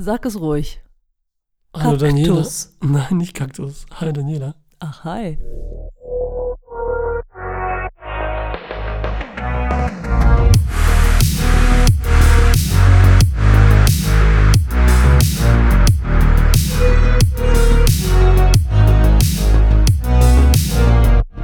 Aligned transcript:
Sag 0.00 0.24
es 0.26 0.38
ruhig. 0.38 0.80
Hallo 1.74 1.96
Daniela. 1.96 2.34
Kaktus. 2.36 2.76
Nein, 2.80 3.16
nicht 3.16 3.34
Kaktus. 3.34 3.84
Hi 3.98 4.12
Daniela. 4.12 4.54
Ach, 4.78 5.02
hi. 5.02 5.36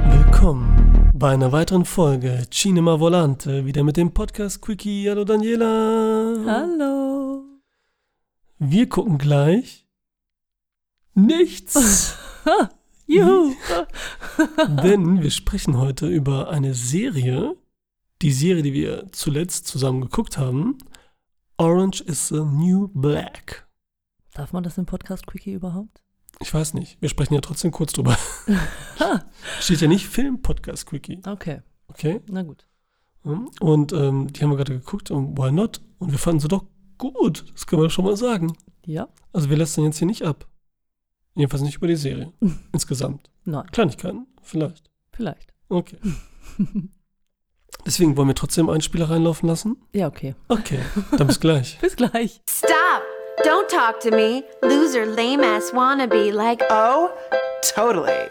Willkommen 0.09 1.11
bei 1.13 1.31
einer 1.31 1.51
weiteren 1.51 1.83
Folge 1.83 2.43
Cinema 2.51 3.01
Volante. 3.01 3.65
Wieder 3.65 3.83
mit 3.83 3.97
dem 3.97 4.13
Podcast 4.13 4.61
Quickie. 4.61 5.09
Hallo 5.09 5.25
Daniela. 5.25 6.37
Hallo. 6.45 7.14
Wir 8.57 8.87
gucken 8.87 9.17
gleich 9.17 9.85
nichts. 11.13 12.17
Juhu. 13.05 13.53
Denn 14.83 15.21
wir 15.21 15.31
sprechen 15.31 15.77
heute 15.77 16.07
über 16.07 16.49
eine 16.49 16.73
Serie. 16.73 17.57
Die 18.21 18.31
Serie, 18.31 18.63
die 18.63 18.73
wir 18.73 19.11
zuletzt 19.11 19.67
zusammen 19.67 20.01
geguckt 20.01 20.37
haben. 20.37 20.77
Orange 21.57 22.01
is 22.01 22.29
the 22.29 22.41
New 22.45 22.87
Black. 22.93 23.67
Darf 24.33 24.53
man 24.53 24.63
das 24.63 24.77
im 24.77 24.85
Podcast 24.85 25.27
Quickie 25.27 25.53
überhaupt? 25.53 26.01
Ich 26.39 26.53
weiß 26.53 26.73
nicht. 26.75 27.01
Wir 27.01 27.09
sprechen 27.09 27.33
ja 27.33 27.41
trotzdem 27.41 27.71
kurz 27.71 27.91
drüber. 27.91 28.17
Steht 29.59 29.81
ja 29.81 29.87
nicht 29.87 30.07
Film-Podcast 30.07 30.85
Quickie. 30.85 31.21
okay. 31.25 31.61
Okay? 31.87 32.21
Na 32.27 32.43
gut. 32.43 32.67
Und 33.23 33.91
ähm, 33.93 34.31
die 34.31 34.41
haben 34.41 34.49
wir 34.49 34.57
gerade 34.57 34.77
geguckt 34.79 35.11
und 35.11 35.37
why 35.37 35.51
not? 35.51 35.81
Und 35.97 36.11
wir 36.11 36.19
fanden 36.19 36.39
sie 36.39 36.47
doch 36.47 36.65
gut. 36.97 37.45
Das 37.53 37.67
können 37.67 37.81
wir 37.81 37.89
schon 37.89 38.05
mal 38.05 38.17
sagen. 38.17 38.55
Ja? 38.85 39.07
Also 39.33 39.49
wir 39.49 39.57
lassen 39.57 39.83
jetzt 39.83 39.97
hier 39.97 40.07
nicht 40.07 40.23
ab. 40.23 40.47
Jedenfalls 41.35 41.63
nicht 41.63 41.77
über 41.77 41.87
die 41.87 41.95
Serie. 41.95 42.31
Insgesamt. 42.71 43.29
Nein, 43.43 43.65
Kleinigkeiten, 43.71 44.27
vielleicht. 44.41 44.89
vielleicht. 45.11 45.53
Okay. 45.69 45.97
Deswegen 47.85 48.17
wollen 48.17 48.29
wir 48.29 48.35
trotzdem 48.35 48.69
einen 48.69 48.81
Spieler 48.81 49.09
reinlaufen 49.09 49.47
lassen? 49.47 49.77
Ja, 49.93 50.07
okay. 50.07 50.35
Okay, 50.47 50.79
dann 51.17 51.27
bis 51.27 51.39
gleich. 51.39 51.77
Bis 51.81 51.95
gleich. 51.95 52.41
Stop! 52.49 53.03
Don't 53.43 53.67
talk 53.69 53.99
to 53.99 54.09
me, 54.11 54.43
loser, 54.61 55.05
lame 55.05 55.45
ass 55.45 55.73
wannabe 55.73 56.31
like 56.31 56.63
Oh, 56.71 57.09
totally. 57.75 58.29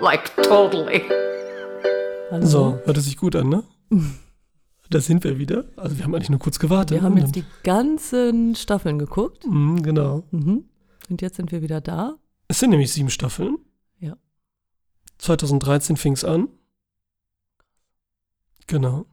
Like 0.00 0.32
totally. 0.36 1.02
Hallo. 2.30 2.46
So, 2.46 2.78
hört 2.84 2.96
es 2.96 3.04
sich 3.04 3.16
gut 3.16 3.34
an, 3.36 3.48
ne? 3.48 3.64
Da 4.90 5.02
sind 5.02 5.22
wir 5.22 5.38
wieder. 5.38 5.66
Also 5.76 5.98
wir 5.98 6.04
haben 6.04 6.14
eigentlich 6.14 6.30
nur 6.30 6.38
kurz 6.38 6.58
gewartet. 6.58 6.96
Wir 6.96 7.02
haben 7.02 7.12
ne? 7.14 7.20
jetzt 7.20 7.36
die 7.36 7.44
ganzen 7.62 8.54
Staffeln 8.54 8.98
geguckt. 8.98 9.44
Mhm, 9.46 9.82
genau. 9.82 10.22
Mhm. 10.30 10.64
Und 11.10 11.20
jetzt 11.20 11.36
sind 11.36 11.52
wir 11.52 11.60
wieder 11.60 11.82
da. 11.82 12.16
Es 12.46 12.58
sind 12.58 12.70
nämlich 12.70 12.90
sieben 12.90 13.10
Staffeln. 13.10 13.58
Ja. 13.98 14.16
2013 15.18 15.98
fing 15.98 16.14
es 16.14 16.24
an. 16.24 16.48
Genau. 18.66 19.04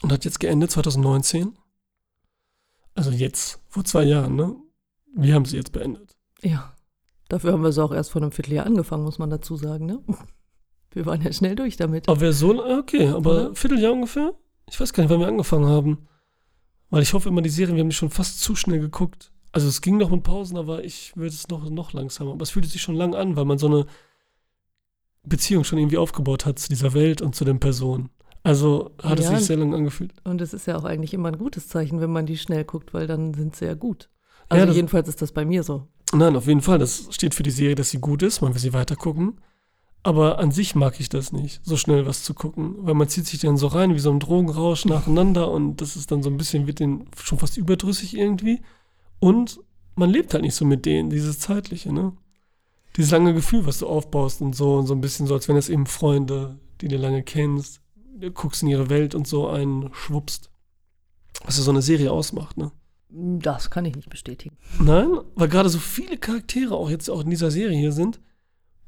Und 0.00 0.10
hat 0.10 0.24
jetzt 0.24 0.40
geendet 0.40 0.70
2019. 0.70 1.58
Also 2.94 3.10
jetzt, 3.10 3.60
vor 3.68 3.84
zwei 3.84 4.04
Jahren, 4.04 4.34
ne? 4.34 4.56
Wir 5.14 5.34
haben 5.34 5.44
sie 5.44 5.58
jetzt 5.58 5.72
beendet. 5.72 6.16
Ja. 6.40 6.73
Dafür 7.34 7.52
haben 7.52 7.62
wir 7.62 7.70
es 7.70 7.78
auch 7.78 7.90
erst 7.92 8.12
vor 8.12 8.22
einem 8.22 8.30
Vierteljahr 8.30 8.64
angefangen, 8.64 9.02
muss 9.02 9.18
man 9.18 9.28
dazu 9.28 9.56
sagen, 9.56 9.86
ne? 9.86 9.98
Wir 10.92 11.04
waren 11.04 11.20
ja 11.20 11.32
schnell 11.32 11.56
durch 11.56 11.76
damit. 11.76 12.08
Aber 12.08 12.20
wer 12.20 12.32
so, 12.32 12.64
okay, 12.64 13.08
aber 13.08 13.46
Oder? 13.46 13.54
Vierteljahr 13.56 13.92
ungefähr? 13.92 14.34
Ich 14.70 14.80
weiß 14.80 14.92
gar 14.92 15.02
nicht, 15.02 15.10
wann 15.10 15.18
wir 15.18 15.26
angefangen 15.26 15.66
haben. 15.66 16.06
Weil 16.90 17.02
ich 17.02 17.12
hoffe 17.12 17.28
immer, 17.30 17.42
die 17.42 17.50
Serien, 17.50 17.74
wir 17.74 17.80
haben 17.82 17.88
die 17.90 17.96
schon 17.96 18.10
fast 18.10 18.40
zu 18.40 18.54
schnell 18.54 18.78
geguckt. 18.78 19.32
Also 19.50 19.66
es 19.66 19.80
ging 19.80 19.96
noch 19.96 20.10
mit 20.10 20.22
Pausen, 20.22 20.56
aber 20.56 20.84
ich 20.84 21.16
würde 21.16 21.34
es 21.34 21.48
noch, 21.48 21.68
noch 21.68 21.92
langsamer. 21.92 22.30
Aber 22.30 22.42
es 22.44 22.50
fühlte 22.50 22.68
sich 22.68 22.82
schon 22.82 22.94
lang 22.94 23.16
an, 23.16 23.34
weil 23.34 23.44
man 23.46 23.58
so 23.58 23.66
eine 23.66 23.86
Beziehung 25.24 25.64
schon 25.64 25.78
irgendwie 25.80 25.98
aufgebaut 25.98 26.46
hat 26.46 26.60
zu 26.60 26.68
dieser 26.68 26.94
Welt 26.94 27.20
und 27.20 27.34
zu 27.34 27.44
den 27.44 27.58
Personen. 27.58 28.10
Also 28.44 28.92
hat 29.02 29.18
es 29.18 29.24
Ja. 29.24 29.36
sich 29.36 29.46
sehr 29.46 29.56
lang 29.56 29.74
angefühlt. 29.74 30.12
Und 30.22 30.40
es 30.40 30.52
ist 30.54 30.66
ja 30.66 30.76
auch 30.76 30.84
eigentlich 30.84 31.14
immer 31.14 31.28
ein 31.30 31.38
gutes 31.38 31.66
Zeichen, 31.66 32.00
wenn 32.00 32.12
man 32.12 32.26
die 32.26 32.36
schnell 32.36 32.64
guckt, 32.64 32.94
weil 32.94 33.08
dann 33.08 33.34
sind 33.34 33.56
sie 33.56 33.64
ja 33.64 33.74
gut. 33.74 34.10
Also 34.48 34.66
das- 34.66 34.76
jedenfalls 34.76 35.08
ist 35.08 35.22
das 35.22 35.32
bei 35.32 35.44
mir 35.44 35.64
so. 35.64 35.88
Nein, 36.14 36.36
auf 36.36 36.46
jeden 36.46 36.62
Fall. 36.62 36.78
Das 36.78 37.08
steht 37.10 37.34
für 37.34 37.42
die 37.42 37.50
Serie, 37.50 37.74
dass 37.74 37.90
sie 37.90 37.98
gut 37.98 38.22
ist. 38.22 38.40
Man 38.40 38.54
will 38.54 38.60
sie 38.60 38.72
weitergucken. 38.72 39.40
Aber 40.02 40.38
an 40.38 40.52
sich 40.52 40.74
mag 40.74 41.00
ich 41.00 41.08
das 41.08 41.32
nicht, 41.32 41.62
so 41.64 41.78
schnell 41.78 42.04
was 42.04 42.22
zu 42.22 42.34
gucken. 42.34 42.74
Weil 42.78 42.94
man 42.94 43.08
zieht 43.08 43.26
sich 43.26 43.40
dann 43.40 43.56
so 43.56 43.68
rein 43.68 43.94
wie 43.94 44.00
so 44.00 44.10
ein 44.10 44.20
Drogenrausch 44.20 44.84
nacheinander 44.84 45.50
und 45.50 45.80
das 45.80 45.96
ist 45.96 46.10
dann 46.10 46.22
so 46.22 46.28
ein 46.28 46.36
bisschen, 46.36 46.66
wird 46.66 46.78
den 46.78 47.06
schon 47.22 47.38
fast 47.38 47.56
überdrüssig 47.56 48.16
irgendwie. 48.16 48.60
Und 49.18 49.60
man 49.96 50.10
lebt 50.10 50.34
halt 50.34 50.44
nicht 50.44 50.54
so 50.54 50.66
mit 50.66 50.84
denen, 50.84 51.08
dieses 51.08 51.38
Zeitliche, 51.38 51.90
ne? 51.90 52.12
Dieses 52.96 53.12
lange 53.12 53.32
Gefühl, 53.32 53.64
was 53.64 53.78
du 53.78 53.86
aufbaust 53.86 54.42
und 54.42 54.54
so, 54.54 54.76
und 54.76 54.86
so 54.86 54.94
ein 54.94 55.00
bisschen 55.00 55.26
so, 55.26 55.34
als 55.34 55.48
wenn 55.48 55.56
es 55.56 55.70
eben 55.70 55.86
Freunde, 55.86 56.58
die 56.82 56.88
du 56.88 56.96
lange 56.96 57.22
kennst, 57.22 57.80
du 58.20 58.30
guckst 58.30 58.62
in 58.62 58.68
ihre 58.68 58.90
Welt 58.90 59.14
und 59.14 59.26
so 59.26 59.48
einen 59.48 59.88
schwuppst. 59.94 60.50
Was 61.46 61.56
ja 61.56 61.64
so 61.64 61.70
eine 61.70 61.82
Serie 61.82 62.12
ausmacht, 62.12 62.58
ne? 62.58 62.72
Das 63.16 63.70
kann 63.70 63.84
ich 63.84 63.94
nicht 63.94 64.10
bestätigen. 64.10 64.56
Nein, 64.80 65.08
weil 65.36 65.48
gerade 65.48 65.68
so 65.68 65.78
viele 65.78 66.16
Charaktere 66.16 66.74
auch 66.74 66.90
jetzt 66.90 67.08
auch 67.08 67.22
in 67.22 67.30
dieser 67.30 67.52
Serie 67.52 67.78
hier 67.78 67.92
sind, 67.92 68.20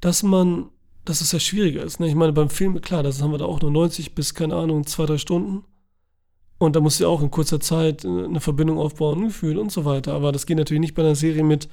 dass 0.00 0.24
man, 0.24 0.70
dass 1.04 1.20
es 1.20 1.30
ja 1.30 1.38
schwieriger 1.38 1.84
ist. 1.84 2.00
Ne? 2.00 2.08
Ich 2.08 2.16
meine, 2.16 2.32
beim 2.32 2.50
Film, 2.50 2.80
klar, 2.80 3.04
das 3.04 3.22
haben 3.22 3.30
wir 3.30 3.38
da 3.38 3.44
auch 3.44 3.60
nur 3.60 3.70
90 3.70 4.16
bis, 4.16 4.34
keine 4.34 4.56
Ahnung, 4.56 4.84
zwei, 4.84 5.06
drei 5.06 5.18
Stunden. 5.18 5.64
Und 6.58 6.74
da 6.74 6.80
musst 6.80 6.98
du 6.98 7.04
ja 7.04 7.08
auch 7.08 7.22
in 7.22 7.30
kurzer 7.30 7.60
Zeit 7.60 8.04
äh, 8.04 8.08
eine 8.08 8.40
Verbindung 8.40 8.78
aufbauen, 8.78 9.20
ein 9.20 9.28
Gefühl 9.28 9.58
und 9.58 9.70
so 9.70 9.84
weiter. 9.84 10.14
Aber 10.14 10.32
das 10.32 10.44
geht 10.44 10.56
natürlich 10.56 10.80
nicht 10.80 10.94
bei 10.94 11.02
einer 11.02 11.14
Serie 11.14 11.44
mit, 11.44 11.68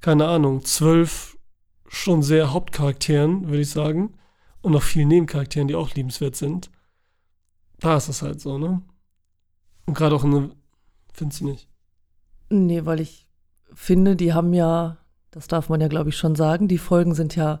keine 0.00 0.26
Ahnung, 0.26 0.64
zwölf 0.64 1.38
schon 1.86 2.22
sehr 2.24 2.52
Hauptcharakteren, 2.52 3.48
würde 3.48 3.60
ich 3.60 3.70
sagen. 3.70 4.14
Und 4.60 4.72
noch 4.72 4.82
vielen 4.82 5.08
Nebencharakteren, 5.08 5.68
die 5.68 5.76
auch 5.76 5.94
liebenswert 5.94 6.34
sind. 6.34 6.68
Da 7.78 7.96
ist 7.96 8.08
es 8.08 8.22
halt 8.22 8.40
so, 8.40 8.58
ne? 8.58 8.82
Und 9.86 9.94
gerade 9.94 10.16
auch 10.16 10.24
eine, 10.24 10.50
findest 11.12 11.42
du 11.42 11.46
nicht? 11.46 11.68
Nee, 12.52 12.84
weil 12.84 13.00
ich 13.00 13.26
finde, 13.72 14.14
die 14.16 14.32
haben 14.34 14.52
ja, 14.52 14.98
das 15.30 15.48
darf 15.48 15.68
man 15.68 15.80
ja, 15.80 15.88
glaube 15.88 16.10
ich, 16.10 16.16
schon 16.16 16.34
sagen, 16.36 16.68
die 16.68 16.78
Folgen 16.78 17.14
sind 17.14 17.34
ja 17.34 17.60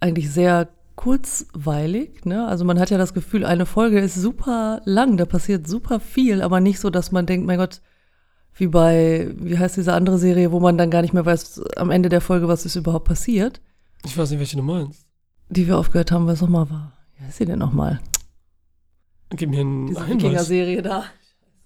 eigentlich 0.00 0.30
sehr 0.30 0.68
kurzweilig. 0.94 2.24
Ne? 2.24 2.46
Also 2.46 2.64
man 2.64 2.80
hat 2.80 2.88
ja 2.90 2.96
das 2.98 3.12
Gefühl, 3.12 3.44
eine 3.44 3.66
Folge 3.66 4.00
ist 4.00 4.14
super 4.14 4.80
lang, 4.86 5.16
da 5.18 5.26
passiert 5.26 5.68
super 5.68 6.00
viel, 6.00 6.40
aber 6.40 6.60
nicht 6.60 6.80
so, 6.80 6.88
dass 6.88 7.12
man 7.12 7.26
denkt, 7.26 7.46
mein 7.46 7.58
Gott, 7.58 7.82
wie 8.54 8.68
bei, 8.68 9.30
wie 9.36 9.58
heißt 9.58 9.76
diese 9.76 9.92
andere 9.92 10.18
Serie, 10.18 10.50
wo 10.52 10.60
man 10.60 10.78
dann 10.78 10.90
gar 10.90 11.02
nicht 11.02 11.12
mehr 11.12 11.26
weiß 11.26 11.60
am 11.76 11.90
Ende 11.90 12.08
der 12.08 12.22
Folge, 12.22 12.48
was 12.48 12.64
ist 12.64 12.76
überhaupt 12.76 13.04
passiert, 13.06 13.60
Ich 14.04 14.16
weiß 14.16 14.30
nicht, 14.30 14.38
welche 14.38 14.56
du 14.56 14.62
meinst. 14.62 15.04
die 15.50 15.66
wir 15.66 15.76
aufgehört 15.76 16.10
haben, 16.12 16.26
was 16.26 16.40
nochmal 16.40 16.70
war. 16.70 16.92
Wie 17.18 17.24
heißt 17.24 17.36
sie 17.36 17.44
denn 17.44 17.58
nochmal? 17.58 18.00
Gib 19.30 19.50
mir 19.50 19.60
einen 19.60 19.88
Diese. 19.88 20.08
Wikinger-Serie 20.08 20.80
da. 20.82 21.04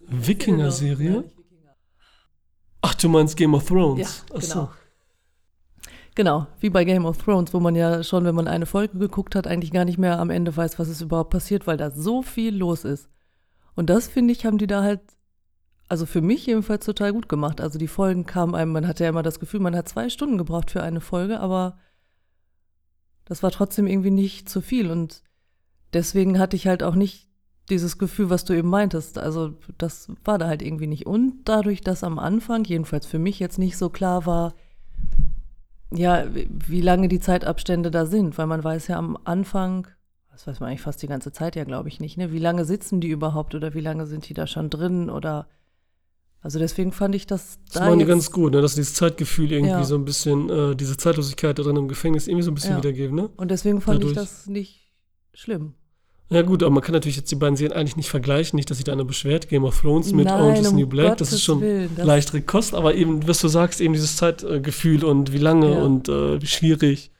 Wikinger-Serie? 0.09 1.25
Ach, 2.83 2.95
du 2.95 3.09
meinst 3.09 3.37
Game 3.37 3.55
of 3.55 3.67
Thrones? 3.67 4.25
Ja, 4.29 4.37
Ach 4.37 4.43
so. 4.43 4.55
genau. 4.55 4.71
Genau, 6.17 6.47
wie 6.59 6.71
bei 6.71 6.85
Game 6.85 7.07
of 7.07 7.19
Thrones, 7.19 7.55
wo 7.55 7.61
man 7.61 7.77
ja 7.77 8.03
schon, 8.03 8.25
wenn 8.25 8.35
man 8.35 8.49
eine 8.49 8.67
Folge 8.67 8.99
geguckt 8.99 9.35
hat, 9.35 9.47
eigentlich 9.47 9.73
gar 9.73 9.85
nicht 9.85 9.97
mehr 9.97 10.19
am 10.19 10.31
Ende 10.31 10.55
weiß, 10.55 10.79
was 10.79 10.88
ist 10.88 11.00
überhaupt 11.00 11.31
passiert, 11.31 11.67
weil 11.67 11.77
da 11.77 11.91
so 11.91 12.23
viel 12.23 12.55
los 12.55 12.85
ist. 12.85 13.09
Und 13.77 13.88
das, 13.88 14.09
finde 14.09 14.32
ich, 14.32 14.44
haben 14.44 14.59
die 14.59 14.67
da 14.67 14.82
halt, 14.82 15.00
also 15.88 16.06
für 16.06 16.21
mich 16.21 16.44
jedenfalls 16.47 16.85
total 16.85 17.12
gut 17.12 17.29
gemacht. 17.29 17.61
Also 17.61 17.79
die 17.79 17.88
Folgen 17.88 18.27
kamen 18.27 18.55
einem, 18.55 18.73
man 18.73 18.87
hatte 18.88 19.05
ja 19.05 19.11
immer 19.11 19.23
das 19.23 19.41
Gefühl, 19.41 19.61
man 19.61 19.76
hat 19.76 19.88
zwei 19.88 20.11
Stunden 20.11 20.37
gebraucht 20.37 20.71
für 20.71 20.83
eine 20.83 21.00
Folge, 21.00 21.41
aber 21.41 21.79
das 23.25 23.43
war 23.43 23.53
trotzdem 23.53 23.87
irgendwie 23.87 24.11
nicht 24.11 24.49
zu 24.49 24.61
viel. 24.61 24.91
Und 24.91 25.23
deswegen 25.93 26.38
hatte 26.38 26.56
ich 26.56 26.67
halt 26.67 26.83
auch 26.83 26.97
nicht 26.97 27.30
dieses 27.70 27.96
Gefühl, 27.99 28.28
was 28.31 28.44
du 28.44 28.52
eben 28.52 28.69
meintest. 28.69 29.19
Also 29.19 29.55
das 29.78 30.08
war 30.25 30.38
da 30.38 30.46
halt 30.49 30.62
irgendwie 30.62 30.87
nicht. 30.87 31.06
Und 31.06 31.34
dadurch, 31.44 31.81
dass 31.81 32.05
am 32.05 32.19
Anfang, 32.19 32.64
jedenfalls 32.64 33.06
für 33.06 33.19
mich 33.19 33.38
jetzt 33.38 33.58
nicht 33.58 33.76
so 33.76 33.88
klar 33.88 34.26
war, 34.26 34.55
ja, 35.93 36.25
wie- 36.32 36.81
lange 36.81 37.08
die 37.08 37.20
Zeitabstände 37.20 37.90
da 37.90 38.06
sind, 38.06 38.38
weil 38.38 38.46
man 38.46 38.62
weiß 38.62 38.87
ja 38.88 38.96
am 38.99 39.19
Anfang, 39.25 39.88
das 40.31 40.46
weiß 40.46 40.61
man 40.61 40.69
eigentlich 40.70 40.82
fast 40.82 41.02
die 41.02 41.08
ganze 41.08 41.32
Zeit 41.32 41.56
ja, 41.56 41.64
glaube 41.64 41.88
ich 41.88 41.99
nicht, 42.00 42.17
ne? 42.17 42.31
Wie 42.32 42.38
lange 42.38 42.64
sitzen 42.64 43.00
die 43.00 43.08
überhaupt 43.08 43.55
oder 43.55 43.75
wie 43.75 43.81
lange 43.81 44.06
sind 44.06 44.28
die 44.28 44.34
da 44.34 44.46
schon 44.46 44.70
drin 44.70 45.11
oder 45.11 45.49
Also 46.43 46.58
deswegen 46.58 46.93
fand 46.93 47.14
ich 47.14 47.26
das 47.26 47.58
Das 47.66 47.75
da 47.75 47.81
machen 47.87 47.99
die 47.99 48.06
ganz 48.06 48.31
gut, 48.32 48.52
ne? 48.55 48.62
dass 48.62 48.75
dieses 48.75 48.94
Zeitgefühl 48.94 49.52
irgendwie 49.52 49.73
Ja. 49.73 49.84
so 49.84 49.94
ein 49.96 50.06
bisschen, 50.06 50.49
äh, 50.49 50.75
diese 50.75 50.96
Zeitlosigkeit 50.96 51.58
da 51.58 51.62
drin 51.62 51.76
im 51.76 51.87
Gefängnis 51.88 52.28
irgendwie 52.28 52.44
so 52.44 52.50
ein 52.50 52.55
bisschen 52.55 52.70
Ja. 52.70 52.76
wiedergeben, 52.78 53.14
ne? 53.14 53.28
Und 53.37 53.50
deswegen 53.50 53.81
fand 53.82 54.02
ich 54.05 54.12
dadurch. 54.14 54.26
das 54.31 54.46
nicht 54.46 54.90
schlimm. 55.34 55.75
Ja 56.32 56.43
gut, 56.43 56.62
aber 56.62 56.71
man 56.73 56.82
kann 56.82 56.93
natürlich 56.93 57.17
jetzt 57.17 57.31
die 57.32 57.35
beiden 57.37 57.56
Serien 57.56 57.77
eigentlich 57.77 57.97
nicht 57.97 58.09
vergleichen, 58.09 58.56
nicht, 58.56 58.71
dass 58.71 58.77
sich 58.79 58.85
da 58.85 58.93
einer 58.93 59.05
beschwert. 59.05 59.49
Game 59.49 59.65
of 59.65 59.81
Thrones 59.81 60.12
mit 60.12 60.27
Nein, 60.27 60.41
Orange 60.41 60.61
is 60.61 60.69
um 60.69 60.77
New 60.77 60.87
Black, 60.87 61.19
das 61.19 61.29
Gottes 61.29 61.32
ist 61.32 61.43
schon 61.43 61.61
Willen, 61.61 61.91
das- 61.97 62.06
leichtere 62.06 62.41
Kost, 62.43 62.73
aber 62.75 62.94
eben, 62.94 63.27
was 63.27 63.41
du 63.41 63.49
sagst, 63.49 63.81
eben 63.81 63.94
dieses 63.94 64.17
Zeitgefühl 64.17 65.05
und 65.05 65.32
wie 65.32 65.38
lange 65.38 65.73
Ja. 65.75 65.82
und 65.82 66.09
äh, 66.09 66.41
wie 66.41 66.47
schwierig 66.47 67.11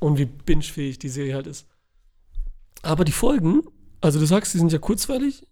und 0.00 0.18
wie 0.18 0.24
bingefähig 0.24 0.98
die 0.98 1.08
Serie 1.08 1.34
halt 1.34 1.46
ist. 1.46 1.66
Aber 2.82 3.04
die 3.04 3.12
Folgen, 3.12 3.62
also 4.00 4.18
du 4.18 4.26
sagst, 4.26 4.52
die 4.54 4.58
sind 4.58 4.72
ja 4.72 4.78
kurzweilig, 4.78 5.46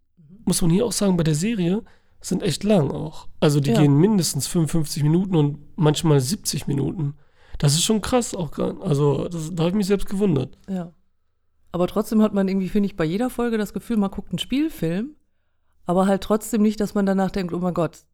muss 0.45 0.61
man 0.63 0.71
hier 0.71 0.85
auch 0.85 0.93
sagen, 0.93 1.17
bei 1.17 1.25
der 1.25 1.35
Serie 1.35 1.83
sind 2.21 2.43
echt 2.43 2.65
lang 2.65 2.91
auch. 2.91 3.29
Also 3.39 3.61
die 3.61 3.71
Ja. 3.71 3.81
gehen 3.81 3.97
mindestens 3.97 4.47
55 4.49 5.03
Minuten 5.05 5.37
und 5.37 5.59
manchmal 5.77 6.21
70 6.21 6.67
Minuten. 6.67 7.15
Das 7.59 7.75
ist 7.75 7.85
schon 7.85 8.01
krass 8.01 8.35
auch. 8.35 8.59
Also 8.81 9.29
das, 9.29 9.51
da 9.53 9.63
habe 9.65 9.71
ich 9.71 9.77
mich 9.77 9.87
selbst 9.87 10.09
gewundert. 10.09 10.57
Ja. 10.69 10.93
Aber 11.73 11.87
trotzdem 11.87 12.23
hat 12.23 12.35
man 12.35 12.49
irgendwie, 12.49 12.69
finde 12.69 12.87
ich, 12.87 12.97
bei 12.97 13.05
jeder 13.05 13.31
Folge 13.31 13.59
das 13.59 13.73
Gefühl, 13.73 13.97
man 13.97 14.11
guckt 14.11 14.31
einen 14.31 14.39
Spielfilm, 14.39 15.17
aber 15.85 16.07
halt 16.07 16.23
trotzdem 16.23 16.63
nicht, 16.63 16.81
dass 16.81 16.95
man 16.95 17.07
danach 17.07 17.31
denkt, 17.31 17.53
oh 17.53 17.59
mein 17.59 17.75
Gott, 17.75 18.05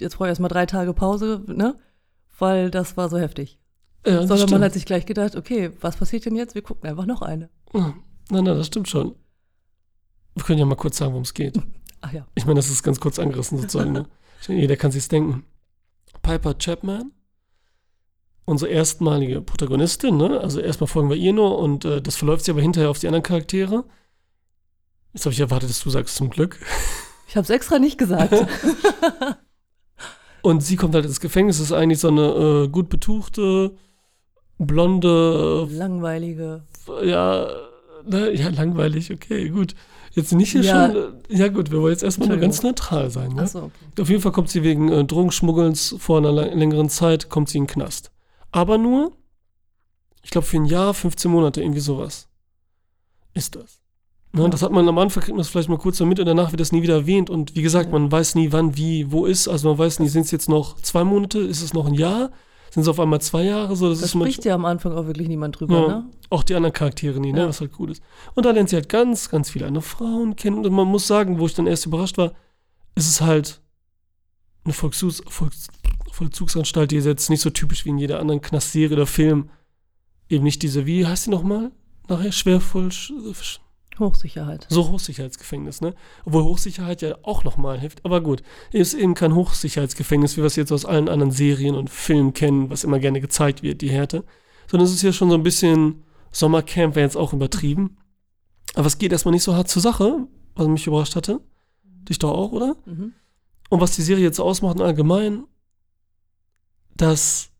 jetzt 0.00 0.16
brauche 0.16 0.28
ich 0.28 0.30
erstmal 0.30 0.48
drei 0.48 0.66
Tage 0.66 0.92
Pause, 0.94 1.42
ne? 1.46 1.78
Weil 2.38 2.70
das 2.70 2.96
war 2.96 3.08
so 3.08 3.18
heftig. 3.18 3.58
Ja, 4.06 4.20
Sondern 4.20 4.38
man 4.38 4.48
stimmt. 4.48 4.64
hat 4.64 4.72
sich 4.74 4.86
gleich 4.86 5.06
gedacht, 5.06 5.36
okay, 5.36 5.72
was 5.80 5.96
passiert 5.96 6.24
denn 6.26 6.36
jetzt? 6.36 6.54
Wir 6.54 6.62
gucken 6.62 6.88
einfach 6.88 7.06
noch 7.06 7.22
eine. 7.22 7.50
Ja, 7.72 7.94
Nein, 8.30 8.44
nein, 8.44 8.56
das 8.56 8.66
stimmt 8.66 8.88
schon. 8.88 9.14
Wir 10.34 10.44
können 10.44 10.58
ja 10.58 10.64
mal 10.64 10.74
kurz 10.74 10.98
sagen, 10.98 11.12
worum 11.12 11.22
es 11.22 11.34
geht. 11.34 11.58
Ach 12.00 12.12
ja. 12.12 12.26
Ich 12.34 12.44
meine, 12.44 12.56
das 12.56 12.70
ist 12.70 12.82
ganz 12.82 13.00
kurz 13.00 13.18
angerissen 13.18 13.58
sozusagen. 13.58 13.92
Ne? 13.92 14.06
Jeder 14.48 14.76
kann 14.76 14.90
sich's 14.90 15.08
denken. 15.08 15.44
Piper 16.22 16.54
Chapman, 16.58 17.12
unsere 18.46 18.70
erstmalige 18.70 19.42
Protagonistin, 19.42 20.16
ne? 20.16 20.40
also 20.40 20.60
erstmal 20.60 20.88
folgen 20.88 21.10
wir 21.10 21.16
ihr 21.16 21.32
nur 21.34 21.58
und 21.58 21.84
äh, 21.84 22.00
das 22.00 22.16
verläuft 22.16 22.44
sie 22.46 22.52
aber 22.52 22.62
hinterher 22.62 22.88
auf 22.90 22.98
die 22.98 23.08
anderen 23.08 23.22
Charaktere. 23.24 23.84
Jetzt 25.12 25.26
habe 25.26 25.32
ich 25.34 25.40
erwartet, 25.40 25.68
dass 25.68 25.80
du 25.82 25.90
sagst, 25.90 26.16
zum 26.16 26.30
Glück. 26.30 26.58
Ich 27.28 27.36
habe 27.36 27.42
es 27.44 27.50
extra 27.50 27.78
nicht 27.78 27.98
gesagt. 27.98 28.32
Und 30.42 30.62
sie 30.62 30.76
kommt 30.76 30.94
halt 30.94 31.04
ins 31.04 31.18
Gefängnis, 31.20 31.58
ist 31.58 31.72
eigentlich 31.72 31.98
so 31.98 32.08
eine 32.08 32.64
äh, 32.64 32.68
gut 32.68 32.88
betuchte, 32.88 33.74
blonde, 34.58 35.66
Langweilige. 35.70 36.62
ja, 37.02 37.48
ne, 38.04 38.30
ja, 38.32 38.48
langweilig, 38.50 39.12
okay, 39.12 39.48
gut. 39.48 39.74
Jetzt 40.12 40.32
nicht 40.32 40.52
hier 40.52 40.62
Ja. 40.62 40.86
schon, 40.86 40.96
äh, 40.96 41.36
ja 41.36 41.48
gut, 41.48 41.72
wir 41.72 41.80
wollen 41.82 41.92
jetzt 41.92 42.04
erstmal 42.04 42.28
nur 42.28 42.36
ganz 42.38 42.62
neutral 42.62 43.10
sein. 43.10 43.32
Ne? 43.32 43.42
Achso, 43.42 43.64
okay. 43.64 44.02
Auf 44.02 44.08
jeden 44.08 44.22
Fall 44.22 44.32
kommt 44.32 44.48
sie 44.48 44.62
wegen 44.62 44.90
äh, 44.90 45.04
Drogenschmuggelns 45.04 45.96
vor 45.98 46.18
einer 46.18 46.30
längeren 46.32 46.88
Zeit, 46.88 47.28
kommt 47.28 47.48
sie 47.48 47.58
in 47.58 47.64
den 47.64 47.70
Knast. 47.70 48.12
Aber 48.56 48.78
nur, 48.78 49.12
ich 50.22 50.30
glaube, 50.30 50.46
für 50.46 50.56
ein 50.56 50.64
Jahr, 50.64 50.94
15 50.94 51.30
Monate, 51.30 51.60
irgendwie 51.60 51.80
sowas. 51.80 52.28
Ist 53.34 53.54
das. 53.54 53.80
Ne, 54.32 54.42
Ja. 54.42 54.48
Das 54.48 54.62
hat 54.62 54.72
man 54.72 54.88
am 54.88 54.98
Anfang, 54.98 55.22
kriegt 55.22 55.34
man 55.34 55.38
das 55.42 55.48
vielleicht 55.48 55.68
mal 55.68 55.78
kurz 55.78 55.98
so 55.98 56.06
mit 56.06 56.18
und 56.18 56.26
danach 56.26 56.52
wird 56.52 56.60
das 56.60 56.72
nie 56.72 56.82
wieder 56.82 56.94
erwähnt. 56.94 57.28
Und 57.30 57.54
wie 57.54 57.62
gesagt, 57.62 57.86
Ja. 57.86 57.92
man 57.98 58.10
weiß 58.10 58.34
nie, 58.34 58.52
wann, 58.52 58.76
wie, 58.76 59.12
wo 59.12 59.26
ist. 59.26 59.46
Also 59.46 59.68
man 59.68 59.78
weiß 59.78 60.00
nie, 60.00 60.08
sind 60.08 60.22
es 60.22 60.30
jetzt 60.30 60.48
noch 60.48 60.76
zwei 60.80 61.04
Monate, 61.04 61.38
ist 61.40 61.62
es 61.62 61.74
noch 61.74 61.86
ein 61.86 61.94
Jahr? 61.94 62.30
Sind 62.70 62.82
es 62.82 62.88
auf 62.88 62.98
einmal 62.98 63.20
zwei 63.20 63.44
Jahre? 63.44 63.76
So, 63.76 63.88
das 63.88 64.00
Da 64.00 64.06
ist 64.06 64.14
manchmal- 64.14 64.32
spricht 64.32 64.44
ja 64.46 64.54
am 64.54 64.64
Anfang 64.64 64.92
auch 64.92 65.06
wirklich 65.06 65.28
niemand 65.28 65.60
drüber, 65.60 65.80
ja, 65.80 65.88
ne? 65.88 66.10
Auch 66.30 66.42
die 66.42 66.54
anderen 66.54 66.72
Charaktere 66.74 67.20
nie, 67.20 67.32
ne? 67.32 67.40
Ja. 67.40 67.48
was 67.48 67.60
halt 67.60 67.72
gut 67.72 67.90
ist. 67.90 68.02
Und 68.34 68.44
da 68.44 68.50
lernt 68.50 68.68
sie 68.70 68.76
halt 68.76 68.88
ganz, 68.88 69.28
ganz 69.30 69.50
viele 69.50 69.66
andere 69.66 69.82
Frauen 69.82 70.34
kennen. 70.34 70.64
Und 70.64 70.72
man 70.72 70.88
muss 70.88 71.06
sagen, 71.06 71.38
wo 71.38 71.46
ich 71.46 71.54
dann 71.54 71.66
erst 71.66 71.86
überrascht 71.86 72.18
war, 72.18 72.32
ist 72.94 73.08
es 73.08 73.20
halt 73.20 73.60
eine 74.64 74.72
Vollzugs 74.74 75.22
Volks 75.28 75.68
Vollzugsanstalt, 76.16 76.90
die 76.90 76.96
jetzt 76.96 77.28
nicht 77.28 77.42
so 77.42 77.50
typisch 77.50 77.84
wie 77.84 77.90
in 77.90 77.98
jeder 77.98 78.20
anderen 78.20 78.40
Knastserie 78.40 78.96
oder 78.96 79.06
Film. 79.06 79.50
Eben 80.30 80.44
nicht 80.44 80.62
diese, 80.62 80.86
wie 80.86 81.06
heißt 81.06 81.26
die 81.26 81.30
nochmal? 81.30 81.72
Nachher 82.08 82.32
schwervoll, 82.32 82.88
Hochsicherheit. 83.98 84.66
so 84.70 84.88
Hochsicherheitsgefängnis, 84.88 85.82
ne? 85.82 85.94
Obwohl 86.24 86.44
Hochsicherheit 86.44 87.02
ja 87.02 87.16
auch 87.22 87.44
nochmal 87.44 87.78
hilft. 87.78 88.04
Aber 88.04 88.22
gut, 88.22 88.42
ist 88.72 88.94
eben 88.94 89.14
kein 89.14 89.34
Hochsicherheitsgefängnis, 89.34 90.36
wie 90.36 90.40
wir 90.42 90.46
es 90.46 90.56
jetzt 90.56 90.72
aus 90.72 90.86
allen 90.86 91.08
anderen 91.10 91.32
Serien 91.32 91.74
und 91.74 91.90
Filmen 91.90 92.32
kennen, 92.32 92.70
was 92.70 92.84
immer 92.84 92.98
gerne 92.98 93.20
gezeigt 93.20 93.62
wird, 93.62 93.82
die 93.82 93.90
Härte. 93.90 94.24
Sondern 94.70 94.86
es 94.86 94.94
ist 94.94 95.02
ja 95.02 95.12
schon 95.12 95.28
so 95.28 95.34
ein 95.34 95.42
bisschen 95.42 96.04
Sommercamp, 96.32 96.94
wäre 96.94 97.04
jetzt 97.04 97.16
auch 97.16 97.34
übertrieben. 97.34 97.98
Aber 98.74 98.86
es 98.86 98.98
geht 98.98 99.12
erstmal 99.12 99.32
nicht 99.32 99.44
so 99.44 99.54
hart 99.54 99.68
zur 99.68 99.82
Sache, 99.82 100.26
was 100.54 100.66
mich 100.66 100.86
überrascht 100.86 101.16
hatte. 101.16 101.40
Dich 102.08 102.18
doch 102.18 102.32
auch, 102.32 102.52
oder? 102.52 102.76
Mhm. 102.86 103.12
Und 103.68 103.80
was 103.80 103.96
die 103.96 104.02
Serie 104.02 104.24
jetzt 104.24 104.40
ausmacht 104.40 104.76
im 104.76 104.82
Allgemeinen, 104.82 105.44
dass 106.96 107.50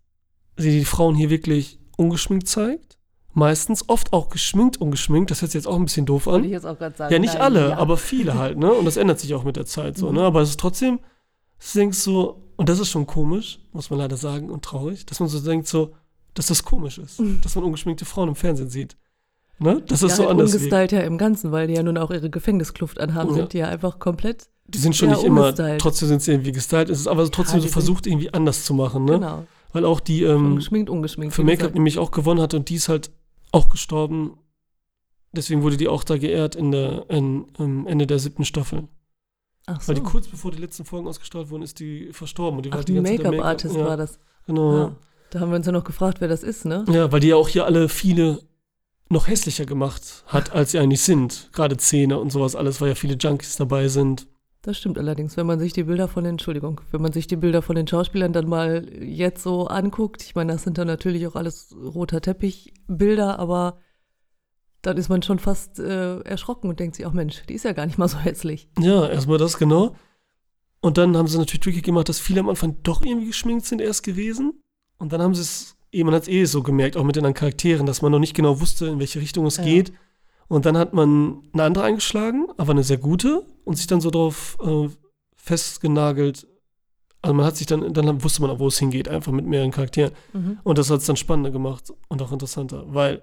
sie 0.56 0.70
die 0.78 0.84
Frauen 0.84 1.14
hier 1.14 1.30
wirklich 1.30 1.78
ungeschminkt 1.96 2.48
zeigt. 2.48 2.98
Meistens, 3.32 3.88
oft 3.88 4.14
auch 4.14 4.30
geschminkt, 4.30 4.80
ungeschminkt. 4.80 5.30
Das 5.30 5.42
hört 5.42 5.52
sich 5.52 5.58
jetzt 5.58 5.66
auch 5.66 5.76
ein 5.76 5.84
bisschen 5.84 6.06
doof 6.06 6.26
an. 6.26 6.42
ich 6.44 6.50
jetzt 6.52 6.64
auch 6.64 6.78
gerade 6.78 6.96
sagen. 6.96 7.12
Ja, 7.12 7.18
nicht 7.18 7.34
nein, 7.34 7.42
alle, 7.42 7.68
ja. 7.70 7.76
aber 7.76 7.98
viele 7.98 8.34
halt, 8.38 8.56
ne? 8.56 8.72
Und 8.72 8.86
das 8.86 8.96
ändert 8.96 9.20
sich 9.20 9.34
auch 9.34 9.44
mit 9.44 9.56
der 9.56 9.66
Zeit 9.66 9.98
so, 9.98 10.08
Mhm. 10.08 10.14
ne? 10.16 10.22
Aber 10.22 10.40
es 10.40 10.50
ist 10.50 10.60
trotzdem, 10.60 11.00
du 11.00 11.78
denkst 11.78 11.98
so, 11.98 12.42
und 12.56 12.70
das 12.70 12.78
ist 12.80 12.88
schon 12.88 13.06
komisch, 13.06 13.58
muss 13.72 13.90
man 13.90 13.98
leider 13.98 14.16
sagen, 14.16 14.48
und 14.50 14.64
traurig, 14.64 15.04
dass 15.04 15.20
man 15.20 15.28
so 15.28 15.38
denkt, 15.40 15.68
so, 15.68 15.92
dass 16.32 16.46
das 16.46 16.62
komisch 16.64 16.96
ist, 16.96 17.20
Mhm. 17.20 17.40
dass 17.42 17.54
man 17.56 17.64
ungeschminkte 17.64 18.06
Frauen 18.06 18.28
im 18.28 18.36
Fernsehen 18.36 18.70
sieht. 18.70 18.96
Ne? 19.58 19.82
Das 19.86 20.02
ist 20.02 20.10
ja, 20.12 20.16
so 20.16 20.22
halt 20.22 20.30
anders. 20.32 20.54
ungestylt 20.54 20.92
ja 20.92 21.00
im 21.00 21.18
Ganzen, 21.18 21.52
weil 21.52 21.66
die 21.66 21.74
ja 21.74 21.82
nun 21.82 21.98
auch 21.98 22.10
ihre 22.10 22.30
Gefängniskluft 22.30 22.98
anhaben, 22.98 23.30
Ja. 23.30 23.36
sind 23.36 23.52
die 23.52 23.58
ja 23.58 23.68
einfach 23.68 23.98
komplett. 23.98 24.48
Die 24.68 24.78
sind 24.78 24.96
schon 24.96 25.10
ja, 25.10 25.14
nicht 25.14 25.24
immer, 25.24 25.48
ungestylt. 25.48 25.80
trotzdem 25.80 26.08
sind 26.08 26.22
sie 26.22 26.32
irgendwie 26.32 26.52
gestylt, 26.52 26.90
es 26.90 27.00
ist 27.00 27.06
aber 27.06 27.30
trotzdem 27.30 27.56
Ja, 27.56 27.60
so 27.62 27.66
die 27.66 27.72
versucht, 27.72 28.06
irgendwie 28.06 28.32
anders 28.32 28.64
zu 28.64 28.74
machen, 28.74 29.04
ne? 29.04 29.12
Genau. 29.12 29.44
Weil 29.72 29.84
auch 29.84 30.00
die 30.00 30.22
ähm, 30.22 30.52
Ungeschminkt, 30.52 30.90
ungeschminkt. 30.90 31.34
für 31.34 31.44
Make-up 31.44 31.74
nämlich 31.74 31.98
auch 31.98 32.10
gewonnen 32.10 32.40
hat 32.40 32.54
und 32.54 32.68
die 32.68 32.76
ist 32.76 32.88
halt 32.88 33.10
auch 33.52 33.68
gestorben. 33.68 34.38
Deswegen 35.32 35.62
wurde 35.62 35.76
die 35.76 35.88
auch 35.88 36.02
da 36.02 36.16
geehrt 36.16 36.56
in 36.56 36.72
der, 36.72 37.08
in, 37.10 37.46
am 37.58 37.86
Ende 37.86 38.06
der 38.06 38.18
siebten 38.18 38.44
Staffel. 38.44 38.88
Ach 39.66 39.80
so. 39.80 39.88
Weil 39.88 39.96
die 39.96 40.02
kurz 40.02 40.28
bevor 40.28 40.50
die 40.52 40.58
letzten 40.58 40.84
Folgen 40.84 41.06
ausgestrahlt 41.06 41.50
wurden, 41.50 41.62
ist 41.62 41.78
die 41.80 42.08
verstorben. 42.12 42.58
Und 42.58 42.66
die 42.66 42.72
war 42.72 42.80
Ach, 42.80 42.84
die 42.84 42.94
ganze 42.94 43.12
Make-up-Artist 43.12 43.74
ja, 43.76 43.84
war 43.84 43.96
das. 43.96 44.18
Genau. 44.46 44.76
Ja. 44.76 44.96
Da 45.30 45.40
haben 45.40 45.50
wir 45.50 45.56
uns 45.56 45.66
ja 45.66 45.72
noch 45.72 45.84
gefragt, 45.84 46.20
wer 46.20 46.28
das 46.28 46.42
ist, 46.42 46.64
ne? 46.64 46.84
Ja, 46.88 47.10
weil 47.10 47.20
die 47.20 47.28
ja 47.28 47.36
auch 47.36 47.48
hier 47.48 47.66
alle 47.66 47.88
viele 47.88 48.40
noch 49.08 49.28
hässlicher 49.28 49.66
gemacht 49.66 50.24
hat, 50.26 50.52
als 50.52 50.70
sie 50.70 50.78
eigentlich 50.78 51.02
sind. 51.02 51.50
Gerade 51.52 51.76
Zähne 51.76 52.18
und 52.18 52.30
sowas 52.30 52.56
alles, 52.56 52.80
weil 52.80 52.88
ja 52.88 52.94
viele 52.94 53.14
Junkies 53.14 53.56
dabei 53.56 53.88
sind. 53.88 54.26
Das 54.66 54.76
stimmt 54.78 54.98
allerdings, 54.98 55.36
wenn 55.36 55.46
man 55.46 55.60
sich 55.60 55.72
die 55.74 55.84
Bilder 55.84 56.08
von 56.08 56.24
den, 56.24 56.32
Entschuldigung, 56.32 56.80
wenn 56.90 57.00
man 57.00 57.12
sich 57.12 57.28
die 57.28 57.36
Bilder 57.36 57.62
von 57.62 57.76
den 57.76 57.86
Schauspielern 57.86 58.32
dann 58.32 58.48
mal 58.48 58.84
jetzt 59.00 59.44
so 59.44 59.68
anguckt, 59.68 60.24
ich 60.24 60.34
meine, 60.34 60.54
das 60.54 60.64
sind 60.64 60.76
dann 60.76 60.88
natürlich 60.88 61.24
auch 61.28 61.36
alles 61.36 61.72
roter 61.80 62.20
Teppich-Bilder, 62.20 63.38
aber 63.38 63.78
dann 64.82 64.96
ist 64.96 65.08
man 65.08 65.22
schon 65.22 65.38
fast 65.38 65.78
äh, 65.78 66.18
erschrocken 66.22 66.68
und 66.68 66.80
denkt 66.80 66.96
sich, 66.96 67.06
ach 67.06 67.12
Mensch, 67.12 67.44
die 67.48 67.54
ist 67.54 67.64
ja 67.64 67.74
gar 67.74 67.86
nicht 67.86 67.96
mal 67.96 68.08
so 68.08 68.18
hässlich. 68.18 68.68
Ja, 68.76 69.06
erstmal 69.06 69.38
das 69.38 69.56
genau. 69.56 69.94
Und 70.80 70.98
dann 70.98 71.16
haben 71.16 71.28
sie 71.28 71.38
natürlich 71.38 71.60
tricky 71.60 71.82
gemacht, 71.82 72.08
dass 72.08 72.18
viele 72.18 72.40
am 72.40 72.48
Anfang 72.48 72.76
doch 72.82 73.02
irgendwie 73.02 73.28
geschminkt 73.28 73.66
sind 73.66 73.80
erst 73.80 74.02
gewesen. 74.02 74.60
Und 74.98 75.12
dann 75.12 75.22
haben 75.22 75.34
sie 75.36 75.42
es, 75.42 75.76
eh, 75.92 76.02
man 76.02 76.12
hat 76.12 76.22
es 76.22 76.28
eh 76.28 76.44
so 76.44 76.64
gemerkt, 76.64 76.96
auch 76.96 77.04
mit 77.04 77.14
den 77.14 77.20
anderen 77.20 77.34
Charakteren, 77.34 77.86
dass 77.86 78.02
man 78.02 78.10
noch 78.10 78.18
nicht 78.18 78.34
genau 78.34 78.60
wusste, 78.60 78.86
in 78.86 78.98
welche 78.98 79.20
Richtung 79.20 79.46
es 79.46 79.58
Ja. 79.58 79.62
geht. 79.62 79.92
Und 80.48 80.66
dann 80.66 80.76
hat 80.76 80.92
man 80.92 81.42
eine 81.52 81.64
andere 81.64 81.84
eingeschlagen, 81.84 82.46
aber 82.56 82.72
eine 82.72 82.84
sehr 82.84 82.98
gute 82.98 83.42
und 83.64 83.76
sich 83.76 83.86
dann 83.86 84.00
so 84.00 84.10
drauf 84.10 84.56
äh, 84.64 84.88
festgenagelt. 85.34 86.46
Also 87.22 87.34
man 87.34 87.46
hat 87.46 87.56
sich 87.56 87.66
dann, 87.66 87.92
dann 87.92 88.22
wusste 88.22 88.42
man 88.42 88.50
auch, 88.50 88.58
wo 88.60 88.68
es 88.68 88.78
hingeht, 88.78 89.08
einfach 89.08 89.32
mit 89.32 89.46
mehreren 89.46 89.72
Charakteren. 89.72 90.12
Mhm. 90.32 90.58
Und 90.62 90.78
das 90.78 90.90
hat 90.90 91.00
es 91.00 91.06
dann 91.06 91.16
spannender 91.16 91.50
gemacht 91.50 91.92
und 92.08 92.22
auch 92.22 92.30
interessanter, 92.32 92.84
weil 92.86 93.22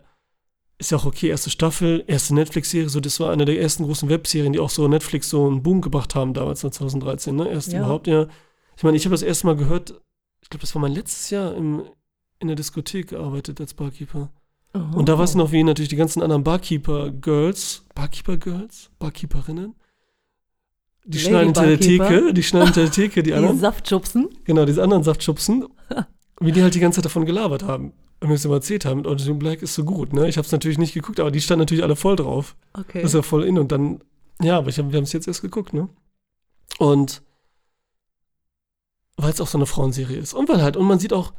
ist 0.80 0.92
ja 0.92 0.98
auch 0.98 1.06
okay, 1.06 1.28
erste 1.28 1.50
Staffel, 1.50 2.04
erste 2.08 2.34
Netflix-Serie, 2.36 2.90
so 2.90 3.00
das 3.00 3.20
war 3.20 3.32
eine 3.32 3.46
der 3.46 3.60
ersten 3.62 3.86
großen 3.86 4.10
Webserien, 4.10 4.54
die 4.54 4.60
auch 4.60 4.72
so 4.72 4.88
Netflix 4.88 5.30
so 5.30 5.48
einen 5.48 5.64
Boom 5.64 5.82
gebracht 5.82 6.16
haben 6.16 6.34
damals 6.34 6.60
2013, 6.62 7.36
ne? 7.36 7.48
Erst 7.48 7.72
Ja. 7.72 7.80
überhaupt, 7.80 8.08
ja. 8.08 8.28
Ich 8.76 8.84
meine, 8.84 8.98
ich 8.98 9.06
habe 9.06 9.14
das 9.14 9.22
erste 9.22 9.48
Mal 9.48 9.56
gehört, 9.56 9.92
ich 10.42 10.50
glaube, 10.50 10.62
das 10.62 10.74
war 10.76 10.82
mein 10.82 10.92
letztes 10.92 11.30
Jahr 11.30 11.56
im, 11.56 11.84
in 12.40 12.48
der 12.48 12.58
Diskothek 12.58 13.10
gearbeitet 13.10 13.62
als 13.62 13.74
Barkeeper. 13.74 14.32
Oh. 14.74 14.98
Und 14.98 15.10
da 15.10 15.18
weiß 15.18 15.32
ich 15.32 15.36
noch, 15.36 15.52
wie 15.52 15.64
natürlich 15.64 15.90
die 15.90 15.96
ganzen 15.96 16.22
anderen 16.24 16.44
Barkeeper-Girls, 16.44 17.86
Barkeeper-Girls, 17.94 18.90
Barkeeperinnen, 18.98 19.76
die 21.06 21.18
Lady 21.18 21.30
schneiden 21.30 21.46
hinter 21.46 21.66
der. 21.68 21.80
Theke, 21.80 22.34
die 22.34 22.44
schneiden 22.44 22.68
hinter 22.68 22.82
der 22.82 22.92
Theke, 22.92 23.24
die 23.24 23.32
die 23.32 23.34
anderen. 23.36 23.60
Saftschubsen. 23.60 24.30
Genau, 24.46 24.66
diese 24.66 24.82
anderen 24.82 25.04
Saftschubsen, 25.04 25.66
wie 26.40 26.52
die 26.52 26.64
halt 26.64 26.74
die 26.76 26.80
ganze 26.80 26.98
Zeit 26.98 27.06
davon 27.06 27.26
gelabert 27.26 27.64
haben. 27.64 27.94
Und 28.20 28.30
mir 28.30 28.36
das 28.36 28.46
immer 28.46 28.56
erzählt 28.56 28.86
haben, 28.86 29.06
and 29.06 29.40
Black 29.40 29.62
ist 29.62 29.76
so 29.76 29.84
gut, 29.84 30.14
ne? 30.14 30.30
Ich 30.30 30.38
habe 30.38 30.46
es 30.46 30.52
natürlich 30.52 30.78
nicht 30.78 30.94
geguckt, 30.94 31.20
aber 31.20 31.30
die 31.30 31.42
standen 31.42 31.62
natürlich 31.62 31.84
alle 31.84 31.98
voll 31.98 32.16
drauf. 32.16 32.56
Okay. 32.74 33.02
Das 33.02 33.12
ist 33.12 33.16
ja 33.16 33.22
voll 33.22 33.44
in 33.44 33.60
und 33.60 33.72
dann, 33.72 34.02
ja, 34.42 34.58
aber 34.58 34.72
hab, 34.72 34.92
wir 34.92 34.98
haben 34.98 35.04
es 35.04 35.12
jetzt 35.12 35.28
erst 35.28 35.42
geguckt, 35.42 35.74
ne? 35.74 35.90
Und 36.80 37.22
weil 39.18 39.32
es 39.32 39.42
auch 39.42 39.48
so 39.48 39.58
eine 39.58 39.66
Frauenserie 39.66 40.18
ist. 40.18 40.34
Und 40.34 40.48
weil 40.48 40.62
halt, 40.62 40.78
und 40.78 40.88
man 40.88 41.00
sieht 41.00 41.12
auch 41.12 41.34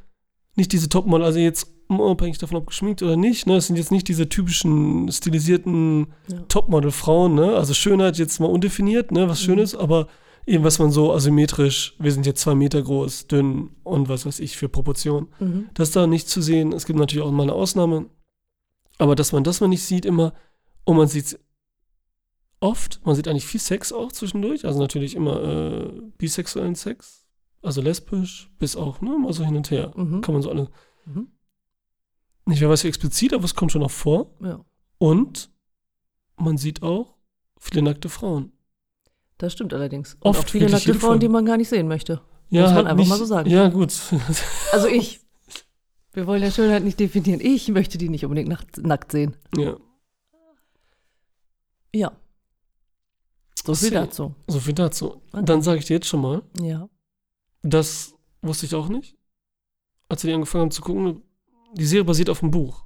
nicht 0.57 0.73
diese 0.73 0.91
Topmodel, 0.91 1.25
also 1.25 1.39
jetzt 1.39 1.74
unabhängig 1.89 2.39
davon, 2.39 2.57
ob 2.57 2.67
geschminkt 2.67 3.03
oder 3.03 3.17
nicht, 3.17 3.47
ne? 3.47 3.57
Es 3.57 3.67
sind 3.67 3.77
jetzt 3.77 3.91
nicht 3.93 4.09
diese 4.09 4.29
typischen 4.29 5.11
stilisierten 5.11 6.09
Ja. 6.29 6.41
Topmodel-Frauen, 6.49 7.35
ne? 7.35 7.55
Also 7.57 7.75
Schönheit 7.75 8.19
jetzt 8.19 8.41
mal 8.41 8.47
undefiniert, 8.51 9.13
ne? 9.13 9.29
Was 9.29 9.41
Mhm. 9.41 9.45
Schönes, 9.45 9.75
aber 9.75 10.09
eben 10.47 10.65
was 10.65 10.79
man 10.79 10.91
so 10.91 11.13
asymmetrisch, 11.13 11.95
wir 11.99 12.13
sind 12.13 12.27
jetzt 12.27 12.41
zwei 12.41 12.55
Meter 12.55 12.83
groß, 12.83 13.27
dünn 13.29 13.71
und 13.83 14.09
was 14.09 14.27
weiß 14.27 14.41
ich 14.41 14.57
für 14.57 14.69
Proportionen. 14.69 15.29
Mhm. 15.41 15.71
Das 15.75 15.89
ist 15.89 15.97
da 15.97 16.07
nicht 16.07 16.29
zu 16.29 16.43
sehen. 16.43 16.73
Es 16.73 16.87
gibt 16.87 16.99
natürlich 16.99 17.25
auch 17.25 17.31
mal 17.33 17.45
eine 17.45 17.53
Ausnahme. 17.55 18.07
Aber 18.99 19.15
dass 19.15 19.33
man 19.33 19.43
das 19.45 19.61
mal 19.61 19.69
nicht 19.69 19.83
sieht 19.83 20.05
immer, 20.05 20.35
und 20.85 20.97
man 20.97 21.09
sieht 21.09 21.39
oft, 22.61 23.01
man 23.05 23.15
sieht 23.15 23.29
eigentlich 23.29 23.47
viel 23.47 23.61
Sex 23.61 23.93
auch 23.93 24.13
zwischendurch, 24.13 24.65
also 24.65 24.79
natürlich 24.79 25.15
immer 25.15 25.43
äh, 25.43 25.91
bisexuellen 26.19 26.75
Sex, 26.75 27.27
also 27.63 27.81
lesbisch, 27.81 28.51
bis 28.59 28.77
auch, 28.77 29.01
ne, 29.01 29.17
mal 29.19 29.33
so 29.33 29.45
hin 29.45 29.57
und 29.57 29.71
her. 29.71 29.93
Mhm. 29.97 30.21
Kann 30.21 30.35
man 30.35 30.43
so 30.43 30.51
alle, 30.51 30.69
Mhm. 31.07 31.29
Nicht 32.47 32.61
wer 32.61 32.69
weiß 32.69 32.85
wie 32.85 32.89
explizit, 32.89 33.33
aber 33.33 33.45
es 33.45 33.55
kommt 33.55 33.73
schon 33.73 33.83
auch 33.83 33.91
vor. 33.91 34.31
Ja, 34.43 34.65
Und 34.99 35.51
man 36.37 36.57
sieht 36.59 36.83
auch 36.83 37.15
viele 37.59 37.83
nackte 37.83 38.09
Frauen. 38.09 38.53
das 39.39 39.53
stimmt 39.53 39.73
allerdings. 39.75 40.15
Und 40.15 40.27
Oft, 40.27 40.45
auch 40.47 40.49
viele 40.51 40.69
nackte 40.71 40.95
Frauen, 40.95 41.21
die 41.21 41.29
man 41.29 41.45
gar 41.47 41.57
nicht 41.57 41.69
sehen 41.69 41.89
möchte. 41.89 42.21
Ja, 42.51 42.63
Muss 42.63 42.71
man 42.73 42.87
einfach 42.87 42.97
nicht, 42.99 43.09
mal 43.09 43.19
so 43.19 43.25
sagen. 43.25 43.51
Ja, 43.51 43.69
gut. 43.69 43.93
Also 44.73 44.87
ich. 44.89 45.21
Wir 46.13 46.27
wollen 46.29 46.43
ja 46.43 46.51
Schönheit 46.51 46.85
nicht 46.85 47.01
definieren. 47.01 47.41
Ich 47.41 47.69
möchte 47.69 47.99
die 47.99 48.09
nicht 48.09 48.25
unbedingt 48.25 48.49
nackt, 48.49 48.79
nackt 48.79 49.11
sehen. 49.13 49.37
ja. 49.57 49.77
Ja. 51.95 52.13
So 53.65 53.75
viel 53.75 53.91
dazu. 53.93 54.35
So 54.49 54.61
viel 54.61 54.75
dazu. 54.75 55.23
Dann 55.33 55.63
sage 55.63 55.79
ich 55.79 55.87
dir 55.87 55.95
jetzt 55.95 56.07
schon 56.09 56.21
mal, 56.21 56.43
Ja. 56.61 56.89
das 57.63 58.15
wusste 58.43 58.67
ich 58.67 58.75
auch 58.75 58.89
nicht. 58.89 59.17
Als 60.09 60.23
wir 60.23 60.29
die 60.29 60.35
angefangen 60.35 60.63
haben 60.65 60.71
zu 60.71 60.83
gucken, 60.83 61.23
die 61.77 61.85
Serie 61.87 62.05
basiert 62.05 62.31
auf 62.31 62.43
einem 62.43 62.51
Buch. 62.53 62.85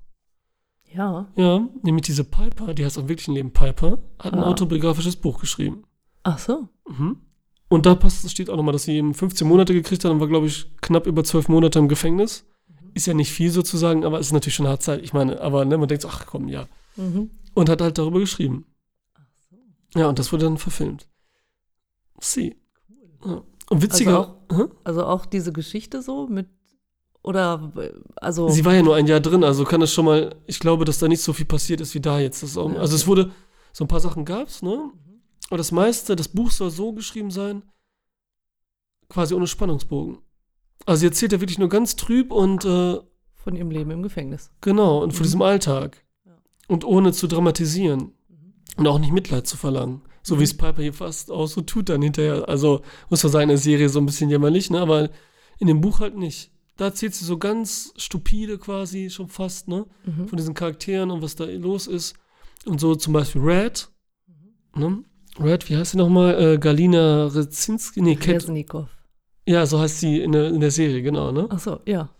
Ja. 0.92 1.30
Ja, 1.37 1.68
nämlich 1.83 2.07
diese 2.07 2.25
Piper, 2.25 2.73
die 2.75 2.85
heißt 2.85 2.97
im 2.97 3.09
wirklichen 3.09 3.35
Leben 3.35 3.52
Piper, 3.52 3.99
hat 4.18 4.33
ein 4.33 4.38
Ah. 4.40 4.47
autobiografisches 4.47 5.16
Buch 5.16 5.38
geschrieben. 5.40 5.85
Ach 6.23 6.38
so. 6.38 6.68
Mhm. 6.88 7.18
Und 7.68 7.85
da 7.85 7.95
passt, 7.95 8.28
steht 8.30 8.49
auch 8.49 8.57
nochmal, 8.57 8.73
dass 8.73 8.85
sie 8.85 8.97
eben 8.97 9.12
15 9.12 9.47
Monate 9.47 9.75
gekriegt 9.75 10.04
hat 10.04 10.11
und 10.11 10.21
war, 10.21 10.28
glaube 10.28 10.47
ich, 10.47 10.75
knapp 10.80 11.07
über 11.07 11.23
12 11.23 11.49
Monate 11.49 11.78
im 11.78 11.88
Gefängnis. 11.88 12.47
Ist 12.95 13.07
ja 13.07 13.12
nicht 13.12 13.30
viel 13.30 13.50
sozusagen, 13.50 14.04
aber 14.04 14.18
ist 14.18 14.33
natürlich 14.33 14.54
schon 14.54 14.64
eine 14.64 14.71
harte 14.73 14.85
Zeit. 14.85 15.02
Ich 15.02 15.12
meine, 15.12 15.40
aber 15.42 15.64
ne, 15.66 15.76
man 15.76 15.87
denkt 15.88 16.02
so, 16.02 16.09
ach 16.09 16.25
komm, 16.26 16.49
ja. 16.49 16.66
Mhm. 16.97 17.30
Und 17.54 17.68
hat 17.68 17.83
halt 17.83 17.99
darüber 17.99 18.21
geschrieben. 18.21 18.64
Ja, 19.95 20.09
und 20.09 20.18
das 20.18 20.33
wurde 20.33 20.45
dann 20.47 20.57
verfilmt. 20.59 21.09
Sie. 22.21 22.57
Ja. 23.25 23.42
Und 23.68 23.83
witziger. 23.83 24.37
Hä? 24.50 24.64
Also 24.85 25.04
auch 25.04 25.26
diese 25.26 25.52
Geschichte 25.52 26.00
so 26.02 26.26
mit. 26.26 26.49
Oder. 27.28 27.73
Also. 28.16 28.49
Sie 28.49 28.64
war 28.64 28.75
ja 28.75 28.82
nur 28.82 28.97
ein 28.97 29.06
Jahr 29.06 29.20
drin, 29.20 29.44
also 29.44 29.64
kann 29.64 29.82
es 29.82 29.92
schon 29.92 30.06
mal, 30.06 30.35
ich 30.47 30.58
glaube, 30.61 30.85
dass 30.87 30.99
da 30.99 31.08
nicht 31.08 31.20
so 31.23 31.32
viel 31.35 31.47
passiert 31.47 31.80
ist 31.80 31.94
wie 31.94 32.00
da 32.00 32.18
jetzt. 32.18 32.42
Das 32.42 32.56
auch, 32.56 32.73
Ja, 32.73 32.78
also 32.80 32.97
es 32.97 33.06
wurde, 33.06 33.30
so 33.73 33.85
ein 33.85 33.88
paar 33.88 34.00
Sachen 34.00 34.25
gab's, 34.25 34.62
ne? 34.62 34.90
Aber 35.49 35.58
das 35.58 35.70
meiste, 35.73 36.16
das 36.16 36.28
Buch 36.28 36.50
soll 36.50 36.70
so 36.70 36.92
geschrieben 36.92 37.30
sein, 37.30 37.62
quasi 39.08 39.35
ohne 39.35 39.47
Spannungsbogen. 39.47 40.18
Also 40.87 41.00
sie 41.00 41.06
erzählt 41.06 41.32
ja 41.32 41.40
wirklich 41.40 41.58
nur 41.58 41.68
ganz 41.68 41.97
trüb 41.97 42.32
und 42.32 42.64
äh, 42.64 42.99
von 43.35 43.56
ihrem 43.56 43.70
Leben 43.70 43.90
im 43.90 44.02
Gefängnis. 44.02 44.50
genau, 44.61 45.02
und 45.02 45.12
von 45.12 45.20
Mhm. 45.20 45.25
diesem 45.25 45.42
Alltag. 45.42 46.04
Ja. 46.25 46.32
Und 46.68 46.85
ohne 46.85 47.12
zu 47.12 47.26
dramatisieren. 47.26 48.12
Und 48.76 48.87
auch 48.87 48.99
nicht 48.99 49.12
Mitleid 49.12 49.47
zu 49.47 49.56
verlangen. 49.56 50.02
So 50.23 50.37
Mhm. 50.37 50.40
wie 50.40 50.44
es 50.44 50.56
Piper 50.56 50.82
hier 50.82 50.92
fast 50.92 51.30
auch 51.30 51.47
so 51.47 51.62
tut 51.62 51.88
dann 51.88 52.02
hinterher. 52.02 52.49
Also 52.49 52.82
muss 53.11 53.23
man 53.23 53.32
sagen, 53.32 53.42
in 53.44 53.49
der 53.50 53.58
Serie 53.58 53.88
so 53.88 53.99
ein 53.99 54.06
bisschen 54.06 54.30
jämmerlich, 54.30 54.70
ne? 54.70 54.80
Aber 54.80 55.08
in 55.58 55.66
dem 55.66 55.80
Buch 55.80 56.00
halt 56.00 56.16
nicht. 56.16 56.52
Da 56.78 56.87
erzählt 56.87 57.12
sie 57.12 57.25
so 57.25 57.38
ganz 57.38 57.92
stupide 57.97 58.56
quasi 58.56 59.11
schon 59.11 59.28
fast, 59.28 59.66
ne? 59.66 59.85
Mhm. 60.06 60.28
von 60.28 60.37
diesen 60.37 60.54
Charakteren 60.54 61.11
und 61.11 61.20
was 61.23 61.35
da 61.35 61.44
los 61.44 61.88
ist. 61.88 62.14
Und 62.64 62.80
so 62.80 62.94
zum 62.94 63.12
Beispiel 63.12 63.42
Red. 63.42 63.88
Ne? 64.76 65.02
Red, 65.40 65.68
wie 65.68 65.76
heißt 65.76 65.92
sie 65.92 65.99
nochmal? 65.99 66.40
Äh, 66.40 66.58
Galina 66.58 67.26
Rezinski? 67.26 68.00
Nee, 68.00 68.14
Kate. 68.14 68.37
Resnikow. 68.37 68.88
Ja, 69.47 69.66
so 69.66 69.80
heißt 69.80 69.99
sie 69.99 70.20
in 70.20 70.30
der, 70.30 70.49
in 70.49 70.61
der 70.61 70.70
Serie, 70.70 71.02
genau. 71.02 71.32
Ne? 71.32 71.49
Ach 71.50 71.58
so, 71.58 71.80
ja. 71.85 72.11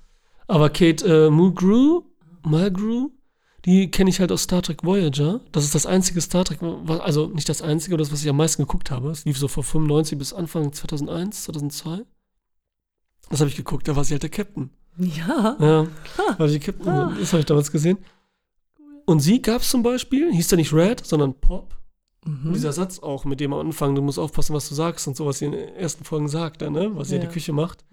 Aber 0.49 0.71
Kate 0.71 1.07
äh, 1.07 1.31
Mulgrew, 1.31 2.03
Mulgrew, 2.43 3.11
die 3.65 3.91
kenne 3.93 4.11
ich 4.11 4.19
halt 4.19 4.33
aus 4.33 4.43
Star 4.43 4.63
Trek 4.63 4.83
Voyager. 4.83 5.41
Das 5.53 5.65
ist 5.65 5.75
das 5.75 5.87
einzige 5.87 6.21
Star 6.21 6.45
Trek, 6.45 6.59
also 6.63 7.29
nicht 7.29 7.49
das 7.49 7.63
einzige, 7.63 7.95
aber 7.95 8.03
das, 8.03 8.11
was 8.13 8.23
ich 8.23 8.29
am 8.29 8.37
meisten 8.37 8.63
geguckt 8.63 8.91
habe. 8.91 9.11
Es 9.11 9.25
lief 9.25 9.39
so 9.39 9.47
von 9.47 9.63
95 9.63 10.19
bis 10.19 10.33
Anfang 10.33 10.73
2001, 10.73 11.45
2002. 11.45 12.05
Das 13.31 13.41
habe 13.41 13.51
ich 13.51 13.57
geguckt, 13.57 13.87
da 13.89 13.95
war 13.97 14.05
sie 14.05 14.15
halt 14.15 14.23
der 14.23 14.31
Captain. 14.31 14.71
Ja. 14.97 15.57
Ja, 15.61 15.87
war 16.39 16.49
die 16.49 16.59
Captain. 16.61 16.89
Ah. 16.89 17.15
Das 17.19 17.33
habe 17.33 17.41
ich 17.41 17.47
damals 17.47 17.71
gesehen. 17.71 17.99
Und 19.07 19.21
sie 19.21 19.41
gab 19.41 19.63
es 19.63 19.71
zum 19.71 19.83
Beispiel, 19.83 20.33
hieß 20.33 20.49
da 20.49 20.57
nicht 20.57 20.73
Red, 20.73 21.05
sondern 21.07 21.35
Pop. 21.35 21.77
Und 22.25 22.45
Mhm. 22.45 22.53
dieser 22.53 22.73
Satz 22.73 22.99
auch, 22.99 23.25
mit 23.25 23.41
dem 23.41 23.53
am 23.53 23.61
Anfang, 23.69 23.95
du 23.95 24.03
musst 24.03 24.19
aufpassen, 24.19 24.55
was 24.55 24.69
du 24.69 24.75
sagst 24.75 25.07
und 25.09 25.17
so, 25.17 25.25
was 25.25 25.39
sie 25.39 25.47
in 25.47 25.53
den 25.53 25.69
ersten 25.77 26.05
Folgen 26.05 26.29
sagt, 26.29 26.61
dann, 26.63 26.73
ne? 26.73 26.91
was 26.95 27.09
sie 27.09 27.15
in 27.15 27.21
Ja. 27.23 27.27
der 27.27 27.33
Küche 27.33 27.53
macht. 27.53 27.85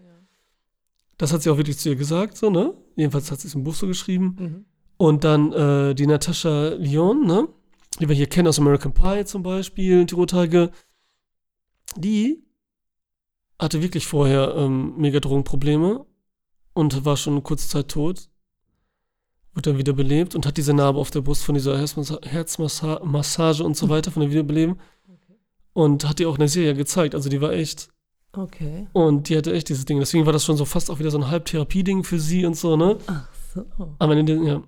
Das 1.18 1.32
hat 1.32 1.42
sie 1.44 1.50
auch 1.50 1.58
wirklich 1.58 1.78
zu 1.78 1.88
ihr 1.90 1.96
gesagt, 1.96 2.36
so, 2.38 2.50
ne? 2.50 2.74
Jedenfalls 2.98 3.32
hat 3.32 3.40
sie 3.40 3.48
es 3.48 3.56
im 3.56 3.64
Buch 3.64 3.76
so 3.76 3.88
geschrieben. 3.88 4.36
Mhm. 4.38 4.66
Und 4.98 5.24
dann 5.24 5.54
äh, 5.54 5.96
die 5.96 6.08
Natascha 6.08 6.70
Lyon, 6.78 7.26
ne? 7.26 7.48
Die 8.02 8.10
wir 8.10 8.16
hier 8.16 8.28
kennen 8.28 8.50
aus 8.50 8.60
American 8.60 8.94
Pie 8.94 9.24
zum 9.26 9.42
Beispiel, 9.44 10.04
die 10.06 10.14
Rothaarige. 10.16 10.72
Die 11.96 12.44
hatte 13.60 13.82
wirklich 13.82 14.06
vorher 14.06 14.54
ähm, 14.56 14.96
mega 14.98 15.20
Drogenprobleme 15.20 16.06
und 16.74 17.06
war 17.06 17.18
schon 17.18 17.34
eine 17.34 17.42
kurze 17.42 17.68
Zeit 17.68 17.90
tot. 17.90 18.30
Wird 19.54 19.68
dann 19.68 19.78
wieder 19.78 19.94
belebt 19.94 20.36
und 20.36 20.46
hat 20.46 20.58
diese 20.58 20.74
Narbe 20.74 21.00
auf 21.00 21.12
der 21.12 21.22
Brust 21.22 21.44
von 21.44 21.56
dieser 21.56 21.78
Herzmassa 21.78 22.20
Herzmassage 22.24 23.64
und 23.64 23.78
so 23.78 23.88
weiter, 23.88 24.12
von 24.12 24.22
der 24.22 24.32
Wiederbeleben. 24.32 24.80
Und 25.72 26.08
hat 26.08 26.20
die 26.20 26.26
auch 26.26 26.36
in 26.36 26.40
der 26.40 26.50
Serie 26.50 26.74
gezeigt. 26.74 27.16
Also 27.16 27.30
die 27.30 27.42
war 27.42 27.54
echt. 27.54 27.90
Okay. 28.34 28.88
Und 28.92 29.30
die 29.30 29.38
hatte 29.38 29.54
echt 29.54 29.70
dieses 29.70 29.86
Ding. 29.86 30.00
Deswegen 30.00 30.26
war 30.26 30.34
das 30.34 30.44
schon 30.44 30.58
so 30.58 30.66
fast 30.66 30.92
auch 30.92 31.00
wieder 31.00 31.12
so 31.12 31.18
ein 31.18 31.30
Halbtherapie-Ding 31.30 32.04
für 32.04 32.20
sie 32.20 32.46
und 32.46 32.56
so, 32.56 32.76
ne? 32.76 32.98
Ach 33.08 33.30
so. 33.54 33.66
Aber 34.00 34.16
in 34.16 34.26
den, 34.26 34.44
ja. 34.46 34.62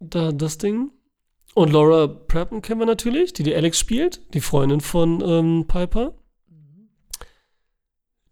Da 0.00 0.32
das 0.32 0.58
Ding. 0.58 0.90
Und 1.54 1.72
Laura 1.72 2.06
Prepton 2.06 2.60
kennen 2.62 2.80
wir 2.80 2.86
natürlich, 2.86 3.32
die 3.32 3.42
die 3.42 3.54
Alex 3.54 3.78
spielt, 3.78 4.20
die 4.34 4.40
Freundin 4.40 4.80
von 4.80 5.22
ähm, 5.24 5.64
Piper. 5.66 6.14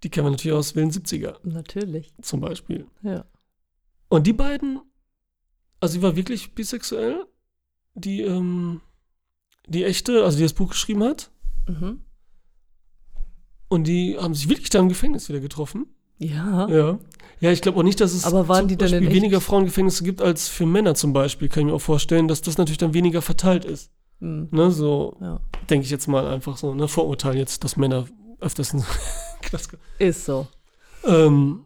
Die 0.02 0.10
kennen 0.10 0.26
wir 0.26 0.30
natürlich 0.32 0.56
aus 0.56 0.74
Willen 0.74 0.90
70er 0.90 1.36
Natürlich. 1.44 2.12
zum 2.22 2.40
Beispiel. 2.40 2.86
Ja. 3.02 3.24
Und 4.08 4.26
die 4.26 4.32
beiden, 4.32 4.80
also 5.80 5.94
die 5.98 6.02
war 6.02 6.16
wirklich 6.16 6.54
bisexuell, 6.54 7.24
die, 7.94 8.22
ähm, 8.22 8.80
die 9.66 9.84
echte, 9.84 10.24
also 10.24 10.36
die 10.36 10.42
das 10.42 10.52
Buch 10.54 10.70
geschrieben 10.70 11.04
hat. 11.04 11.30
Mhm. 11.68 12.00
Und 13.68 13.84
die 13.86 14.18
haben 14.18 14.34
sich 14.34 14.48
wirklich 14.48 14.70
da 14.70 14.80
im 14.80 14.88
Gefängnis 14.88 15.28
wieder 15.28 15.40
getroffen. 15.40 15.86
Ja. 16.18 16.68
Ja. 16.68 16.98
Ja, 17.40 17.50
ich 17.50 17.60
glaube 17.62 17.78
auch 17.80 17.82
nicht, 17.82 18.00
dass 18.00 18.12
es 18.12 18.24
Aber 18.24 18.46
waren 18.48 18.68
die 18.68 18.76
denn 18.76 18.90
Beispiel 18.90 19.08
echt? 19.08 19.16
weniger 19.16 19.40
Frauengefängnisse 19.40 20.04
gibt 20.04 20.20
als 20.22 20.48
für 20.48 20.66
Männer 20.66 20.94
zum 20.94 21.12
Beispiel. 21.12 21.48
Kann 21.48 21.62
ich 21.62 21.66
mir 21.66 21.74
auch 21.74 21.80
vorstellen, 21.80 22.28
dass 22.28 22.42
das 22.42 22.58
natürlich 22.58 22.78
dann 22.78 22.94
weniger 22.94 23.22
verteilt 23.22 23.64
ist. 23.64 23.90
Mhm. 24.20 24.48
Ne, 24.52 24.70
so 24.70 25.16
Ja. 25.20 25.40
denke 25.70 25.84
ich 25.84 25.90
jetzt 25.90 26.06
mal 26.06 26.26
einfach 26.28 26.56
so. 26.56 26.74
Ne, 26.74 26.86
Vorurteil 26.86 27.36
jetzt, 27.36 27.64
dass 27.64 27.76
Männer 27.76 28.06
öfters 28.40 28.72
kommen. 29.50 29.82
Ist 29.98 30.24
so. 30.24 30.46
ähm, 31.04 31.64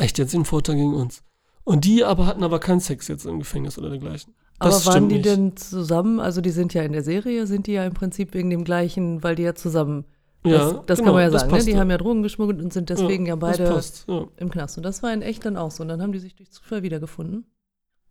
Echt 0.00 0.18
jetzt 0.18 0.34
ein 0.34 0.44
Vorteil 0.44 0.74
gegen 0.76 0.94
uns. 0.94 1.22
Und 1.64 1.84
die 1.84 2.04
aber 2.04 2.26
hatten 2.26 2.42
aber 2.42 2.58
keinen 2.58 2.80
Sex 2.80 3.08
jetzt 3.08 3.24
im 3.26 3.38
Gefängnis 3.38 3.78
oder 3.78 3.88
dergleichen. 3.90 4.34
Aber 4.58 4.70
Das 4.70 4.86
waren 4.86 4.92
stimmt 4.94 5.10
die 5.12 5.14
nicht. 5.16 5.26
denn 5.26 5.56
zusammen? 5.56 6.20
Also 6.20 6.40
die 6.40 6.50
sind 6.50 6.74
ja 6.74 6.82
in 6.82 6.92
der 6.92 7.02
Serie, 7.02 7.46
sind 7.46 7.66
die 7.66 7.72
ja 7.72 7.84
im 7.86 7.94
Prinzip 7.94 8.34
wegen 8.34 8.50
dem 8.50 8.64
gleichen, 8.64 9.22
weil 9.22 9.34
die 9.34 9.42
ja 9.44 9.54
zusammen. 9.54 10.04
Ja, 10.46 10.58
das 10.58 10.86
das 10.86 10.98
genau, 10.98 11.06
kann 11.08 11.14
man 11.14 11.22
ja 11.22 11.30
das 11.30 11.40
sagen, 11.42 11.54
ne? 11.54 11.64
Die 11.64 11.70
ja. 11.72 11.78
haben 11.78 11.90
ja 11.90 11.96
Drogen 11.96 12.22
geschmuggelt 12.22 12.60
und 12.60 12.70
sind 12.72 12.90
deswegen 12.90 13.24
ja, 13.24 13.34
beide 13.36 13.62
Das 13.64 13.70
passt, 13.74 14.04
ja. 14.08 14.26
im 14.36 14.50
Knast. 14.50 14.76
Und 14.76 14.82
das 14.82 15.02
war 15.02 15.12
in 15.12 15.22
echt 15.22 15.44
dann 15.46 15.56
auch 15.56 15.70
so. 15.70 15.82
Und 15.82 15.88
dann 15.88 16.02
haben 16.02 16.12
die 16.12 16.18
sich 16.18 16.34
durch 16.34 16.50
Zufall 16.50 16.82
wiedergefunden. 16.82 17.46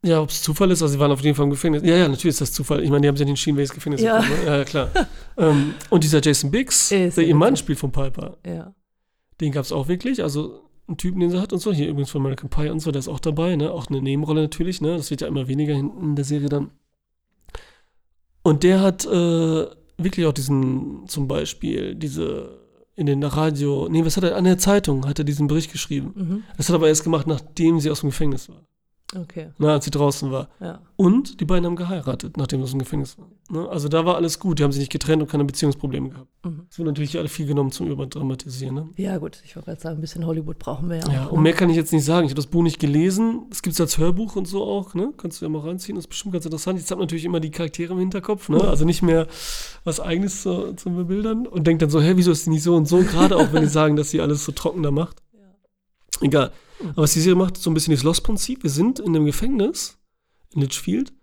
Ja, 0.03 0.19
ob 0.19 0.29
es 0.29 0.41
Zufall 0.41 0.71
ist, 0.71 0.81
also 0.81 0.91
sie 0.93 0.99
waren 0.99 1.11
auf 1.11 1.21
jeden 1.21 1.35
Fall 1.35 1.45
im 1.45 1.51
Gefängnis. 1.51 1.83
Ja, 1.83 1.95
ja, 1.95 2.07
natürlich 2.07 2.33
ist 2.33 2.41
das 2.41 2.51
Zufall. 2.51 2.83
Ich 2.83 2.89
meine, 2.89 3.01
die 3.01 3.07
haben 3.07 3.15
in 3.15 3.27
den 3.27 3.37
Schienenwegs 3.37 3.71
Gefängnis 3.71 4.01
Ja. 4.01 4.17
gefunden. 4.19 4.41
Ne? 4.41 4.47
Ja, 4.47 4.57
ja, 4.57 4.63
klar. 4.65 4.89
ähm, 5.37 5.75
und 5.91 6.03
dieser 6.03 6.21
Jason 6.21 6.49
Biggs, 6.51 6.91
Ist 6.91 7.15
der 7.17 7.23
ja 7.23 7.29
ihr 7.29 7.35
Mann 7.35 7.55
spielt 7.55 7.77
von 7.79 7.91
Piper, 7.91 8.37
Ja. 8.45 8.73
Den 9.41 9.51
gab 9.51 9.65
es 9.65 9.71
auch 9.71 9.87
wirklich. 9.87 10.23
Also 10.23 10.61
einen 10.87 10.97
Typen, 10.97 11.19
den 11.19 11.29
sie 11.29 11.39
hat 11.39 11.53
und 11.53 11.59
so. 11.59 11.71
Hier 11.71 11.87
übrigens 11.87 12.11
von 12.11 12.21
American 12.21 12.49
Pie 12.49 12.69
und 12.69 12.79
so, 12.79 12.91
der 12.91 12.99
ist 12.99 13.07
auch 13.07 13.19
dabei, 13.19 13.55
ne? 13.55 13.71
Auch 13.71 13.87
eine 13.87 14.01
Nebenrolle 14.01 14.41
natürlich, 14.41 14.81
ne? 14.81 14.97
Das 14.97 15.11
wird 15.11 15.21
ja 15.21 15.27
immer 15.27 15.47
weniger 15.47 15.73
hinten 15.73 16.03
in 16.03 16.15
der 16.15 16.25
Serie 16.25 16.49
dann. 16.49 16.71
Und 18.41 18.63
der 18.63 18.81
hat 18.81 19.05
äh, 19.05 19.65
wirklich 19.97 20.25
auch 20.25 20.33
diesen, 20.33 21.07
zum 21.07 21.27
Beispiel, 21.27 21.95
diese 21.95 22.59
in 22.95 23.07
den 23.07 23.23
Radio, 23.23 23.87
nee, 23.89 24.05
was 24.05 24.17
hat 24.17 24.23
er, 24.23 24.35
an 24.35 24.43
der 24.43 24.57
Zeitung 24.57 25.07
hat 25.07 25.17
er 25.17 25.25
diesen 25.25 25.47
Bericht 25.47 25.71
geschrieben. 25.71 26.13
Mhm. 26.15 26.43
Das 26.57 26.67
hat 26.67 26.73
er 26.73 26.75
aber 26.75 26.89
erst 26.89 27.03
gemacht, 27.03 27.25
nachdem 27.25 27.79
sie 27.79 27.89
aus 27.89 28.01
dem 28.01 28.09
Gefängnis 28.09 28.49
war. 28.49 28.67
Okay, 29.15 29.49
ne, 29.57 29.71
als 29.71 29.85
sie 29.85 29.91
draußen 29.91 30.31
war. 30.31 30.49
ja. 30.59 30.79
Und 30.95 31.39
die 31.41 31.45
beiden 31.45 31.65
haben 31.65 31.75
geheiratet, 31.75 32.37
nachdem 32.37 32.61
das 32.61 32.71
im 32.71 32.79
Gefängnis 32.79 33.17
war. 33.17 33.27
Ne? 33.49 33.67
Also 33.67 33.89
da 33.89 34.05
war 34.05 34.15
alles 34.15 34.39
gut. 34.39 34.59
Die 34.59 34.63
haben 34.63 34.71
sich 34.71 34.79
nicht 34.79 34.91
getrennt 34.91 35.21
und 35.21 35.29
keine 35.29 35.43
Beziehungsprobleme 35.43 36.09
gehabt. 36.09 36.29
Mhm. 36.45 36.65
Es 36.69 36.77
wird 36.77 36.87
natürlich 36.87 37.17
alle 37.17 37.27
viel 37.27 37.45
genommen 37.45 37.71
zum 37.71 37.87
Überdramatisieren. 37.87 38.75
Ne? 38.75 38.89
Ja, 38.95 39.17
gut, 39.17 39.41
ich 39.43 39.55
wollte 39.55 39.71
gerade 39.71 39.81
sagen, 39.81 39.97
ein 39.97 40.01
bisschen 40.01 40.25
Hollywood 40.25 40.59
brauchen 40.59 40.89
wir 40.89 40.97
ja. 40.97 41.11
Ja, 41.11 41.25
auch, 41.25 41.31
und 41.31 41.39
ne? 41.39 41.43
mehr 41.43 41.53
kann 41.53 41.69
ich 41.69 41.75
jetzt 41.75 41.91
nicht 41.91 42.05
sagen. 42.05 42.25
Ich 42.25 42.31
habe 42.31 42.37
das 42.37 42.47
Buch 42.47 42.63
nicht 42.63 42.79
gelesen. 42.79 43.47
Es 43.51 43.61
gibt 43.61 43.73
es 43.73 43.81
als 43.81 43.97
Hörbuch 43.97 44.35
und 44.35 44.47
so 44.47 44.63
auch. 44.63 44.93
Ne? 44.93 45.13
Kannst 45.17 45.41
du 45.41 45.45
ja 45.45 45.49
mal 45.49 45.59
reinziehen. 45.59 45.95
Das 45.95 46.05
ist 46.05 46.09
bestimmt 46.09 46.33
ganz 46.33 46.45
interessant. 46.45 46.79
Jetzt 46.79 46.89
habe 46.89 47.01
natürlich 47.01 47.25
immer 47.25 47.39
die 47.39 47.51
Charaktere 47.51 47.93
im 47.93 47.99
Hinterkopf. 47.99 48.49
Ne? 48.49 48.61
Also 48.61 48.85
nicht 48.85 49.01
mehr 49.01 49.27
was 49.83 49.99
Eigenes 49.99 50.41
zu, 50.41 50.73
zu 50.73 50.91
bebildern. 50.91 51.45
Und 51.45 51.67
denkt 51.67 51.81
dann 51.81 51.89
so, 51.89 52.01
hä, 52.01 52.13
wieso 52.15 52.31
ist 52.31 52.45
die 52.45 52.51
nicht 52.51 52.63
so 52.63 52.75
und 52.75 52.87
so? 52.87 52.99
Gerade 52.99 53.35
auch, 53.35 53.51
wenn 53.51 53.61
die 53.61 53.67
sagen, 53.69 53.95
dass 53.95 54.09
sie 54.09 54.21
alles 54.21 54.45
so 54.45 54.51
trockener 54.53 54.91
macht. 54.91 55.21
Egal. 56.23 56.51
Aber 56.79 57.03
was 57.03 57.13
die 57.13 57.19
Serie 57.19 57.35
macht, 57.35 57.57
so 57.57 57.69
ein 57.69 57.73
bisschen 57.73 57.93
das 57.93 58.03
Lost-Prinzip. 58.03 58.63
Wir 58.63 58.69
sind 58.69 58.99
in 58.99 59.15
einem 59.15 59.25
Gefängnis 59.25 59.97
in 60.51 60.61
Litchfield 60.61 61.13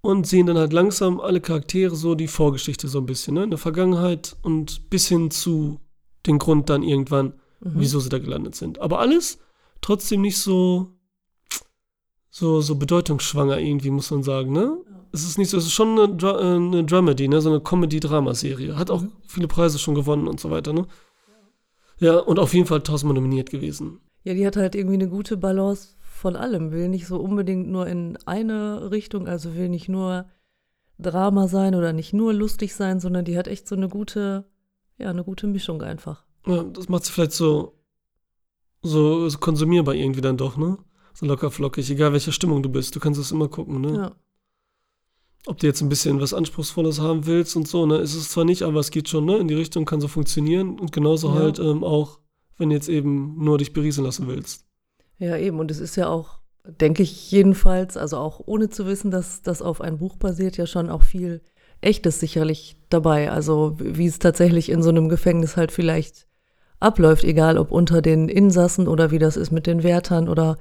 und 0.00 0.26
sehen 0.26 0.46
dann 0.46 0.58
halt 0.58 0.72
langsam 0.72 1.20
alle 1.20 1.40
Charaktere 1.40 1.94
so 1.94 2.14
die 2.14 2.28
Vorgeschichte 2.28 2.88
so 2.88 2.98
ein 2.98 3.06
bisschen, 3.06 3.34
ne? 3.34 3.44
In 3.44 3.50
der 3.50 3.58
Vergangenheit 3.58 4.36
und 4.42 4.90
bis 4.90 5.08
hin 5.08 5.30
zu 5.30 5.80
den 6.26 6.38
Grund 6.38 6.70
dann 6.70 6.82
irgendwann, 6.82 7.34
wieso 7.60 8.00
sie 8.00 8.08
da 8.08 8.18
gelandet 8.18 8.54
sind. 8.54 8.78
Aber 8.80 9.00
alles 9.00 9.38
trotzdem 9.80 10.20
nicht 10.20 10.38
so, 10.38 10.92
so, 12.30 12.60
so 12.60 12.76
bedeutungsschwanger 12.76 13.58
irgendwie, 13.58 13.90
muss 13.90 14.10
man 14.10 14.22
sagen, 14.22 14.52
ne? 14.52 14.76
Es 15.12 15.24
ist 15.24 15.38
nicht 15.38 15.50
so, 15.50 15.58
es 15.58 15.66
ist 15.66 15.72
schon 15.72 15.98
eine, 15.98 16.16
Dra 16.16 16.40
äh, 16.40 16.56
eine 16.56 16.84
Dramedy, 16.84 17.28
ne? 17.28 17.40
So 17.40 17.50
eine 17.50 17.60
Comedy-Drama-Serie. 17.60 18.76
Hat 18.76 18.90
auch 18.90 19.04
viele 19.26 19.48
Preise 19.48 19.78
schon 19.78 19.94
gewonnen 19.94 20.28
und 20.28 20.40
so 20.40 20.50
weiter, 20.50 20.72
ne? 20.72 20.86
Ja, 21.98 22.18
und 22.18 22.38
auf 22.38 22.54
jeden 22.54 22.66
Fall 22.66 22.82
tausendmal 22.82 23.14
nominiert 23.14 23.50
gewesen. 23.50 24.00
Ja, 24.24 24.34
die 24.34 24.46
hat 24.46 24.56
halt 24.56 24.74
irgendwie 24.74 24.94
eine 24.94 25.08
gute 25.08 25.36
Balance 25.36 25.90
von 26.00 26.34
allem. 26.36 26.72
Will 26.72 26.88
nicht 26.88 27.06
so 27.06 27.18
unbedingt 27.20 27.68
nur 27.68 27.86
in 27.86 28.18
eine 28.26 28.90
Richtung, 28.90 29.28
also 29.28 29.54
will 29.54 29.68
nicht 29.68 29.88
nur 29.88 30.26
Drama 30.98 31.46
sein 31.48 31.74
oder 31.74 31.92
nicht 31.92 32.12
nur 32.12 32.32
lustig 32.32 32.74
sein, 32.74 33.00
sondern 33.00 33.24
die 33.24 33.36
hat 33.36 33.48
echt 33.48 33.68
so 33.68 33.76
eine 33.76 33.88
gute, 33.88 34.44
ja, 34.98 35.10
eine 35.10 35.24
gute 35.24 35.46
Mischung 35.46 35.82
einfach. 35.82 36.24
Ja, 36.46 36.62
das 36.62 36.88
macht 36.88 37.04
sie 37.04 37.12
vielleicht 37.12 37.32
so, 37.32 37.74
so, 38.82 39.28
so 39.28 39.38
konsumierbar 39.38 39.94
irgendwie 39.94 40.20
dann 40.20 40.36
doch, 40.36 40.56
ne? 40.56 40.78
So 41.12 41.26
locker 41.26 41.50
flockig, 41.50 41.90
egal 41.90 42.12
welcher 42.12 42.32
Stimmung 42.32 42.62
du 42.62 42.68
bist, 42.68 42.94
du 42.96 43.00
kannst 43.00 43.20
es 43.20 43.30
immer 43.32 43.48
gucken, 43.48 43.80
ne? 43.80 43.94
Ja. 43.94 44.12
Ob 45.46 45.58
du 45.58 45.66
jetzt 45.66 45.82
ein 45.82 45.90
bisschen 45.90 46.20
was 46.20 46.32
Anspruchsvolles 46.32 47.00
haben 47.00 47.26
willst 47.26 47.54
und 47.56 47.68
so, 47.68 47.84
ne? 47.86 47.98
Ist 47.98 48.14
es 48.14 48.30
zwar 48.30 48.44
nicht, 48.44 48.62
aber 48.62 48.80
es 48.80 48.90
geht 48.90 49.08
schon, 49.08 49.26
ne? 49.26 49.36
In 49.36 49.48
die 49.48 49.54
Richtung 49.54 49.84
kann 49.84 50.00
so 50.00 50.08
funktionieren 50.08 50.78
und 50.80 50.92
genauso 50.92 51.28
Ja. 51.28 51.34
halt 51.34 51.58
ähm, 51.58 51.84
auch, 51.84 52.20
wenn 52.58 52.70
du 52.70 52.74
jetzt 52.74 52.88
eben 52.88 53.42
nur 53.42 53.58
dich 53.58 53.72
berieseln 53.72 54.04
lassen 54.04 54.28
willst. 54.28 54.66
Ja, 55.18 55.36
eben. 55.36 55.58
Und 55.58 55.70
es 55.70 55.80
ist 55.80 55.96
ja 55.96 56.08
auch, 56.08 56.38
denke 56.64 57.02
ich 57.02 57.30
jedenfalls, 57.30 57.96
also 57.96 58.16
auch 58.18 58.40
ohne 58.44 58.68
zu 58.68 58.86
wissen, 58.86 59.10
dass 59.10 59.42
das 59.42 59.62
auf 59.62 59.80
ein 59.80 59.98
Buch 59.98 60.16
basiert, 60.16 60.56
ja 60.56 60.66
schon 60.66 60.90
auch 60.90 61.02
viel 61.02 61.42
Echtes 61.80 62.20
sicherlich 62.20 62.76
dabei. 62.88 63.30
Also 63.30 63.76
wie 63.78 64.06
es 64.06 64.18
tatsächlich 64.18 64.70
in 64.70 64.82
so 64.82 64.90
einem 64.90 65.08
Gefängnis 65.08 65.56
halt 65.56 65.72
vielleicht 65.72 66.26
abläuft, 66.80 67.24
egal 67.24 67.58
ob 67.58 67.70
unter 67.70 68.02
den 68.02 68.28
Insassen 68.28 68.88
oder 68.88 69.10
wie 69.10 69.18
das 69.18 69.36
ist 69.36 69.50
mit 69.50 69.66
den 69.66 69.82
Wärtern 69.82 70.28
oder 70.28 70.58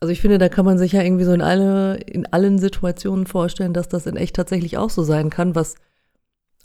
also 0.00 0.12
ich 0.12 0.20
finde, 0.20 0.38
da 0.38 0.48
kann 0.48 0.64
man 0.64 0.78
sich 0.78 0.92
ja 0.92 1.02
irgendwie 1.02 1.24
so 1.24 1.32
in 1.32 1.42
alle, 1.42 1.96
in 1.96 2.26
allen 2.26 2.58
Situationen 2.58 3.26
vorstellen, 3.26 3.72
dass 3.72 3.88
das 3.88 4.06
in 4.06 4.16
echt 4.16 4.36
tatsächlich 4.36 4.78
auch 4.78 4.90
so 4.90 5.02
sein 5.02 5.28
kann, 5.28 5.54
was 5.54 5.74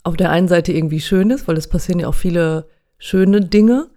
auf 0.04 0.16
der 0.16 0.30
einen 0.30 0.48
Seite 0.48 0.72
irgendwie 0.72 1.00
schön 1.00 1.30
ist, 1.30 1.48
weil 1.48 1.56
es 1.56 1.66
passieren 1.66 1.98
ja 1.98 2.08
auch 2.08 2.14
viele 2.14 2.68
schöne 2.98 3.40
Dinge, 3.40 3.88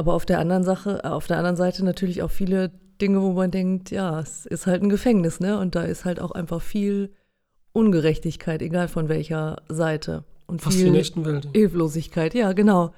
aber 0.00 0.14
auf 0.14 0.24
der 0.24 0.38
anderen 0.38 0.64
Sache, 0.64 1.00
äh, 1.04 1.08
auf 1.08 1.26
der 1.26 1.36
anderen 1.36 1.56
Seite 1.56 1.84
natürlich 1.84 2.22
auch 2.22 2.30
viele 2.30 2.70
Dinge, 3.02 3.20
wo 3.20 3.32
man 3.32 3.50
denkt, 3.50 3.90
ja, 3.90 4.18
es 4.18 4.46
ist 4.46 4.66
halt 4.66 4.82
ein 4.82 4.88
Gefängnis, 4.88 5.40
ne? 5.40 5.58
Und 5.58 5.74
da 5.74 5.82
ist 5.82 6.06
halt 6.06 6.20
auch 6.20 6.30
einfach 6.30 6.62
viel 6.62 7.12
Ungerechtigkeit, 7.72 8.62
egal 8.62 8.88
von 8.88 9.10
welcher 9.10 9.56
Seite. 9.68 10.24
Und 10.46 10.62
Fast 10.62 10.78
viel 10.78 10.94
echten 10.96 11.26
Welt. 11.26 11.48
Hilflosigkeit, 11.52 12.32
ja, 12.34 12.54
genau. 12.54 12.92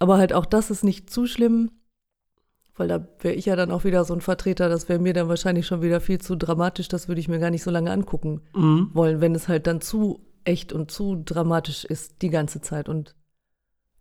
Aber 0.00 0.18
halt 0.18 0.32
auch 0.32 0.44
das 0.44 0.70
ist 0.70 0.82
nicht 0.82 1.08
zu 1.08 1.26
schlimm, 1.28 1.70
weil 2.76 2.88
da 2.88 3.06
wäre 3.20 3.34
ich 3.36 3.46
ja 3.46 3.54
dann 3.54 3.70
auch 3.70 3.84
wieder 3.84 4.04
so 4.04 4.12
ein 4.12 4.20
Vertreter, 4.20 4.68
das 4.68 4.88
wäre 4.88 4.98
mir 4.98 5.12
dann 5.14 5.28
wahrscheinlich 5.28 5.66
schon 5.68 5.82
wieder 5.82 6.00
viel 6.00 6.20
zu 6.20 6.34
dramatisch, 6.36 6.88
das 6.88 7.06
würde 7.06 7.20
ich 7.20 7.28
mir 7.28 7.38
gar 7.38 7.50
nicht 7.50 7.62
so 7.62 7.70
lange 7.70 7.92
angucken 7.92 8.40
Mhm. 8.56 8.90
wollen, 8.92 9.20
wenn 9.20 9.36
es 9.36 9.46
halt 9.46 9.68
dann 9.68 9.80
zu 9.80 10.18
echt 10.42 10.72
und 10.72 10.90
zu 10.90 11.22
dramatisch 11.24 11.84
ist 11.84 12.20
die 12.22 12.30
ganze 12.30 12.60
Zeit. 12.60 12.88
Und 12.88 13.14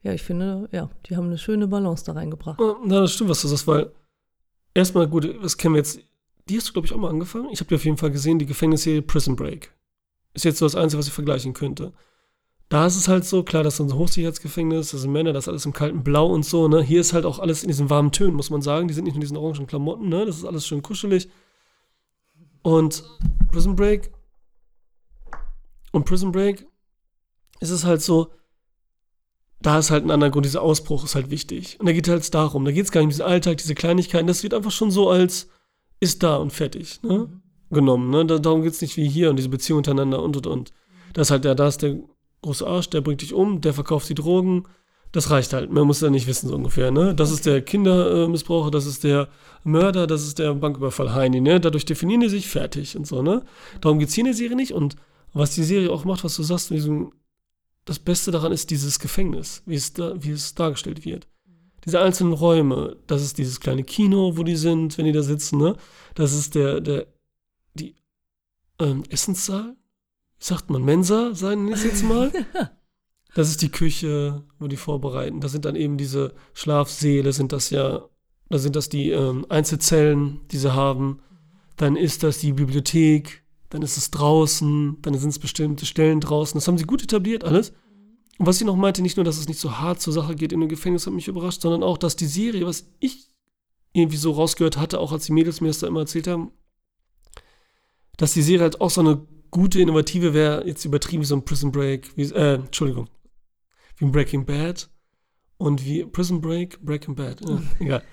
ja, 0.03 0.13
ich 0.13 0.21
finde, 0.21 0.67
ja, 0.71 0.89
die 1.05 1.15
haben 1.15 1.27
eine 1.27 1.37
schöne 1.37 1.67
Balance 1.67 2.03
da 2.05 2.11
reingebracht. 2.11 2.59
Na, 2.85 3.01
das 3.01 3.13
stimmt, 3.13 3.29
was 3.29 3.41
du 3.41 3.47
sagst, 3.47 3.65
weil 3.67 3.91
erstmal, 4.73 5.07
gut, 5.07 5.27
was 5.41 5.57
kennen 5.57 5.75
wir 5.75 5.79
jetzt? 5.79 5.99
Die 6.49 6.57
hast 6.57 6.67
du, 6.67 6.73
glaube 6.73 6.85
ich, 6.85 6.93
auch 6.93 6.97
mal 6.97 7.09
angefangen. 7.09 7.49
Ich 7.51 7.61
habe 7.61 7.69
die 7.69 7.75
auf 7.75 7.85
jeden 7.85 7.97
Fall 7.97 8.11
gesehen, 8.11 8.37
die 8.37 8.45
Gefängnisserie 8.45 9.01
Prison 9.01 9.37
Break. 9.37 9.71
Ist 10.33 10.43
jetzt 10.43 10.57
so 10.57 10.65
das 10.65 10.75
Einzige, 10.75 10.99
was 10.99 11.07
ich 11.07 11.13
vergleichen 11.13 11.53
könnte. 11.53 11.93
Da 12.67 12.85
ist 12.85 12.97
es 12.97 13.07
halt 13.07 13.23
so, 13.23 13.43
klar, 13.43 13.63
das 13.63 13.75
ist 13.75 13.79
ein 13.79 13.93
Hochsicherheitsgefängnis, 13.93 14.91
das 14.91 15.01
sind 15.01 15.11
Männer, 15.11 15.31
das 15.31 15.45
ist 15.45 15.47
alles 15.47 15.65
im 15.65 15.73
kalten 15.73 16.03
Blau 16.03 16.27
und 16.27 16.43
so, 16.43 16.67
ne? 16.67 16.81
Hier 16.81 16.99
ist 16.99 17.13
halt 17.13 17.23
auch 17.23 17.39
alles 17.39 17.61
in 17.61 17.67
diesen 17.67 17.89
warmen 17.89 18.11
Tönen, 18.11 18.33
muss 18.33 18.49
man 18.49 18.61
sagen. 18.61 18.87
Die 18.87 18.93
sind 18.93 19.05
nicht 19.05 19.15
in 19.15 19.21
diesen 19.21 19.37
orangen 19.37 19.67
Klamotten, 19.67 20.09
ne? 20.09 20.25
Das 20.25 20.37
ist 20.37 20.45
alles 20.45 20.67
schön 20.67 20.81
kuschelig. 20.81 21.29
Und 22.61 23.03
Prison 23.51 23.75
Break 23.75 24.11
und 25.91 26.05
Prison 26.05 26.31
Break 26.31 26.65
ist 27.59 27.69
es 27.69 27.85
halt 27.85 28.01
so, 28.01 28.31
da 29.63 29.79
ist 29.79 29.91
halt 29.91 30.05
ein 30.05 30.11
anderer 30.11 30.29
Grund, 30.29 30.45
dieser 30.45 30.61
Ausbruch 30.61 31.03
ist 31.05 31.15
halt 31.15 31.31
wichtig. 31.31 31.77
Und 31.79 31.87
da 31.87 31.93
geht 31.93 32.07
halt 32.07 32.31
darum, 32.33 32.65
da 32.65 32.71
geht 32.71 32.85
es 32.85 32.91
gar 32.91 32.99
nicht 32.99 33.05
um 33.05 33.09
diesen 33.11 33.25
Alltag, 33.25 33.57
diese 33.57 33.73
Kleinigkeiten, 33.73 34.27
das 34.27 34.43
wird 34.43 34.53
einfach 34.53 34.71
schon 34.71 34.91
so 34.91 35.09
als 35.09 35.49
ist 35.99 36.21
da 36.21 36.35
und 36.35 36.51
fertig, 36.51 37.01
ne? 37.01 37.29
Genommen, 37.71 38.09
ne? 38.09 38.25
Da, 38.25 38.37
darum 38.39 38.61
geht 38.61 38.73
es 38.73 38.81
nicht 38.81 38.97
wie 38.97 39.07
hier 39.07 39.29
und 39.29 39.37
diese 39.37 39.49
Beziehung 39.49 39.77
untereinander 39.77 40.21
und 40.21 40.35
und 40.35 40.47
und. 40.47 40.73
Das 41.13 41.27
ist 41.27 41.31
halt 41.31 41.45
der, 41.45 41.55
da 41.55 41.67
ist 41.67 41.81
der 41.81 41.97
große 42.41 42.67
Arsch, 42.67 42.89
der 42.89 43.01
bringt 43.01 43.21
dich 43.21 43.33
um, 43.33 43.61
der 43.61 43.73
verkauft 43.73 44.09
die 44.09 44.15
Drogen. 44.15 44.65
Das 45.13 45.29
reicht 45.29 45.53
halt. 45.53 45.71
Man 45.71 45.87
muss 45.87 46.01
ja 46.01 46.09
nicht 46.09 46.27
wissen, 46.27 46.49
so 46.49 46.55
ungefähr, 46.55 46.91
ne? 46.91 47.15
Das 47.15 47.31
ist 47.31 47.45
der 47.45 47.61
Kindermissbraucher, 47.61 48.69
das 48.69 48.85
ist 48.85 49.05
der 49.05 49.29
Mörder, 49.63 50.07
das 50.07 50.23
ist 50.23 50.39
der 50.39 50.53
Banküberfall 50.55 51.13
Heini, 51.13 51.39
ne? 51.39 51.61
Dadurch 51.61 51.85
definieren 51.85 52.21
die 52.21 52.29
sich 52.29 52.49
fertig 52.49 52.97
und 52.97 53.07
so, 53.07 53.21
ne? 53.21 53.43
Darum 53.79 53.99
geht 53.99 54.09
es 54.09 54.15
hier 54.15 54.23
in 54.23 54.31
der 54.31 54.33
Serie 54.35 54.57
nicht. 54.57 54.73
Und 54.73 54.97
was 55.31 55.55
die 55.55 55.63
Serie 55.63 55.89
auch 55.89 56.03
macht, 56.03 56.25
was 56.25 56.35
du 56.35 56.43
sagst, 56.43 56.69
mit 56.69 56.79
diesem 56.79 57.13
das 57.85 57.99
Beste 57.99 58.31
daran 58.31 58.51
ist 58.51 58.69
dieses 58.69 58.99
Gefängnis, 58.99 59.61
wie 59.65 59.75
es, 59.75 59.93
da, 59.93 60.13
wie 60.21 60.31
es 60.31 60.55
dargestellt 60.55 61.05
wird. 61.05 61.27
Diese 61.85 61.99
einzelnen 61.99 62.33
Räume, 62.33 62.97
das 63.07 63.21
ist 63.21 63.37
dieses 63.37 63.59
kleine 63.59 63.83
Kino, 63.83 64.37
wo 64.37 64.43
die 64.43 64.55
sind, 64.55 64.97
wenn 64.97 65.05
die 65.05 65.11
da 65.11 65.21
sitzen, 65.21 65.57
ne? 65.57 65.75
Das 66.15 66.31
ist 66.31 66.55
der, 66.55 66.79
der, 66.79 67.07
die 67.73 67.95
ähm, 68.79 69.03
Essenssaal, 69.09 69.75
wie 70.39 70.45
sagt 70.45 70.69
man, 70.69 70.83
Mensa, 70.83 71.35
sagen 71.35 71.67
wir 71.67 71.77
jetzt 71.77 72.03
mal. 72.03 72.31
Das 73.35 73.49
ist 73.49 73.63
die 73.63 73.71
Küche, 73.71 74.43
wo 74.59 74.67
die 74.67 74.77
vorbereiten. 74.77 75.41
Da 75.41 75.47
sind 75.47 75.65
dann 75.65 75.75
eben 75.75 75.97
diese 75.97 76.33
Schlafsäle, 76.53 77.33
sind 77.33 77.51
das 77.51 77.71
ja, 77.71 78.07
da 78.49 78.59
sind 78.59 78.75
das 78.75 78.89
die 78.89 79.09
ähm, 79.09 79.47
Einzelzellen, 79.49 80.41
die 80.51 80.57
sie 80.57 80.73
haben. 80.73 81.19
Dann 81.75 81.95
ist 81.95 82.21
das 82.21 82.37
die 82.37 82.53
Bibliothek, 82.53 83.42
dann 83.73 83.81
ist 83.81 83.97
es 83.97 84.11
draußen, 84.11 84.97
dann 85.01 85.17
sind 85.17 85.31
es 85.31 85.39
bestimmte 85.39 85.87
Stellen 85.87 86.19
draußen. 86.19 86.55
Das 86.55 86.67
haben 86.67 86.77
sie 86.77 86.83
gut 86.83 87.01
etabliert, 87.01 87.43
alles. 87.43 87.73
Und 88.37 88.45
was 88.45 88.61
ich 88.61 88.67
noch 88.67 88.75
meinte, 88.75 89.01
nicht 89.01 89.17
nur, 89.17 89.23
dass 89.23 89.39
es 89.39 89.47
nicht 89.47 89.59
so 89.59 89.79
hart 89.79 89.99
zur 89.99 90.13
Sache 90.13 90.35
geht 90.35 90.53
in 90.53 90.59
dem 90.59 90.69
Gefängnis, 90.69 91.07
hat 91.07 91.13
mich 91.13 91.27
überrascht, 91.27 91.61
sondern 91.61 91.81
auch, 91.81 91.97
dass 91.97 92.15
die 92.15 92.27
Serie, 92.27 92.67
was 92.67 92.87
ich 92.99 93.29
irgendwie 93.91 94.17
so 94.17 94.31
rausgehört 94.31 94.77
hatte, 94.77 94.99
auch 94.99 95.11
als 95.11 95.25
die 95.25 95.31
Mädels 95.31 95.59
mir 95.59 95.69
das 95.69 95.79
da 95.79 95.87
immer 95.87 96.01
erzählt 96.01 96.27
haben, 96.27 96.51
dass 98.17 98.33
die 98.33 98.43
Serie 98.43 98.61
halt 98.61 98.79
auch 98.79 98.91
so 98.91 99.01
eine 99.01 99.25
gute, 99.49 99.81
innovative 99.81 100.35
wäre, 100.35 100.67
jetzt 100.67 100.85
übertrieben 100.85 101.23
wie 101.23 101.27
so 101.27 101.35
ein 101.35 101.43
Prison 101.43 101.71
Break, 101.71 102.15
wie, 102.15 102.25
äh, 102.25 102.55
Entschuldigung, 102.55 103.09
wie 103.97 104.05
ein 104.05 104.11
Breaking 104.11 104.45
Bad 104.45 104.87
und 105.63 105.85
wie 105.85 106.05
Prison 106.05 106.41
Break, 106.41 106.79
Breaking 106.81 107.15
Bad, 107.15 107.41
ja, 107.47 107.61
egal, 107.79 108.03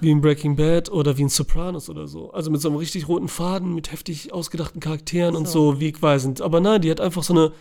wie 0.00 0.10
ein 0.10 0.20
Breaking 0.20 0.56
Bad 0.56 0.90
oder 0.90 1.16
wie 1.18 1.24
ein 1.24 1.28
Sopranos 1.28 1.88
oder 1.90 2.06
so. 2.06 2.30
Also 2.32 2.50
mit 2.50 2.60
so 2.60 2.68
einem 2.68 2.78
richtig 2.78 3.08
roten 3.08 3.28
Faden, 3.28 3.74
mit 3.74 3.90
heftig 3.92 4.32
ausgedachten 4.32 4.80
Charakteren 4.80 5.34
und 5.36 5.46
So. 5.48 5.72
so 5.72 5.80
wegweisend. 5.80 6.40
Aber 6.40 6.60
nein, 6.60 6.80
die 6.82 6.90
hat 6.90 7.00
einfach 7.00 7.22
so 7.22 7.32
eine 7.34 7.52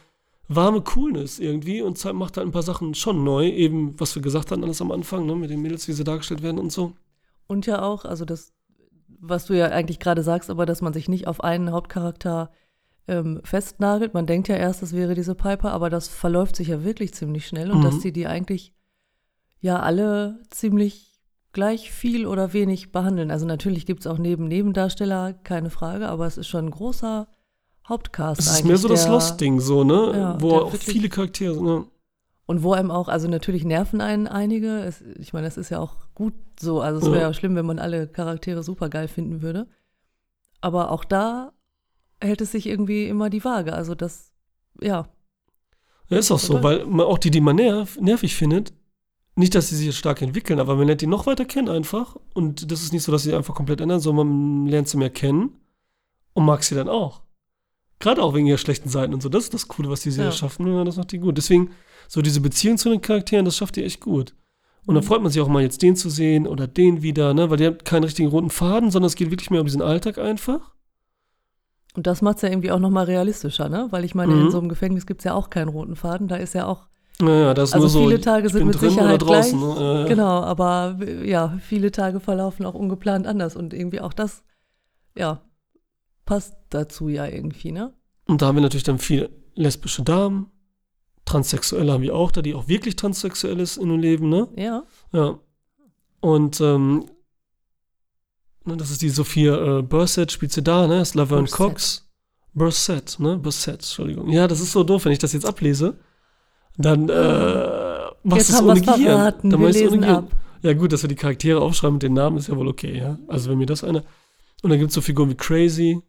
warme 0.48 0.82
Coolness 0.82 1.40
irgendwie 1.40 1.82
und 1.82 2.02
macht 2.14 2.38
halt 2.38 2.48
ein 2.48 2.52
paar 2.52 2.64
Sachen 2.64 2.94
schon 2.94 3.24
neu, 3.24 3.48
eben 3.50 4.00
was 4.00 4.16
wir 4.16 4.22
gesagt 4.22 4.52
hatten 4.52 4.64
alles 4.64 4.82
am 4.82 4.92
Anfang, 4.92 5.26
ne, 5.26 5.36
mit 5.36 5.50
den 5.50 5.62
Mädels, 5.62 5.88
wie 5.88 5.94
sie 5.94 6.04
dargestellt 6.04 6.42
werden 6.42 6.60
und 6.60 6.72
so. 6.72 6.94
Und 7.48 7.66
ja 7.66 7.82
auch, 7.82 8.06
also 8.06 8.24
das, 8.26 8.54
was 9.20 9.46
du 9.46 9.54
ja 9.58 9.68
eigentlich 9.68 10.00
gerade 10.00 10.24
sagst, 10.24 10.50
aber 10.50 10.66
dass 10.66 10.82
man 10.82 10.94
sich 10.94 11.10
nicht 11.10 11.28
auf 11.28 11.44
einen 11.44 11.72
Hauptcharakter 11.72 12.52
ähm, 13.10 13.40
festnagelt. 13.44 14.14
Man 14.14 14.26
denkt 14.26 14.50
ja 14.50 14.56
erst, 14.58 14.84
es 14.84 14.92
wäre 14.94 15.16
diese 15.16 15.34
Piper, 15.34 15.72
aber 15.72 15.90
das 15.90 16.10
verläuft 16.10 16.58
sich 16.58 16.68
ja 16.68 16.84
wirklich 16.84 17.14
ziemlich 17.14 17.48
schnell 17.48 17.72
und 17.72 17.80
Mhm. 17.80 17.84
dass 17.84 18.00
die 18.00 18.12
die 18.12 18.28
eigentlich 18.28 18.74
ja 19.60 19.80
alle 19.80 20.40
ziemlich 20.50 21.20
gleich 21.54 21.92
viel 21.92 22.28
oder 22.28 22.54
wenig 22.54 22.92
behandeln. 22.92 23.32
Also 23.32 23.46
natürlich 23.46 23.86
gibt 23.86 24.02
es 24.02 24.08
auch 24.08 24.18
neben 24.20 24.48
Nebendarsteller, 24.48 25.34
keine 25.34 25.70
Frage, 25.70 26.08
aber 26.10 26.28
es 26.28 26.38
ist 26.38 26.48
schon 26.48 26.66
ein 26.66 26.72
großer 26.72 27.28
Hauptcast 27.88 28.42
Es 28.42 28.48
ist 28.52 28.66
mehr 28.66 28.78
so 28.78 28.88
das 28.88 29.04
der- 29.04 29.12
Lost-Ding, 29.14 29.60
so, 29.60 29.84
ne? 29.84 30.12
Ja, 30.16 30.42
Wo 30.42 30.52
auch 30.58 30.74
viele 30.76 31.10
Charaktere 31.10 31.54
sind, 31.56 31.64
ne? 31.66 31.86
Und 32.46 32.64
wo 32.64 32.74
einem 32.74 32.92
auch, 32.92 33.08
also 33.10 33.28
natürlich 33.28 33.66
nerven 33.66 34.00
einen 34.00 34.28
einige. 34.28 34.80
Es, 34.80 35.02
ich 35.20 35.34
meine, 35.34 35.48
das 35.48 35.58
ist 35.58 35.70
ja 35.70 35.80
auch 35.80 35.96
gut 36.16 36.34
so. 36.60 36.80
Also 36.82 37.00
es 37.00 37.06
Ja. 37.08 37.12
wäre 37.12 37.22
ja 37.24 37.34
schlimm, 37.34 37.56
wenn 37.56 37.66
man 37.66 37.78
alle 37.80 38.08
Charaktere 38.08 38.64
super 38.64 38.90
geil 38.90 39.08
finden 39.08 39.42
würde. 39.42 39.68
aber 40.62 40.92
auch 40.92 41.04
da 41.06 41.52
hält 42.20 42.42
es 42.42 42.52
sich 42.52 42.66
irgendwie 42.68 43.08
immer 43.08 43.30
die 43.30 43.44
Waage. 43.44 43.74
Also 43.74 43.94
das, 43.96 44.32
ja, 44.82 45.08
Ja, 46.10 46.18
ist 46.18 46.32
auch 46.32 46.40
so, 46.40 46.64
weil 46.64 46.86
man 46.86 47.06
auch 47.06 47.18
die, 47.20 47.30
die 47.32 47.42
man 47.42 47.58
nerv, 47.58 48.00
nervig 48.00 48.36
findet, 48.36 48.74
nicht, 49.38 49.56
dass 49.56 49.70
sie 49.70 49.76
sich 49.76 49.86
jetzt 49.86 49.98
stark 49.98 50.22
entwickeln, 50.22 50.60
aber 50.60 50.76
man 50.76 50.88
lernt 50.88 51.02
die 51.02 51.08
noch 51.08 51.26
weiter 51.28 51.46
kennen 51.46 51.70
einfach. 51.70 52.16
Und 52.34 52.72
das 52.72 52.82
ist 52.84 52.92
nicht 52.94 53.04
so, 53.04 53.12
dass 53.12 53.24
sie 53.24 53.34
einfach 53.36 53.54
komplett 53.56 53.82
ändern, 53.82 54.00
sondern 54.00 54.28
man 54.28 54.68
lernt 54.68 54.88
sie 54.90 54.98
mehr 54.98 55.10
kennen 55.10 55.52
und 56.34 56.46
mag 56.46 56.64
sie 56.64 56.76
dann 56.76 56.90
auch. 56.90 57.22
Gerade 58.00 58.22
auch 58.22 58.34
wegen 58.36 58.48
ihrer 58.48 58.58
schlechten 58.58 58.90
Seiten 58.90 59.14
und 59.14 59.22
so. 59.22 59.30
Das 59.30 59.46
ist 59.46 59.54
das 59.54 59.68
Coole, 59.68 59.90
was 59.90 60.02
die 60.02 60.12
Serie 60.12 60.32
Ja. 60.32 60.36
schaffen. 60.36 60.68
Ja, 60.68 60.84
das 60.84 60.98
macht 60.98 61.12
die 61.12 61.20
gut. 61.20 61.38
Deswegen, 61.38 61.72
so 62.08 62.22
diese 62.22 62.42
Beziehung 62.42 62.78
zu 62.78 62.90
den 62.90 63.02
Charakteren, 63.02 63.46
das 63.46 63.58
schafft 63.58 63.76
die 63.76 63.84
echt 63.84 64.02
gut. 64.02 64.36
Und 64.86 64.96
dann 64.96 65.04
Mhm. 65.04 65.08
freut 65.08 65.22
man 65.22 65.32
sich 65.32 65.42
auch 65.42 65.48
mal 65.48 65.62
jetzt 65.64 65.82
den 65.82 65.96
zu 65.96 66.10
sehen 66.10 66.48
oder 66.48 66.66
den 66.68 67.02
wieder, 67.02 67.34
ne? 67.34 67.50
Weil 67.50 67.58
die 67.58 67.66
haben 67.66 67.78
keinen 67.80 68.04
richtigen 68.06 68.30
roten 68.30 68.50
Faden, 68.50 68.92
sondern 68.92 69.08
es 69.08 69.16
geht 69.16 69.32
wirklich 69.32 69.50
mehr 69.50 69.60
um 69.62 69.66
diesen 69.68 69.82
Alltag 69.82 70.18
einfach. 70.18 70.72
Und 71.96 72.06
das 72.08 72.22
macht 72.22 72.38
es 72.38 72.42
ja 72.44 72.50
irgendwie 72.50 72.72
auch 72.72 72.80
nochmal 72.80 73.06
realistischer, 73.06 73.68
ne? 73.70 73.88
Weil 73.90 74.06
ich 74.06 74.14
meine, 74.16 74.34
Mhm. 74.36 74.42
in 74.46 74.52
so 74.52 74.60
einem 74.60 74.70
Gefängnis 74.70 75.06
gibt 75.08 75.22
es 75.22 75.26
ja 75.26 75.34
auch 75.34 75.50
keinen 75.50 75.68
roten 75.70 75.96
Faden. 75.96 76.28
Da 76.28 76.36
ist 76.38 76.54
ja 76.54 76.66
auch, 76.68 76.88
Naja, 77.20 77.54
das 77.54 77.70
ist 77.70 77.74
also 77.74 77.86
nur 77.86 77.90
so. 77.90 78.10
viele 78.10 78.22
Tage 78.22 78.50
sind 78.50 78.68
mit 78.68 78.80
Sicherheit 78.80 79.22
draußen. 79.22 79.60
gleich. 79.60 79.78
Ne? 79.78 80.02
Ja. 80.02 80.08
Genau, 80.08 80.42
aber 80.44 80.98
äh, 81.02 81.28
ja, 81.28 81.58
viele 81.62 81.92
Tage 81.92 82.20
verlaufen 82.20 82.66
auch 82.66 82.76
ungeplant 82.76 83.26
anders. 83.26 83.56
Und 83.56 83.74
irgendwie 83.74 84.02
auch 84.02 84.14
das, 84.14 84.44
ja, 85.16 85.42
passt 86.26 86.56
dazu 86.70 87.10
ja 87.10 87.26
irgendwie, 87.26 87.72
ne? 87.72 87.94
Und 88.28 88.42
da 88.42 88.48
haben 88.48 88.56
wir 88.56 88.62
natürlich 88.62 88.84
dann 88.84 89.00
viele 89.00 89.32
lesbische 89.56 90.04
Damen. 90.04 90.52
Transsexuelle 91.26 91.92
haben 91.92 92.04
wir 92.04 92.16
auch 92.16 92.32
da, 92.32 92.42
die 92.42 92.54
auch 92.54 92.68
wirklich 92.68 92.96
transsexuell 92.96 93.60
ist 93.60 93.78
in 93.78 93.90
ihrem 93.90 94.00
Leben, 94.00 94.30
ne? 94.30 94.48
Ja. 94.56 94.84
Ja. 95.12 95.40
Und 96.20 96.62
ähm, 96.62 97.06
ne, 98.64 98.78
das 98.78 98.92
ist 98.92 99.02
die 99.02 99.10
Sophia 99.10 99.80
äh, 99.80 99.82
Bursett, 99.82 100.32
spielt 100.32 100.52
sie 100.52 100.62
da, 100.62 100.88
ne? 100.88 101.00
Das 101.00 101.10
ist 101.10 101.16
Laverne 101.16 101.44
Bursett. 101.44 101.58
Cox. 101.58 102.10
Bursett, 102.54 103.20
ne? 103.20 103.38
Bursett, 103.38 103.76
Entschuldigung. 103.76 104.30
Ja, 104.30 104.48
das 104.48 104.60
ist 104.60 104.72
so 104.72 104.84
doof, 104.84 105.06
wenn 105.06 105.12
ich 105.12 105.20
das 105.20 105.34
jetzt 105.34 105.46
ablese. 105.46 105.98
Dann 106.78 107.10
äh, 107.10 107.14
machst 108.24 108.50
du 108.50 108.54
es 108.54 108.62
ohne 108.62 108.82
Gehirn. 108.82 108.98
verraten, 109.02 109.50
Dann 109.50 109.60
wir 109.60 109.68
machst 109.68 109.82
ohne 109.82 109.98
Gehirn. 110.00 110.16
ab. 110.16 110.32
Ja, 110.62 110.74
gut, 110.74 110.92
dass 110.92 111.04
wir 111.04 111.08
die 111.10 111.16
Charaktere 111.16 111.62
aufschreiben 111.62 111.96
mit 111.96 112.04
den 112.04 112.14
Namen 112.14 112.38
ist 112.38 112.48
ja 112.48 112.56
wohl 112.58 112.68
okay, 112.68 112.98
ja. 112.98 113.18
Also 113.28 113.50
wenn 113.50 113.58
mir 113.58 113.66
das 113.66 113.84
eine. 113.84 114.04
Und 114.64 114.70
dann 114.72 114.80
gibt 114.80 114.90
es 114.90 114.96
so 114.96 115.02
Figuren 115.02 115.30
wie 115.30 115.36
Crazy. 115.36 116.02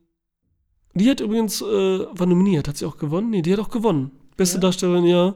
Die 0.95 1.09
hat 1.11 1.21
übrigens, 1.21 1.61
äh, 1.63 1.65
war 1.67 2.27
nominiert, 2.27 2.67
hat 2.67 2.77
sie 2.77 2.87
auch 2.87 2.97
gewonnen? 2.97 3.31
Nee, 3.31 3.43
die 3.43 3.53
hat 3.53 3.61
auch 3.61 3.69
gewonnen. 3.69 4.11
Beste 4.37 4.57
Ja? 4.57 4.61
Darstellerin, 4.63 5.05
ja. 5.05 5.35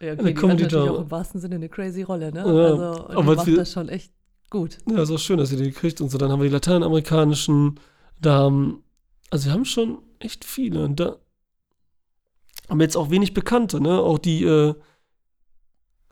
Ja, 0.00 0.12
Eine 0.12 0.12
okay, 0.12 0.22
die 0.22 0.28
hat 0.28 0.36
Comedy 0.40 0.62
natürlich 0.64 0.84
Drama. 0.84 0.98
auch 0.98 1.02
im 1.02 1.10
wahrsten 1.10 1.40
Sinne 1.40 1.54
eine 1.56 1.68
crazy 1.68 2.02
Rolle, 2.02 2.32
ne? 2.32 2.40
Ja, 2.40 2.44
also, 2.44 3.08
aber 3.08 3.14
die 3.32 3.36
macht 3.36 3.46
wird- 3.46 3.58
das 3.58 3.72
schon 3.72 3.88
echt 3.88 4.12
gut. 4.50 4.78
Ja, 4.90 5.02
ist 5.02 5.10
auch 5.10 5.18
schön, 5.18 5.38
dass 5.38 5.50
sie 5.50 5.56
die 5.56 5.70
kriegt 5.70 6.00
und 6.00 6.10
so. 6.10 6.18
Dann 6.18 6.30
haben 6.30 6.40
wir 6.40 6.48
die 6.48 6.52
lateinamerikanischen 6.54 7.78
Damen. 8.20 8.82
Also 9.30 9.46
wir 9.46 9.52
haben 9.52 9.64
schon 9.64 9.98
echt 10.18 10.44
viele. 10.44 10.84
Und 10.84 10.98
da 11.00 11.16
haben 12.68 12.78
wir 12.78 12.84
jetzt 12.84 12.96
auch 12.96 13.10
wenig 13.10 13.34
Bekannte, 13.34 13.80
ne? 13.80 13.98
Auch 14.00 14.18
die, 14.18 14.44
äh, 14.44 14.74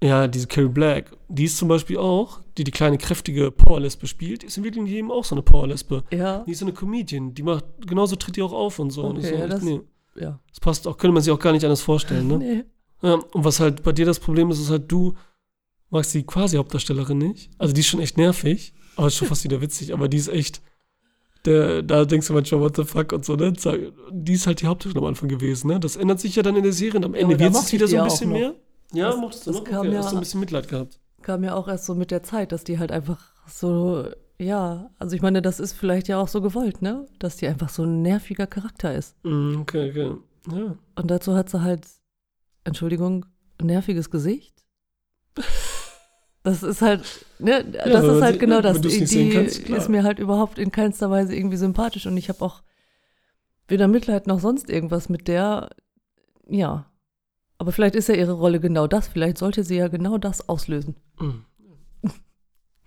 ja, 0.03 0.29
diese 0.29 0.47
Carrie 0.47 0.69
Black, 0.69 1.17
die 1.29 1.45
ist 1.45 1.57
zum 1.57 1.69
Beispiel 1.69 1.97
auch, 1.97 2.41
die 2.59 2.65
die 2.65 2.71
kleine, 2.71 2.99
kräftige 2.99 3.51
Powerlesbe 3.51 4.07
spielt, 4.07 4.43
ist 4.45 4.57
in 4.59 4.65
Wirklichkeit 4.65 4.93
eben 4.93 5.11
auch 5.11 5.25
so 5.25 5.35
eine 5.35 5.43
Powerlesbe. 5.43 6.05
Ja, 6.13 6.45
Die 6.47 6.51
ist 6.53 6.59
so 6.59 6.67
eine 6.67 6.75
Comedian, 6.75 7.35
die 7.35 7.43
macht, 7.43 7.65
genauso 7.87 8.17
tritt 8.17 8.37
die 8.37 8.43
auch 8.43 8.53
auf 8.53 8.79
und 8.79 8.91
so. 8.91 9.03
und 9.05 9.19
Okay, 9.19 9.29
so. 9.31 9.35
ja, 9.37 9.47
das- 9.47 9.63
nee, 9.63 9.81
ja. 10.17 10.39
das 10.51 10.61
passt 10.61 10.87
auch, 10.87 10.99
könnte 10.99 11.15
man 11.15 11.23
sich 11.23 11.33
auch 11.33 11.39
gar 11.39 11.53
nicht 11.53 11.65
anders 11.65 11.81
vorstellen, 11.81 12.29
ne? 12.29 12.39
Nee. 12.39 12.65
Ja, 13.03 13.15
und 13.15 13.45
was 13.45 13.61
halt 13.61 13.83
bei 13.83 13.93
dir 13.93 14.07
das 14.07 14.21
Problem 14.21 14.51
ist, 14.51 14.61
ist 14.61 14.71
halt, 14.71 14.91
du 14.91 15.15
magst 15.91 16.13
die 16.15 16.23
quasi 16.25 16.57
Hauptdarstellerin 16.57 17.19
nicht. 17.19 17.51
Also 17.59 17.73
die 17.73 17.81
ist 17.81 17.87
schon 17.87 18.01
echt 18.01 18.17
nervig, 18.19 18.75
aber 18.97 19.07
ist 19.09 19.17
schon 19.17 19.29
fast 19.29 19.45
wieder 19.45 19.61
witzig, 19.61 19.93
aber 19.95 20.09
die 20.09 20.17
ist 20.19 20.29
echt, 20.29 20.61
der, 21.47 21.83
da 21.83 22.05
denkst 22.05 22.27
du 22.29 22.33
manchmal, 22.33 22.61
what 22.61 22.77
the 22.77 22.85
fuck 22.85 23.13
und 23.13 23.25
so, 23.25 23.37
ne? 23.37 23.53
Die 24.11 24.33
ist 24.33 24.47
halt 24.47 24.61
die 24.63 24.67
Hauptdarstellerin 24.67 25.05
am 25.05 25.09
Anfang 25.11 25.29
gewesen, 25.29 25.69
ne? 25.69 25.79
Das 25.81 25.97
ändert 25.97 26.21
sich 26.21 26.37
ja 26.37 26.43
dann 26.43 26.57
in 26.57 26.63
der 26.63 26.73
Serie 26.73 26.97
und 26.99 27.05
am 27.05 27.15
Ja, 27.15 27.21
Ende 27.21 27.37
da 27.37 27.45
wird 27.45 27.55
es 27.55 27.73
wieder 27.73 27.87
so 27.89 27.97
ein 27.97 27.99
ja 27.99 28.05
bisschen 28.05 28.31
mehr. 28.33 28.55
Ja, 28.93 29.09
Das- 29.11 29.17
mochtest 29.19 29.47
du 29.47 29.51
das 29.53 29.61
noch? 29.61 29.65
kam 29.69 29.81
Okay, 29.87 29.93
ja- 29.93 29.99
hast 29.99 30.13
du 30.13 30.17
ein 30.17 30.21
bisschen 30.21 30.41
Mitleid 30.41 30.69
gehabt. 30.69 30.99
Kam 31.23 31.43
ja 31.45 31.55
auch 31.55 31.69
erst 31.69 31.87
so 31.87 31.95
mit 31.95 32.11
der 32.11 32.23
Zeit, 32.23 32.53
dass 32.53 32.65
die 32.65 32.79
halt 32.79 32.93
einfach 32.93 33.21
so, 33.47 34.05
ja, 34.39 34.91
also 34.99 35.17
ich 35.17 35.23
meine, 35.23 35.43
das 35.43 35.59
ist 35.61 35.73
vielleicht 35.73 36.09
ja 36.09 36.19
auch 36.21 36.29
so 36.29 36.41
gewollt, 36.41 36.83
ne? 36.83 37.07
Dass 37.19 37.37
die 37.37 37.47
einfach 37.47 37.69
so 37.69 37.83
ein 37.85 38.03
nerviger 38.03 38.47
Charakter 38.47 38.95
ist. 38.95 39.17
Mm, 39.25 39.57
Okay, 39.63 39.91
okay. 39.91 40.17
Ja. 40.51 40.77
Und 40.97 41.11
dazu 41.11 41.35
hat 41.35 41.49
sie 41.51 41.63
halt, 41.63 41.87
Entschuldigung, 42.65 43.27
ein 43.59 43.67
nerviges 43.67 44.11
Gesicht. 44.11 44.55
Das 46.45 46.63
ist 46.63 46.83
halt, 46.83 47.03
ne, 47.39 47.65
das 47.65 47.87
wenn 47.87 48.07
man 48.07 48.17
ist 48.17 48.23
halt 48.23 48.39
genau 48.39 48.57
ja, 48.57 48.63
das. 48.63 48.81
Die, 48.83 49.05
die 49.05 49.31
kannst, 49.31 49.59
ist 49.61 49.89
mir 49.89 50.05
halt 50.05 50.19
überhaupt 50.19 50.59
in 50.59 50.71
keinster 50.71 51.11
Weise 51.11 51.35
irgendwie 51.35 51.57
sympathisch 51.57 52.07
und 52.07 52.17
ich 52.19 52.29
habe 52.29 52.45
auch 52.45 52.63
weder 53.67 53.89
Mitleid 53.89 54.27
noch 54.27 54.41
sonst 54.41 54.69
irgendwas 54.69 55.09
mit 55.09 55.27
der. 55.27 55.71
Ja. 56.47 56.91
Aber 57.57 57.73
vielleicht 57.73 57.95
ist 57.95 58.09
ja 58.09 58.15
ihre 58.15 58.33
Rolle 58.33 58.61
genau 58.61 58.87
das. 58.87 59.09
Vielleicht 59.09 59.39
sollte 59.39 59.65
sie 59.65 59.77
ja 59.77 59.89
genau 59.89 60.19
das 60.19 60.49
auslösen. 60.49 60.97
Mm. 61.19 61.31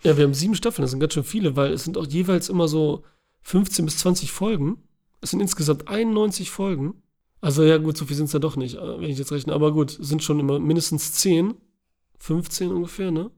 Ja, 0.04 0.15
wir 0.15 0.24
haben 0.24 0.36
sieben 0.36 0.54
Staffeln, 0.54 0.84
das 0.84 0.91
sind 0.91 1.00
ganz 1.00 1.13
schön 1.13 1.24
viele, 1.24 1.56
weil 1.56 1.74
es 1.74 1.84
sind 1.84 1.98
auch 1.98 2.06
jeweils 2.06 2.50
immer 2.50 2.67
so 2.67 3.04
15 3.41 3.86
bis 3.86 3.98
20 3.98 4.32
Folgen. 4.32 4.84
Es 5.22 5.32
sind 5.32 5.39
insgesamt 5.39 5.88
91 5.88 6.52
Folgen. 6.52 7.02
Also 7.41 7.63
ja 7.63 7.78
gut, 7.78 7.98
so 7.98 8.06
viel 8.06 8.15
sind 8.15 8.26
es 8.26 8.34
ja 8.34 8.39
doch 8.39 8.56
nicht, 8.56 8.76
äh, 8.76 9.00
wenn 9.00 9.10
ich 9.10 9.17
jetzt 9.17 9.32
rechne. 9.32 9.54
Aber 9.54 9.74
gut, 9.74 9.98
es 10.00 10.08
sind 10.08 10.22
schon 10.22 10.39
immer 10.39 10.60
mindestens 10.60 11.13
10, 11.13 11.56
15 12.20 12.72
ungefähr, 12.72 13.10
ne? 13.10 13.32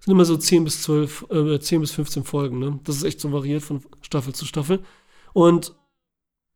Sind 0.00 0.12
immer 0.12 0.24
so 0.24 0.36
10 0.36 0.64
bis 0.64 0.82
12, 0.82 1.26
äh, 1.30 1.60
10 1.60 1.80
bis 1.80 1.92
15 1.92 2.24
Folgen, 2.24 2.58
ne? 2.58 2.80
Das 2.84 2.96
ist 2.96 3.04
echt 3.04 3.20
so 3.20 3.32
variiert 3.32 3.62
von 3.62 3.82
Staffel 4.02 4.34
zu 4.34 4.44
Staffel. 4.44 4.82
Und 5.32 5.74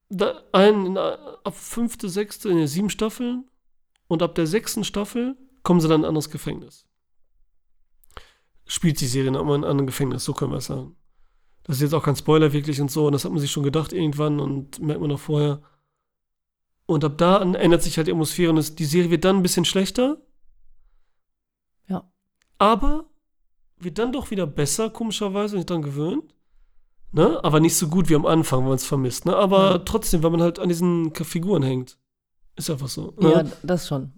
da 0.09 0.43
ein, 0.53 0.87
in, 0.87 0.97
äh, 0.97 1.17
ab 1.45 1.55
fünfte, 1.55 2.09
sechste, 2.09 2.49
in 2.49 2.67
sieben 2.67 2.91
Staffeln 2.91 3.49
und 4.09 4.23
ab 4.23 4.35
der 4.35 4.47
sechsten 4.47 4.85
Staffel 4.85 5.37
kommen 5.63 5.81
sie 5.81 5.89
dann 5.89 6.01
in 6.01 6.05
ein 6.05 6.09
anderes 6.09 6.31
Gefängnis 6.31 6.87
spielt 8.71 9.01
die 9.01 9.07
Serie 9.07 9.29
in 9.29 9.37
einem 9.37 9.51
anderen 9.51 9.87
Gefängnis, 9.87 10.25
so 10.25 10.33
können 10.33 10.53
wir 10.53 10.59
es 10.59 10.67
sagen. 10.67 10.97
Das 11.65 11.77
ist 11.77 11.83
jetzt 11.83 11.95
auch 11.95 12.05
kein 12.05 12.17
Spoiler 12.17 12.53
wirklich 12.53 12.81
und 12.81 12.91
so, 12.91 13.07
und 13.07 13.13
das 13.13 13.25
hat 13.25 13.33
man 13.33 13.41
sich 13.41 13.51
schon 13.51 13.65
gedacht 13.65 13.93
irgendwann 13.93 14.39
und 14.39 14.79
merkt 14.81 15.01
man 15.01 15.11
auch 15.11 15.19
vorher. 15.19 15.61
Und 16.87 17.05
ab 17.05 17.19
da 17.19 17.43
ändert 17.43 17.83
sich 17.83 17.97
halt 17.97 18.07
die 18.07 18.13
Atmosphäre 18.13 18.51
und 18.51 18.59
es, 18.59 18.77
die 18.77 18.85
Serie 18.85 19.11
wird 19.11 19.25
dann 19.25 19.37
ein 19.37 19.43
bisschen 19.43 19.65
schlechter. 19.65 20.19
Ja. 21.89 22.11
Aber 22.59 23.10
wird 23.81 23.99
dann 23.99 24.13
doch 24.13 24.31
wieder 24.31 24.47
besser, 24.47 24.91
komischerweise, 24.91 25.55
wenn 25.55 25.61
ich 25.61 25.67
dran 25.67 25.83
gewöhnt. 25.83 26.25
Ne? 27.13 27.43
Aber 27.43 27.59
nicht 27.61 27.77
so 27.77 27.89
gut 27.89 28.09
wie 28.09 28.15
am 28.15 28.27
Anfang, 28.27 28.61
wenn 28.61 28.69
man 28.69 28.77
es 28.77 28.87
vermisst. 28.87 29.27
Ne? 29.27 29.35
Aber 29.35 29.71
Ja. 29.73 29.79
trotzdem, 29.79 30.23
weil 30.23 30.31
man 30.31 30.43
halt 30.43 30.59
an 30.59 30.69
diesen 30.69 31.13
Figuren 31.15 31.63
hängt. 31.63 31.99
Ist 32.57 32.71
einfach 32.71 32.89
so. 32.89 33.15
Ne? 33.19 33.31
Ja, 33.33 33.45
das 33.63 33.89
schon. 33.89 34.13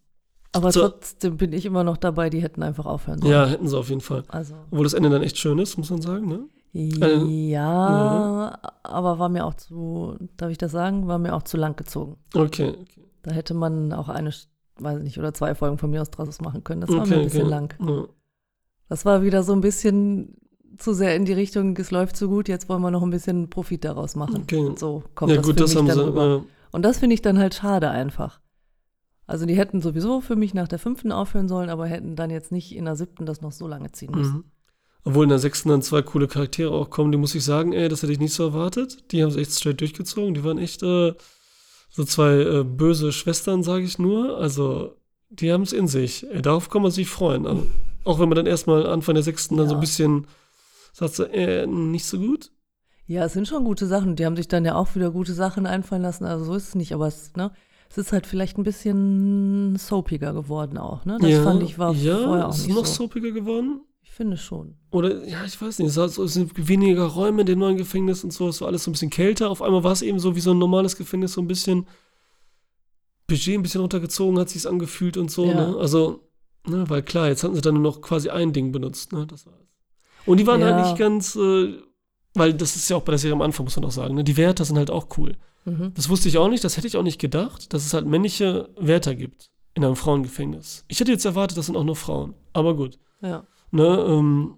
Aber 0.53 0.71
So. 0.73 0.81
trotzdem 0.81 1.39
bin 1.39 1.53
ich 1.55 1.65
immer 1.65 1.85
noch 1.85 1.97
dabei, 1.97 2.29
die 2.29 2.43
hätten 2.43 2.63
einfach 2.63 2.85
aufhören 2.85 3.21
sollen. 3.21 3.33
ja, 3.33 3.47
hätten 3.47 3.67
sie 3.67 3.79
auf 3.79 3.89
jeden 3.89 4.03
Fall. 4.03 4.25
Also. 4.29 4.55
Obwohl 4.71 4.85
das 4.85 4.93
Ende 4.93 5.09
dann 5.09 5.23
echt 5.23 5.39
schön 5.39 5.59
ist, 5.59 5.79
muss 5.79 5.89
man 5.91 6.03
sagen. 6.03 6.29
Ne? 6.29 6.49
Ja, 6.75 8.59
aber 8.83 9.19
war 9.19 9.29
mir 9.29 9.45
auch 9.47 9.55
zu, 9.55 10.17
darf 10.37 10.51
ich 10.51 10.59
das 10.59 10.73
sagen, 10.73 11.07
war 11.07 11.19
mir 11.19 11.35
auch 11.35 11.43
zu 11.43 11.57
lang 11.57 11.77
gezogen. 11.77 12.17
Okay. 12.35 12.75
okay. 12.81 13.05
Da 13.23 13.31
hätte 13.31 13.55
man 13.55 13.93
auch 13.93 14.09
eine, 14.09 14.31
weiß 14.79 14.99
ich 14.99 15.05
nicht, 15.05 15.19
oder 15.19 15.33
zwei 15.33 15.55
Folgen 15.55 15.79
von 15.79 15.91
mir 15.91 16.03
aus 16.03 16.11
draus 16.11 16.41
machen 16.41 16.65
können. 16.65 16.81
Das 16.83 16.91
war 16.91 17.01
okay, 17.01 17.11
mir 17.11 17.17
ein 17.17 17.25
bisschen 17.25 17.43
okay. 17.43 17.51
lang. 17.51 17.75
Ja. 17.81 18.05
Das 18.93 19.07
war 19.07 19.23
wieder 19.23 19.43
so 19.43 19.55
ein 19.55 19.63
bisschen 19.63 20.37
zu 20.77 20.93
sehr 20.93 21.17
in 21.17 21.25
die 21.25 21.33
Richtung, 21.33 21.75
es 21.79 21.91
läuft 21.91 22.15
zu 22.15 22.29
gut, 22.29 22.47
jetzt 22.47 22.69
wollen 22.69 22.83
wir 22.83 22.91
noch 22.91 23.03
ein 23.03 23.09
bisschen 23.09 23.49
Profit 23.49 23.85
daraus 23.85 24.17
machen. 24.17 24.43
Okay. 24.43 24.71
So 24.77 25.03
kommt 25.15 25.31
ja, 25.31 25.39
das 25.39 25.47
gut, 25.47 25.55
für 25.55 25.61
das 25.63 25.71
mich 25.71 25.79
haben 25.79 25.87
dann 25.87 25.97
sie. 25.97 26.05
rüber. 26.05 26.43
Äh, 26.45 26.77
Und 26.77 26.83
das 26.83 26.99
finde 26.99 27.15
ich 27.15 27.23
dann 27.23 27.39
halt 27.39 27.55
schade 27.55 27.89
einfach. 27.89 28.39
Also 29.27 29.47
die 29.47 29.57
hätten 29.57 29.81
sowieso 29.81 30.21
für 30.21 30.37
mich 30.37 30.53
nach 30.53 30.69
der 30.69 30.79
fünften 30.79 31.11
aufhören 31.11 31.49
sollen, 31.49 31.71
aber 31.71 31.87
hätten 31.87 32.17
dann 32.17 32.29
jetzt 32.29 32.53
nicht 32.53 32.77
in 32.77 32.85
der 32.85 32.95
siebten 32.97 33.25
das 33.25 33.41
noch 33.41 33.53
so 33.53 33.67
lange 33.67 33.93
ziehen 33.93 34.11
müssen. 34.15 34.35
mhm. 34.35 34.45
Obwohl 35.05 35.23
in 35.25 35.31
der 35.31 35.39
sechsten 35.39 35.71
dann 35.71 35.81
zwei 35.81 36.03
coole 36.03 36.29
Charaktere 36.29 36.71
auch 36.73 36.91
kommen, 36.91 37.13
die 37.13 37.19
muss 37.19 37.35
ich 37.35 37.45
sagen, 37.45 37.73
ey, 37.73 37.89
das 37.89 38.03
hätte 38.03 38.13
ich 38.13 38.21
nicht 38.21 38.35
so 38.35 38.43
erwartet. 38.45 39.11
Die 39.11 39.23
haben 39.23 39.31
sie 39.31 39.41
echt 39.41 39.53
straight 39.53 39.81
durchgezogen. 39.81 40.35
Die 40.35 40.45
waren 40.45 40.59
echt 40.59 40.83
äh, 40.83 41.15
so 41.89 42.05
zwei 42.05 42.35
äh, 42.35 42.63
böse 42.63 43.11
Schwestern, 43.11 43.63
sage 43.63 43.85
ich 43.85 43.99
nur. 43.99 44.37
Also, 44.37 44.97
die 45.31 45.51
haben 45.51 45.63
es 45.63 45.73
in 45.73 45.89
sich. 45.89 46.27
Ey, 46.31 46.43
darauf 46.43 46.69
kann 46.69 46.83
man 46.83 46.91
sich 46.91 47.09
freuen. 47.09 47.47
Aber, 47.47 47.63
auch 48.05 48.19
wenn 48.19 48.29
man 48.29 48.37
dann 48.37 48.47
erstmal 48.47 48.87
Anfang 48.87 49.15
der 49.15 49.25
sechsten 49.25 49.57
dann 49.57 49.67
so 49.69 49.75
ein 49.75 49.79
Ja. 49.79 49.81
bisschen 49.81 50.27
sagt, 50.93 51.15
so, 51.15 51.25
äh, 51.25 51.67
nicht 51.67 52.05
so 52.07 52.19
gut. 52.19 52.51
Ja, 53.07 53.25
es 53.25 53.33
sind 53.33 53.49
schon 53.49 53.65
gute 53.65 53.87
Sachen. 53.87 54.17
Die 54.17 54.25
haben 54.25 54.37
sich 54.37 54.49
dann 54.49 54.65
ja 54.65 54.75
auch 54.75 54.95
wieder 54.95 55.11
gute 55.11 55.35
Sachen 55.35 55.67
einfallen 55.67 56.03
lassen. 56.03 56.25
Also 56.25 56.45
so 56.45 56.55
ist 56.55 56.69
es 56.69 56.75
nicht, 56.75 56.93
aber 56.93 57.07
es, 57.09 57.35
ne, 57.35 57.51
es 57.91 57.99
ist 57.99 58.13
halt 58.13 58.27
vielleicht 58.27 58.57
ein 58.59 58.63
bisschen 58.63 59.77
soapiger 59.77 60.33
geworden 60.33 60.79
auch. 60.79 61.05
Ne? 61.05 61.19
Das 61.21 61.31
ja, 61.31 61.43
fand 61.43 61.63
ich 61.63 61.79
war 61.79 61.93
ja, 61.95 62.17
vorher 62.19 62.47
auch 62.49 62.51
ist 62.55 62.61
es 62.61 62.67
nicht 62.67 62.77
noch 62.77 62.87
so. 62.87 63.05
soapiger 63.05 63.33
geworden. 63.33 63.81
Ich 64.03 64.11
finde 64.13 64.37
schon. 64.37 64.77
Oder, 64.91 65.27
ja, 65.27 65.45
ich 65.45 65.61
weiß 65.61 65.79
nicht, 65.79 65.97
es, 65.97 66.19
es 66.19 66.35
sind 66.35 66.69
weniger 66.69 67.05
Räume 67.07 67.43
in 67.43 67.47
den 67.47 67.59
neuen 67.59 67.77
Gefängnissen 67.77 68.27
und 68.27 68.33
so, 68.33 68.49
es 68.49 68.61
war 68.61 68.69
alles 68.69 68.85
so 68.85 68.91
ein 68.91 68.93
bisschen 68.93 69.11
kälter. 69.11 69.49
Auf 69.51 69.63
einmal 69.63 69.85
war 69.85 69.93
es 69.93 70.03
eben 70.03 70.19
so 70.19 70.37
wie 70.37 70.41
so 70.41 70.51
ein 70.53 70.59
normales 70.59 70.97
Gefängnis, 70.97 71.33
so 71.35 71.41
ein 71.41 71.47
bisschen 71.49 71.87
Budget 73.27 73.55
ein 73.55 73.63
bisschen 73.63 73.81
runtergezogen, 73.81 74.39
hat 74.39 74.51
sich 74.51 74.69
angefühlt 74.69 75.17
und 75.17 75.31
so, 75.31 75.47
Ja. 75.47 75.55
ne? 75.71 75.77
Also, 75.79 76.29
ne, 76.67 76.89
weil 76.89 77.03
klar, 77.03 77.29
jetzt 77.29 77.43
hatten 77.45 77.55
sie 77.55 77.61
dann 77.61 77.75
nur 77.75 77.83
noch 77.83 78.01
quasi 78.01 78.31
ein 78.31 78.53
Ding 78.53 78.73
benutzt, 78.73 79.13
ne? 79.13 79.27
Das 79.27 79.47
war's. 79.47 79.57
Und 80.27 80.39
die 80.39 80.47
waren 80.47 80.61
Ja. 80.61 80.77
eigentlich 80.77 80.97
ganz, 80.99 81.35
äh, 81.37 81.75
weil 82.35 82.55
das 82.55 82.77
ist 82.77 82.89
ja 82.89 82.97
auch 82.97 83.03
bei 83.03 83.13
der 83.13 83.19
Serie 83.19 83.35
am 83.35 83.43
Anfang, 83.43 83.65
muss 83.65 83.77
man 83.77 83.85
auch 83.85 83.91
sagen, 83.93 84.15
ne? 84.15 84.25
die 84.25 84.37
Wärter 84.37 84.65
sind 84.65 84.77
halt 84.79 84.91
auch 84.91 85.07
cool. 85.19 85.37
Mhm. 85.65 85.93
Das 85.95 86.09
wusste 86.09 86.29
ich 86.29 86.39
auch 86.39 86.49
nicht, 86.49 86.65
das 86.65 86.77
hätte 86.77 86.87
ich 86.87 86.97
auch 86.97 87.03
nicht 87.03 87.21
gedacht, 87.21 87.73
dass 87.73 87.85
es 87.87 87.93
halt 87.95 88.07
männliche 88.07 88.69
Wärter 88.79 89.15
gibt 89.15 89.51
in 89.75 89.85
einem 89.85 89.97
Frauengefängnis. 89.97 90.85
Ich 90.89 91.01
hätte 91.01 91.13
jetzt 91.13 91.25
erwartet, 91.25 91.59
das 91.59 91.67
sind 91.67 91.77
auch 91.77 91.85
nur 91.85 91.97
Frauen. 91.97 92.35
Aber 92.53 92.75
gut. 92.77 92.99
Ja. 93.21 93.45
Ne, 93.71 93.85
ähm, 94.09 94.55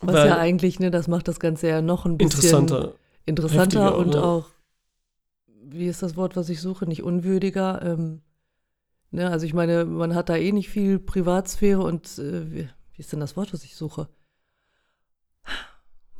Was 0.00 0.14
weil 0.14 0.28
ja 0.28 0.38
eigentlich, 0.38 0.80
ne, 0.80 0.90
das 0.90 1.06
macht 1.08 1.28
das 1.28 1.38
Ganze 1.40 1.68
ja 1.68 1.82
noch 1.82 2.04
ein 2.06 2.16
bisschen 2.18 2.30
interessanter. 2.42 2.94
interessanter 3.26 3.96
und 3.98 4.16
auch, 4.16 4.46
wie 5.64 5.86
ist 5.86 6.02
das 6.02 6.16
Wort, 6.16 6.34
was 6.36 6.48
ich 6.48 6.60
suche, 6.60 6.86
nicht 6.86 7.02
unwürdiger. 7.02 7.82
Ähm, 7.82 8.20
ne, 9.12 9.30
also 9.30 9.46
ich 9.46 9.54
meine, 9.54 9.84
man 9.84 10.14
hat 10.14 10.28
da 10.28 10.36
eh 10.36 10.50
nicht 10.52 10.68
viel 10.68 10.98
Privatsphäre 10.98 11.80
und 11.82 12.18
äh, 12.18 12.50
wie, 12.52 12.68
wie 12.94 13.00
ist 13.00 13.12
denn 13.12 13.20
das 13.20 13.36
Wort, 13.36 13.52
was 13.52 13.62
ich 13.64 13.76
suche? 13.76 14.08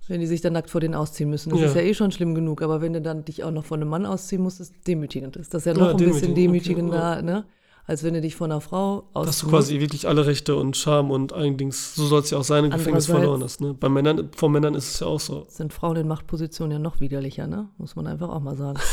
Wenn 0.08 0.20
die 0.20 0.26
sich 0.26 0.40
dann 0.40 0.52
nackt 0.54 0.68
vor 0.68 0.80
den 0.80 0.94
ausziehen 0.94 1.30
müssen. 1.30 1.50
Das 1.50 1.60
Ja. 1.60 1.66
ist 1.68 1.74
ja 1.76 1.80
eh 1.82 1.94
schon 1.94 2.10
schlimm 2.10 2.34
genug, 2.34 2.60
aber 2.60 2.80
wenn 2.80 2.92
du 2.92 3.00
dann 3.00 3.24
dich 3.24 3.44
auch 3.44 3.52
noch 3.52 3.64
vor 3.64 3.76
einem 3.76 3.88
Mann 3.88 4.04
ausziehen 4.04 4.42
musst, 4.42 4.60
ist 4.60 4.74
demütigend. 4.86 5.36
Ist 5.36 5.54
das 5.54 5.64
ja 5.64 5.74
noch 5.74 5.80
Ja, 5.86 5.90
ein 5.92 5.96
bisschen 5.96 6.34
demütigend, 6.34 6.88
okay, 6.90 7.00
demütigender, 7.00 7.22
ne? 7.22 7.44
Als 7.84 8.02
wenn 8.04 8.14
du 8.14 8.20
dich 8.20 8.36
vor 8.36 8.46
einer 8.46 8.60
Frau 8.60 9.08
ausziehen 9.12 9.26
Dass 9.26 9.38
du 9.40 9.48
quasi 9.48 9.80
wirklich 9.80 10.06
alle 10.06 10.24
Rechte 10.26 10.54
und 10.56 10.76
Charme 10.76 11.10
und 11.10 11.32
eigentlich, 11.32 11.76
so 11.76 12.06
soll 12.06 12.20
es 12.20 12.30
ja 12.30 12.38
auch 12.38 12.44
sein, 12.44 12.64
im 12.64 12.70
Gefängnis 12.70 13.06
verloren 13.06 13.42
hast. 13.42 13.60
Ne? 13.60 13.74
Bei 13.74 13.88
Männern, 13.88 14.30
vor 14.36 14.50
Männern 14.50 14.74
ist 14.74 14.94
es 14.94 15.00
ja 15.00 15.06
auch 15.08 15.18
so. 15.20 15.46
sind 15.48 15.72
Frauen 15.72 15.96
in 15.96 16.06
Machtpositionen 16.08 16.72
ja 16.72 16.78
noch 16.78 17.00
widerlicher, 17.00 17.46
ne? 17.46 17.68
Muss 17.78 17.96
man 17.96 18.06
einfach 18.06 18.28
auch 18.28 18.40
mal 18.40 18.56
sagen. 18.56 18.78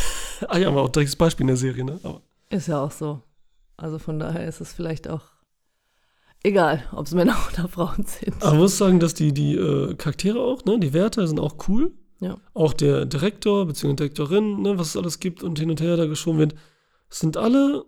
Ah 0.47 0.57
ja, 0.57 0.69
aber 0.69 0.83
auch 0.83 0.89
direktes 0.89 1.17
Beispiel 1.17 1.43
in 1.43 1.47
der 1.47 1.57
Serie, 1.57 1.83
ne? 1.83 1.99
Aber, 2.01 2.21
Ist 2.49 2.67
ja 2.69 2.81
auch 2.81 2.91
so. 2.91 3.21
Also 3.81 3.99
von 3.99 4.19
daher 4.19 4.47
ist 4.47 4.61
es 4.61 4.73
vielleicht 4.73 5.07
auch 5.07 5.23
egal, 6.43 6.83
ob 6.91 7.05
es 7.05 7.13
Männer 7.13 7.35
oder 7.53 7.67
Frauen 7.67 8.05
sind. 8.05 8.41
aber 8.41 8.51
man 8.51 8.59
muss 8.59 8.77
sagen, 8.77 8.99
dass 8.99 9.13
die, 9.13 9.33
die 9.33 9.55
äh, 9.55 9.95
Charaktere 9.95 10.39
auch, 10.39 10.63
ne, 10.65 10.79
die 10.79 10.93
Wärter 10.93 11.27
sind 11.27 11.39
auch 11.39 11.55
cool. 11.67 11.91
Ja. 12.21 12.37
Auch 12.53 12.73
der 12.73 13.05
Direktor 13.05 13.65
bzw. 13.65 13.93
Direktorin, 13.93 14.61
ne, 14.61 14.77
was 14.77 14.89
es 14.89 14.97
alles 14.97 15.19
gibt 15.19 15.41
und 15.41 15.57
hin 15.57 15.69
und 15.69 15.79
her 15.79 15.95
da 15.95 16.05
geschoben 16.05 16.39
wird, 16.39 16.55
sind 17.09 17.37
alle 17.37 17.85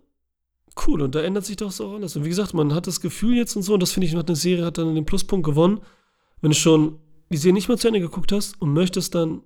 cool 0.86 1.02
und 1.02 1.14
da 1.14 1.20
ändert 1.20 1.44
sich 1.44 1.56
doch 1.56 1.70
so 1.70 1.86
auch 1.86 1.94
alles. 1.94 2.16
Und 2.16 2.24
wie 2.24 2.30
gesagt, 2.30 2.54
man 2.54 2.74
hat 2.74 2.86
das 2.86 3.00
Gefühl 3.00 3.36
jetzt 3.36 3.56
und 3.56 3.62
so, 3.62 3.74
und 3.74 3.80
das 3.80 3.92
finde 3.92 4.06
ich, 4.06 4.16
hat 4.16 4.28
eine 4.28 4.36
Serie 4.36 4.64
hat 4.64 4.78
dann 4.78 4.94
den 4.94 5.04
Pluspunkt 5.04 5.44
gewonnen, 5.44 5.80
wenn 6.40 6.50
du 6.50 6.56
schon 6.56 6.98
die 7.30 7.36
Serie 7.36 7.52
nicht 7.52 7.68
mal 7.68 7.78
zu 7.78 7.88
Ende 7.88 8.00
geguckt 8.00 8.32
hast 8.32 8.60
und 8.60 8.72
möchtest 8.72 9.14
dann 9.14 9.42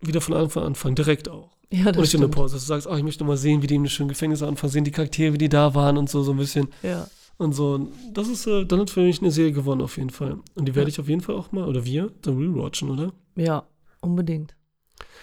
wieder 0.00 0.20
von 0.20 0.34
Anfang 0.34 0.62
an 0.62 0.68
anfangen, 0.68 0.94
direkt 0.94 1.28
auch. 1.28 1.56
Ja, 1.72 1.90
das 1.90 1.96
nicht 2.02 2.14
in 2.14 2.20
der 2.20 2.26
stimmt. 2.28 2.34
Pause, 2.34 2.54
dass 2.56 2.62
du 2.64 2.68
sagst, 2.68 2.86
ach, 2.86 2.96
ich 2.98 3.02
möchte 3.02 3.24
mal 3.24 3.36
sehen, 3.36 3.62
wie 3.62 3.66
die 3.66 3.76
im 3.76 3.86
schönen 3.88 4.08
Gefängnis 4.10 4.42
anfangen, 4.42 4.70
sehen 4.72 4.84
die 4.84 4.90
Charaktere, 4.90 5.32
wie 5.32 5.38
die 5.38 5.48
da 5.48 5.74
waren 5.74 5.96
und 5.96 6.10
so, 6.10 6.22
so 6.22 6.32
ein 6.32 6.36
bisschen. 6.36 6.68
Ja. 6.82 7.08
Und 7.38 7.54
so, 7.54 7.88
das 8.12 8.28
ist, 8.28 8.46
äh, 8.46 8.64
dann 8.66 8.80
hat 8.80 8.90
für 8.90 9.00
mich 9.00 9.20
eine 9.20 9.30
Serie 9.30 9.52
gewonnen 9.52 9.80
auf 9.80 9.96
jeden 9.96 10.10
Fall. 10.10 10.38
Und 10.54 10.66
die 10.68 10.74
werde 10.74 10.90
ich 10.90 11.00
auf 11.00 11.08
jeden 11.08 11.22
Fall 11.22 11.34
auch 11.34 11.50
mal, 11.50 11.66
oder 11.66 11.84
wir, 11.84 12.12
dann 12.22 12.36
rewatchen, 12.36 12.90
oder? 12.90 13.12
ja, 13.36 13.66
unbedingt. 14.00 14.54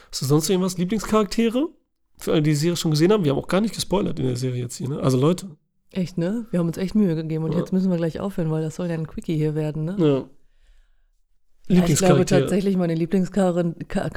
Hast 0.09 0.21
du 0.23 0.25
sonst 0.25 0.49
irgendwas? 0.49 0.77
Lieblingscharaktere? 0.77 1.69
Für 2.17 2.31
alle, 2.33 2.41
die 2.41 2.49
die 2.49 2.55
Serie 2.55 2.75
schon 2.75 2.91
gesehen 2.91 3.11
haben, 3.13 3.23
wir 3.23 3.31
haben 3.31 3.39
auch 3.39 3.47
gar 3.47 3.61
nicht 3.61 3.75
gespoilert 3.75 4.19
in 4.19 4.25
der 4.25 4.35
Serie 4.35 4.63
jetzt 4.63 4.75
hier, 4.77 4.89
ne? 4.89 4.99
Also 4.99 5.17
Leute. 5.19 5.55
Echt, 5.91 6.17
ne? 6.17 6.47
Wir 6.51 6.59
haben 6.59 6.67
uns 6.67 6.77
echt 6.77 6.95
Mühe 6.95 7.15
gegeben 7.15 7.43
und 7.45 7.53
Ja. 7.53 7.59
jetzt 7.59 7.71
müssen 7.71 7.89
wir 7.89 7.97
gleich 7.97 8.19
aufhören, 8.19 8.49
weil 8.51 8.61
das 8.63 8.75
soll 8.75 8.87
ja 8.87 8.95
ein 8.95 9.07
Quickie 9.07 9.35
hier 9.37 9.53
werden, 9.55 9.85
ne? 9.85 9.95
Ja. 9.99 10.05
Ja, 10.07 10.15
ich 11.67 11.67
glaube 11.67 11.81
Lieblingscharaktere. 11.81 12.41
tatsächlich 12.41 12.75
meine 12.77 12.95
Lieblingscharakterin, 12.95 13.75
Ka- 13.87 14.09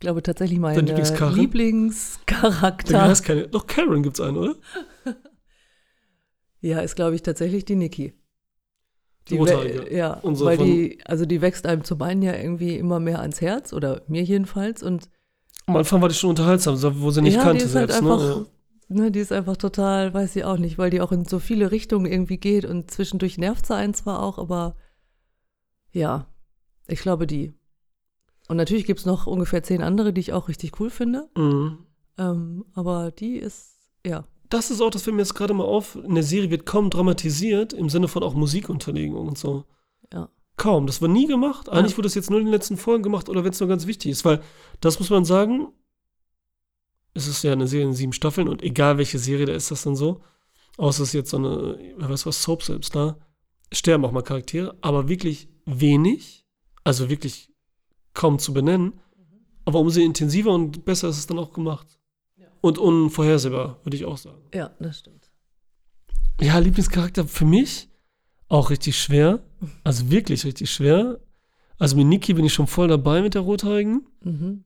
ich 0.00 0.02
glaube 0.02 0.22
tatsächlich 0.22 0.58
mein 0.58 0.74
Lieblingscharakter? 0.74 1.36
Lieblingscharakter, 1.36 3.02
heißt 3.02 3.22
keine. 3.22 3.48
Doch, 3.48 3.66
Karen 3.66 4.02
gibt's 4.02 4.18
einen, 4.18 4.38
oder? 4.38 4.54
ja, 6.62 6.80
ist 6.80 6.96
glaube 6.96 7.16
ich 7.16 7.22
tatsächlich 7.22 7.66
die 7.66 7.76
Niki. 7.76 8.14
Die 9.28 9.36
Rothaarige. 9.36 9.94
Ja, 9.94 10.14
Unsere 10.22 10.48
weil 10.48 10.56
die, 10.56 11.00
also 11.04 11.26
die 11.26 11.42
wächst 11.42 11.66
einem 11.66 11.84
zum 11.84 12.00
einen 12.00 12.22
ja 12.22 12.34
irgendwie 12.34 12.76
immer 12.76 12.98
mehr 12.98 13.20
ans 13.20 13.42
Herz 13.42 13.74
oder 13.74 14.00
mir 14.08 14.22
jedenfalls 14.22 14.82
und 14.82 15.10
Am 15.66 15.76
Anfang 15.76 16.00
war 16.00 16.08
die 16.08 16.14
schon 16.14 16.30
unterhaltsam, 16.30 16.78
wo 17.02 17.10
sie 17.10 17.20
nicht 17.20 17.36
ja, 17.36 17.42
kannte 17.42 17.58
die 17.58 17.64
ist 17.66 17.74
halt 17.74 17.92
selbst, 17.92 18.10
einfach, 18.10 18.46
ne? 18.88 19.02
ne, 19.02 19.10
die 19.10 19.20
ist 19.20 19.32
einfach 19.32 19.58
total, 19.58 20.14
weiß 20.14 20.34
ich 20.34 20.44
auch 20.44 20.56
nicht, 20.56 20.78
weil 20.78 20.88
die 20.88 21.02
auch 21.02 21.12
in 21.12 21.26
so 21.26 21.38
viele 21.38 21.72
Richtungen 21.72 22.10
irgendwie 22.10 22.38
geht 22.38 22.64
und 22.64 22.90
zwischendurch 22.90 23.36
nervt 23.36 23.66
sie 23.66 23.76
einen 23.76 23.92
zwar 23.92 24.22
auch, 24.22 24.38
aber 24.38 24.76
ja, 25.92 26.26
ich 26.86 27.00
glaube 27.00 27.26
die. 27.26 27.52
Und 28.50 28.56
natürlich 28.56 28.84
gibt 28.84 28.98
es 28.98 29.06
noch 29.06 29.28
ungefähr 29.28 29.62
zehn 29.62 29.80
andere, 29.80 30.12
die 30.12 30.20
ich 30.20 30.32
auch 30.32 30.48
richtig 30.48 30.80
cool 30.80 30.90
finde. 30.90 31.28
Mhm. 31.36 31.78
ähm, 32.18 32.64
aber 32.74 33.12
die 33.12 33.36
ist, 33.36 33.76
ja, 34.04 34.24
Das 34.48 34.72
ist 34.72 34.80
auch, 34.80 34.90
das 34.90 35.02
fällt 35.02 35.14
mir 35.14 35.22
jetzt 35.22 35.36
gerade 35.36 35.54
mal 35.54 35.64
auf, 35.64 35.94
in 35.94 36.16
der 36.16 36.24
Serie 36.24 36.50
wird 36.50 36.66
kaum 36.66 36.90
dramatisiert, 36.90 37.72
im 37.72 37.88
Sinne 37.88 38.08
von 38.08 38.24
auch 38.24 38.34
Musikunterlegung 38.34 39.28
und 39.28 39.38
so. 39.38 39.64
Ja. 40.12 40.28
Kaum. 40.56 40.88
Das 40.88 41.00
war 41.00 41.08
nie 41.08 41.28
gemacht. 41.28 41.68
Eigentlich 41.68 41.92
Ja. 41.92 41.98
wurde 41.98 42.06
das 42.06 42.16
jetzt 42.16 42.28
nur 42.28 42.40
in 42.40 42.46
den 42.46 42.52
letzten 42.52 42.76
Folgen 42.76 43.04
gemacht 43.04 43.28
oder 43.28 43.44
wenn 43.44 43.52
es 43.52 43.60
nur 43.60 43.68
ganz 43.68 43.86
wichtig 43.86 44.10
ist, 44.10 44.24
weil 44.24 44.42
das 44.80 44.98
muss 44.98 45.10
man 45.10 45.24
sagen, 45.24 45.68
es 47.14 47.28
ist 47.28 47.44
ja 47.44 47.52
eine 47.52 47.68
Serie 47.68 47.86
in 47.86 47.92
sieben 47.94 48.12
Staffeln 48.12 48.48
und 48.48 48.62
egal 48.64 48.98
welche 48.98 49.20
Serie, 49.20 49.46
da 49.46 49.52
ist 49.52 49.70
das 49.70 49.82
dann 49.84 49.94
so. 49.94 50.20
Außer 50.76 51.04
es 51.04 51.10
ist 51.10 51.14
jetzt 51.14 51.30
so 51.30 51.36
eine, 51.36 51.78
wer 51.98 52.08
weiß 52.10 52.26
was, 52.26 52.42
Soap 52.42 52.64
selbst 52.64 52.96
da, 52.96 53.16
sterben 53.72 54.04
auch 54.04 54.12
mal 54.12 54.22
Charaktere, 54.22 54.76
aber 54.80 55.08
wirklich 55.08 55.48
wenig, 55.66 56.44
also 56.82 57.08
wirklich 57.08 57.49
kaum 58.14 58.38
zu 58.38 58.52
benennen, 58.52 59.00
aber 59.64 59.78
umso 59.80 60.00
intensiver 60.00 60.52
und 60.52 60.84
besser 60.84 61.08
ist 61.08 61.18
es 61.18 61.26
dann 61.26 61.38
auch 61.38 61.52
gemacht. 61.52 61.86
Und 62.62 62.76
unvorhersehbar, 62.76 63.78
würde 63.84 63.96
ich 63.96 64.04
auch 64.04 64.18
sagen. 64.18 64.42
ja, 64.52 64.70
das 64.80 64.98
stimmt. 64.98 65.30
Ja, 66.40 66.58
Lieblingscharakter 66.58 67.26
für 67.26 67.44
mich 67.46 67.88
auch 68.48 68.70
richtig 68.70 68.98
schwer. 68.98 69.40
Also 69.84 70.10
wirklich 70.10 70.44
richtig 70.44 70.70
schwer. 70.70 71.20
Also 71.78 71.96
mit 71.96 72.06
Niki 72.06 72.32
bin 72.34 72.44
ich 72.46 72.52
schon 72.54 72.66
voll 72.66 72.88
dabei 72.88 73.20
mit 73.22 73.34
der 73.34 73.42
Rothaarigen. 73.42 74.06
Mhm. 74.22 74.64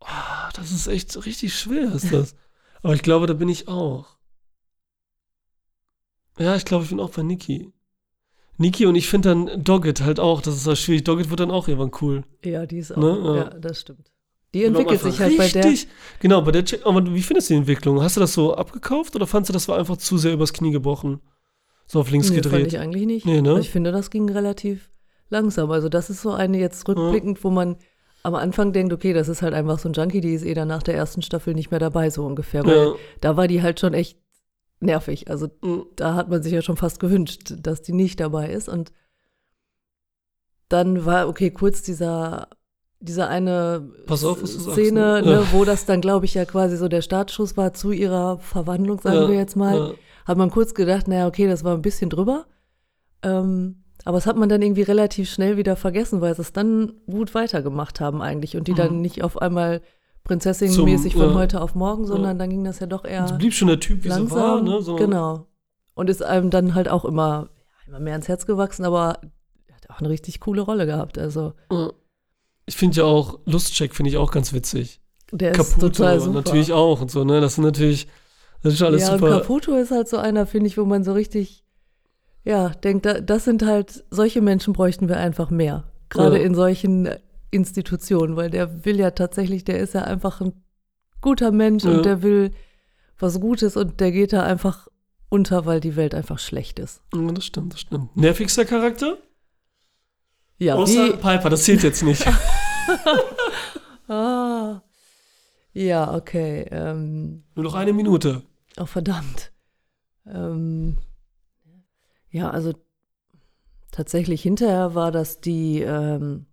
Ah, 0.00 0.50
das 0.54 0.70
ist 0.70 0.86
echt 0.86 1.24
richtig 1.26 1.54
schwer, 1.58 1.92
ist 1.92 2.12
das. 2.12 2.36
Aber 2.82 2.94
ich 2.94 3.02
glaube, 3.02 3.26
da 3.26 3.34
bin 3.34 3.48
ich 3.48 3.66
auch. 3.66 4.16
Ja, 6.38 6.54
ich 6.54 6.64
glaube, 6.64 6.84
ich 6.84 6.90
bin 6.90 7.00
auch 7.00 7.10
bei 7.10 7.22
Niki. 7.22 7.72
Niki 8.58 8.86
und 8.86 8.94
ich 8.94 9.08
finde 9.08 9.28
dann 9.30 9.64
Doggett 9.64 10.00
halt 10.02 10.18
auch, 10.20 10.40
das 10.40 10.56
ist 10.56 10.66
halt 10.66 10.78
schwierig. 10.78 11.04
Doggett 11.04 11.30
wird 11.30 11.40
dann 11.40 11.50
auch 11.50 11.68
irgendwann 11.68 11.90
cool. 12.00 12.24
Ja, 12.44 12.64
die 12.66 12.78
ist 12.78 12.92
auch, 12.92 12.96
Ne, 12.96 13.20
ja. 13.24 13.36
ja, 13.36 13.44
das 13.50 13.80
stimmt. 13.80 14.10
Die 14.54 14.64
entwickelt 14.64 15.00
sich 15.02 15.18
halt 15.20 15.36
bei 15.36 15.48
der, 15.48 15.64
richtig, 15.66 15.88
Genau, 16.20 16.40
bei 16.40 16.50
der 16.52 16.64
Check. 16.64 16.86
Aber 16.86 17.04
wie 17.14 17.20
findest 17.22 17.50
du 17.50 17.54
die 17.54 17.58
Entwicklung? 17.58 18.02
Hast 18.02 18.16
du 18.16 18.20
das 18.20 18.32
so 18.32 18.54
abgekauft 18.54 19.14
oder 19.14 19.26
fandst 19.26 19.50
du, 19.50 19.52
das 19.52 19.68
war 19.68 19.78
einfach 19.78 19.98
zu 19.98 20.16
sehr 20.16 20.32
übers 20.32 20.52
Knie 20.54 20.70
gebrochen? 20.70 21.20
So 21.86 22.00
auf 22.00 22.10
links 22.10 22.30
nee, 22.30 22.36
fand 22.36 22.44
gedreht? 22.44 22.66
ich 22.68 22.78
eigentlich 22.78 23.04
nicht. 23.06 23.26
Nee, 23.26 23.42
ne? 23.42 23.50
Aber 23.50 23.60
Ich 23.60 23.70
finde, 23.70 23.92
das 23.92 24.10
ging 24.10 24.30
relativ 24.30 24.90
langsam. 25.28 25.70
Also 25.70 25.88
das 25.90 26.08
ist 26.08 26.22
so 26.22 26.32
eine 26.32 26.58
jetzt 26.58 26.88
rückblickend, 26.88 27.44
wo 27.44 27.50
man 27.50 27.76
am 28.22 28.34
Anfang 28.34 28.72
denkt, 28.72 28.92
okay, 28.92 29.12
das 29.12 29.28
ist 29.28 29.42
halt 29.42 29.52
einfach 29.54 29.78
so 29.78 29.88
ein 29.88 29.92
Junkie, 29.92 30.20
die 30.20 30.32
ist 30.34 30.44
eh 30.44 30.54
dann 30.54 30.68
nach 30.68 30.82
der 30.82 30.94
ersten 30.96 31.22
Staffel 31.22 31.54
nicht 31.54 31.70
mehr 31.70 31.78
dabei, 31.78 32.08
so 32.10 32.24
ungefähr. 32.24 32.64
Weil 32.64 32.76
Ja. 32.76 32.92
da 33.20 33.36
war 33.36 33.46
die 33.48 33.62
halt 33.62 33.78
schon 33.78 33.94
echt 33.94 34.18
nervig. 34.80 35.30
Also 35.30 35.48
Mhm. 35.62 35.86
da 35.96 36.14
hat 36.14 36.28
man 36.28 36.42
sich 36.42 36.52
ja 36.52 36.62
schon 36.62 36.76
fast 36.76 37.00
gewünscht, 37.00 37.54
dass 37.58 37.82
die 37.82 37.92
nicht 37.92 38.20
dabei 38.20 38.50
ist. 38.50 38.68
Und 38.68 38.92
dann 40.68 41.04
war, 41.04 41.28
okay, 41.28 41.50
kurz 41.50 41.82
dieser, 41.82 42.48
dieser 43.00 43.28
eine 43.28 43.88
auf, 44.08 44.46
Szene, 44.46 45.00
ne? 45.00 45.22
ne, 45.22 45.32
Ja. 45.32 45.46
wo 45.52 45.64
das 45.64 45.86
dann, 45.86 46.00
glaube 46.00 46.24
ich, 46.24 46.34
ja 46.34 46.44
quasi 46.44 46.76
so 46.76 46.88
der 46.88 47.02
Startschuss 47.02 47.56
war 47.56 47.72
zu 47.72 47.92
ihrer 47.92 48.38
Verwandlung, 48.38 49.00
sagen 49.00 49.16
Ja, 49.16 49.28
wir 49.28 49.36
jetzt 49.36 49.56
mal. 49.56 49.76
ja. 49.76 49.92
Hat 50.26 50.38
man 50.38 50.50
kurz 50.50 50.74
gedacht, 50.74 51.06
naja, 51.06 51.28
okay, 51.28 51.46
das 51.46 51.62
war 51.62 51.74
ein 51.74 51.82
bisschen 51.82 52.10
drüber. 52.10 52.46
Ähm, 53.22 53.84
aber 54.04 54.16
das 54.18 54.26
hat 54.26 54.36
man 54.36 54.48
dann 54.48 54.60
irgendwie 54.62 54.82
relativ 54.82 55.30
schnell 55.30 55.56
wieder 55.56 55.76
vergessen, 55.76 56.20
weil 56.20 56.34
sie 56.34 56.42
es 56.42 56.52
dann 56.52 56.92
gut 57.06 57.34
weitergemacht 57.34 58.00
haben 58.00 58.22
eigentlich. 58.22 58.56
Und 58.56 58.66
die 58.68 58.74
dann 58.74 59.00
nicht 59.00 59.22
auf 59.22 59.40
einmal 59.40 59.82
Prinzessin-mäßig 60.26 61.14
von 61.14 61.30
ja. 61.30 61.34
heute 61.34 61.60
auf 61.60 61.74
morgen, 61.74 62.06
sondern 62.06 62.38
dann 62.38 62.50
ging 62.50 62.64
das 62.64 62.80
ja 62.80 62.86
doch 62.86 63.04
eher 63.04 63.26
Sie 63.28 63.34
blieb 63.34 63.52
schon 63.54 63.68
der 63.68 63.80
Typ, 63.80 64.04
wie 64.04 64.10
sie 64.10 64.30
war, 64.30 64.56
langsam. 64.56 64.64
ne? 64.64 64.82
So. 64.82 64.96
Genau. 64.96 65.46
Und 65.94 66.10
ist 66.10 66.22
einem 66.22 66.50
dann 66.50 66.74
halt 66.74 66.88
auch 66.88 67.04
immer, 67.04 67.48
ja, 67.68 67.88
immer 67.88 68.00
mehr 68.00 68.12
ans 68.14 68.28
Herz 68.28 68.44
gewachsen, 68.46 68.84
aber 68.84 69.20
hat 69.72 69.88
auch 69.90 70.00
eine 70.00 70.08
richtig 70.10 70.40
coole 70.40 70.62
Rolle 70.62 70.84
gehabt. 70.86 71.16
Also 71.18 71.52
Ja. 71.70 71.92
Ich 72.66 72.76
finde 72.76 72.96
ja 72.96 73.04
auch, 73.04 73.38
Lustcheck 73.46 73.94
finde 73.94 74.10
ich 74.10 74.16
auch 74.16 74.32
ganz 74.32 74.52
witzig. 74.52 75.00
der 75.30 75.52
ist 75.52 75.56
Caputo 75.56 75.88
total 75.88 76.18
super. 76.20 76.32
natürlich 76.34 76.72
auch 76.72 77.00
und 77.00 77.10
so, 77.10 77.22
ne? 77.24 77.40
Das 77.40 77.54
sind 77.54 77.64
natürlich, 77.64 78.08
das 78.62 78.74
ist 78.74 78.82
alles 78.82 79.02
ja, 79.02 79.12
super. 79.16 79.38
Caputo 79.40 79.76
ist 79.76 79.92
halt 79.92 80.08
so 80.08 80.16
einer, 80.16 80.46
finde 80.46 80.66
ich, 80.66 80.76
wo 80.76 80.84
man 80.84 81.04
so 81.04 81.12
richtig, 81.12 81.64
ja, 82.44 82.70
denkt, 82.70 83.06
da, 83.06 83.20
das 83.20 83.44
sind 83.44 83.64
halt, 83.64 84.04
solche 84.10 84.42
Menschen 84.42 84.72
bräuchten 84.72 85.08
wir 85.08 85.16
einfach 85.18 85.50
mehr. 85.50 85.84
Gerade 86.08 86.38
Ja. 86.38 86.44
in 86.44 86.54
solchen 86.56 87.08
Institutionen, 87.56 88.36
weil 88.36 88.50
der 88.50 88.84
will 88.84 88.98
ja 89.00 89.10
tatsächlich, 89.10 89.64
der 89.64 89.78
ist 89.78 89.94
ja 89.94 90.02
einfach 90.02 90.40
ein 90.40 90.52
guter 91.20 91.50
Mensch 91.50 91.84
Ja. 91.84 91.90
und 91.90 92.04
der 92.04 92.22
will 92.22 92.52
was 93.18 93.40
Gutes 93.40 93.76
und 93.76 93.98
der 94.00 94.12
geht 94.12 94.32
da 94.32 94.42
einfach 94.44 94.86
unter, 95.28 95.66
weil 95.66 95.80
die 95.80 95.96
Welt 95.96 96.14
einfach 96.14 96.38
schlecht 96.38 96.78
ist. 96.78 97.02
Ja, 97.14 97.32
das 97.32 97.44
stimmt, 97.44 97.72
das 97.72 97.80
stimmt. 97.80 98.16
Nervigster 98.16 98.64
Charakter? 98.64 99.18
Ja, 100.58 100.76
Außer 100.76 101.14
Piper, 101.16 101.50
das 101.50 101.64
zählt 101.64 101.82
jetzt 101.82 102.02
nicht. 102.02 102.24
ah, 104.08 104.80
ja, 105.72 106.14
okay, 106.14 106.66
ähm, 106.70 107.44
Nur 107.54 107.64
noch 107.64 107.74
eine 107.74 107.92
Minute. 107.92 108.42
Oh, 108.78 108.86
verdammt. 108.86 109.52
Ähm, 110.26 110.98
ja, 112.30 112.50
also 112.50 112.72
tatsächlich 113.90 114.42
hinterher 114.42 114.94
war 114.94 115.10
das 115.12 115.40
die, 115.40 115.80
ähm, 115.80 116.46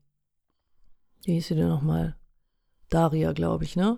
Wie 1.25 1.33
hieß 1.33 1.47
sie 1.47 1.55
denn 1.55 1.69
nochmal? 1.69 2.15
Daria, 2.89 3.31
glaube 3.33 3.63
ich, 3.63 3.75
ne? 3.75 3.97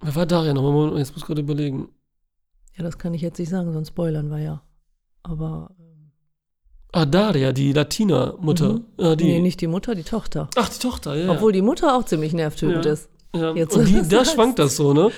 Wer 0.00 0.14
war 0.16 0.26
Daria 0.26 0.52
nochmal? 0.54 0.98
Jetzt 0.98 1.12
muss 1.12 1.22
ich 1.22 1.26
gerade 1.26 1.40
überlegen. 1.42 1.88
Ja, 2.76 2.82
das 2.84 2.98
kann 2.98 3.14
ich 3.14 3.22
jetzt 3.22 3.38
nicht 3.38 3.48
sagen, 3.50 3.72
sonst 3.72 3.88
spoilern 3.88 4.30
wir 4.30 4.38
ja. 4.38 4.62
Aber. 5.22 5.74
ähm, 5.78 6.10
Ah, 6.92 7.06
Daria, 7.06 7.52
die 7.52 7.72
Latina-Mutter. 7.72 8.74
Mhm. 8.74 8.84
Ah, 8.98 9.16
die. 9.16 9.24
Nee, 9.24 9.40
nicht 9.40 9.60
die 9.60 9.66
Mutter, 9.66 9.94
die 9.94 10.02
Tochter. 10.04 10.48
Ach, 10.56 10.68
die 10.68 10.78
Tochter, 10.78 11.16
ja. 11.16 11.30
Obwohl 11.30 11.52
die 11.52 11.62
Mutter 11.62 11.96
auch 11.96 12.04
ziemlich 12.04 12.32
nervtötend 12.32 12.84
Ja. 12.84 12.92
ist. 12.92 13.08
ja. 13.34 13.52
jetzt, 13.54 13.76
Und 13.76 13.86
die, 13.88 14.02
da 14.08 14.24
schwankt 14.24 14.58
das 14.58 14.76
so, 14.76 14.92
ne? 14.92 15.10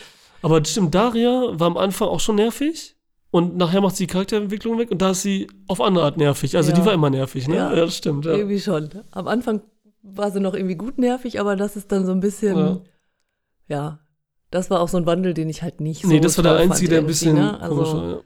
Aber 0.42 0.64
stimmt, 0.64 0.94
Daria 0.94 1.50
war 1.59 1.66
am 1.66 1.76
Anfang 1.76 2.09
auch 2.09 2.20
schon 2.20 2.37
nervig. 2.37 2.94
Und 3.31 3.57
nachher 3.57 3.81
macht 3.83 3.96
sie 3.96 4.07
die 4.07 4.12
Charakterentwicklung 4.12 4.79
weg 4.79 4.90
und 4.90 5.02
da 5.02 5.11
ist 5.11 5.20
sie 5.22 5.48
auf 5.66 5.81
andere 5.81 6.05
Art 6.05 6.16
nervig. 6.16 6.57
Also 6.57 6.70
Ja. 6.70 6.76
die 6.79 6.85
war 6.87 6.92
immer 6.94 7.11
nervig, 7.11 7.48
ne? 7.48 7.57
Ja. 7.57 7.74
Ja, 7.74 7.85
das 7.85 7.96
stimmt, 7.96 8.24
ja. 8.24 8.33
Irgendwie 8.33 8.61
schon. 8.61 8.88
Am 9.11 9.26
Anfang 9.29 9.61
war 10.14 10.31
sie 10.31 10.40
noch 10.40 10.55
irgendwie 10.55 10.77
gut 10.77 10.99
nervig, 10.99 11.40
aber 11.40 11.57
das 11.57 11.77
ist 11.77 11.90
dann 11.92 12.07
so 12.07 12.12
ein 12.12 12.21
bisschen. 12.21 12.57
Ja. 12.59 12.81
Ja. 13.69 13.99
das 14.51 14.71
war 14.71 14.81
auch 14.81 14.88
so 14.88 14.97
ein 14.97 15.07
Wandel, 15.07 15.35
den 15.35 15.49
ich 15.49 15.62
halt 15.62 15.81
nicht 15.81 16.03
so. 16.03 16.09
nee, 16.09 16.21
das 16.21 16.37
war 16.38 16.42
der 16.45 16.57
einzige, 16.57 16.88
der 16.90 16.99
ein 17.01 17.07
bisschen 17.07 17.35
Ne? 17.35 17.59
komisch 17.69 17.88
war, 17.88 17.95
Also, 18.03 18.11
ja. 18.16 18.21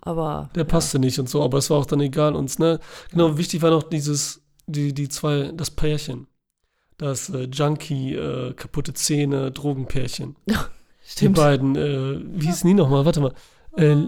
aber. 0.00 0.50
Der 0.54 0.64
passte 0.64 0.98
nicht 0.98 1.18
und 1.18 1.28
so, 1.28 1.42
aber 1.42 1.58
es 1.58 1.68
war 1.70 1.76
auch 1.78 1.86
dann 1.86 2.00
egal 2.00 2.34
uns, 2.34 2.58
ne? 2.58 2.80
Genau, 3.10 3.36
wichtig 3.36 3.60
war 3.62 3.70
noch 3.70 3.82
dieses, 3.82 4.42
die, 4.66 4.94
die 4.94 5.08
zwei, 5.08 5.52
das 5.54 5.70
Pärchen. 5.70 6.26
Das 6.98 7.28
äh, 7.28 7.42
Junkie, 7.52 8.14
äh, 8.14 8.54
kaputte 8.54 8.94
Zähne, 8.94 9.50
Drogenpärchen. 9.52 10.36
Ja, 10.48 10.66
Die 11.04 11.10
stimmt. 11.12 11.36
beiden, 11.36 11.76
äh, 11.76 12.20
wie 12.40 12.46
hießen 12.46 12.66
die 12.66 12.74
nochmal? 12.74 13.04
Warte 13.04 13.20
mal. 13.20 13.32
Äh, 13.76 14.06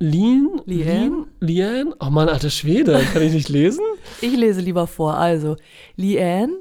Lien? 0.00 0.60
Liane? 0.64 1.26
Liane? 1.40 1.94
Oh 2.00 2.10
Mann, 2.10 2.28
alter 2.28 2.50
Schwede, 2.50 3.00
kann 3.12 3.22
ich 3.22 3.32
nicht 3.32 3.48
lesen? 3.48 3.84
Ich 4.20 4.36
lese 4.36 4.60
lieber 4.60 4.86
vor. 4.86 5.14
Also, 5.14 5.56
Leanne 5.96 6.60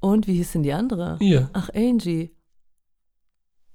und 0.00 0.26
wie 0.26 0.34
hieß 0.34 0.52
denn 0.52 0.62
die 0.62 0.72
andere? 0.72 1.16
Hier. 1.20 1.48
Ach, 1.52 1.68
Angie. 1.74 2.32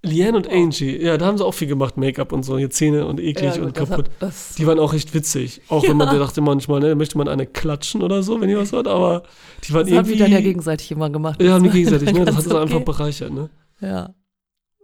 Liane 0.03 0.35
und 0.37 0.49
Angie. 0.49 0.97
Ja, 1.01 1.17
da 1.17 1.25
haben 1.27 1.37
sie 1.37 1.45
auch 1.45 1.53
viel 1.53 1.67
gemacht, 1.67 1.95
Make-up 1.95 2.31
und 2.33 2.43
so, 2.43 2.57
hier 2.57 2.69
Zähne 2.71 3.05
und 3.05 3.19
eklig 3.19 3.55
Ja, 3.55 3.61
und 3.61 3.77
das 3.77 3.87
kaputt. 3.89 4.05
hat- 4.07 4.11
das- 4.21 4.55
Die 4.55 4.65
waren 4.65 4.79
auch 4.79 4.93
echt 4.93 5.13
witzig. 5.13 5.61
Auch 5.67 5.83
wenn 5.83 5.95
man 5.97 6.17
dachte 6.17 6.41
manchmal, 6.41 6.79
ne, 6.79 6.95
möchte 6.95 7.17
man 7.17 7.27
eine 7.27 7.45
klatschen 7.45 8.01
oder 8.01 8.23
so, 8.23 8.41
wenn 8.41 8.49
ihr 8.49 8.57
was 8.57 8.71
hört, 8.71 8.87
aber 8.87 9.23
die 9.63 9.73
waren 9.73 9.85
Das 9.85 9.91
haben 9.91 9.95
irgendwie. 9.97 10.13
die 10.13 10.19
dann 10.19 10.31
ja 10.31 10.41
gegenseitig 10.41 10.91
immer 10.91 11.09
gemacht. 11.09 11.41
Ja, 11.41 11.53
haben 11.53 11.63
die 11.63 11.69
Das 11.69 11.75
gegenseitig, 11.75 12.13
ne? 12.13 12.25
Das 12.25 12.35
hat 12.35 12.45
es 12.47 12.51
einfach 12.53 12.75
okay. 12.77 12.83
bereichert, 12.85 13.31
ne? 13.31 13.49
Ja. 13.79 14.13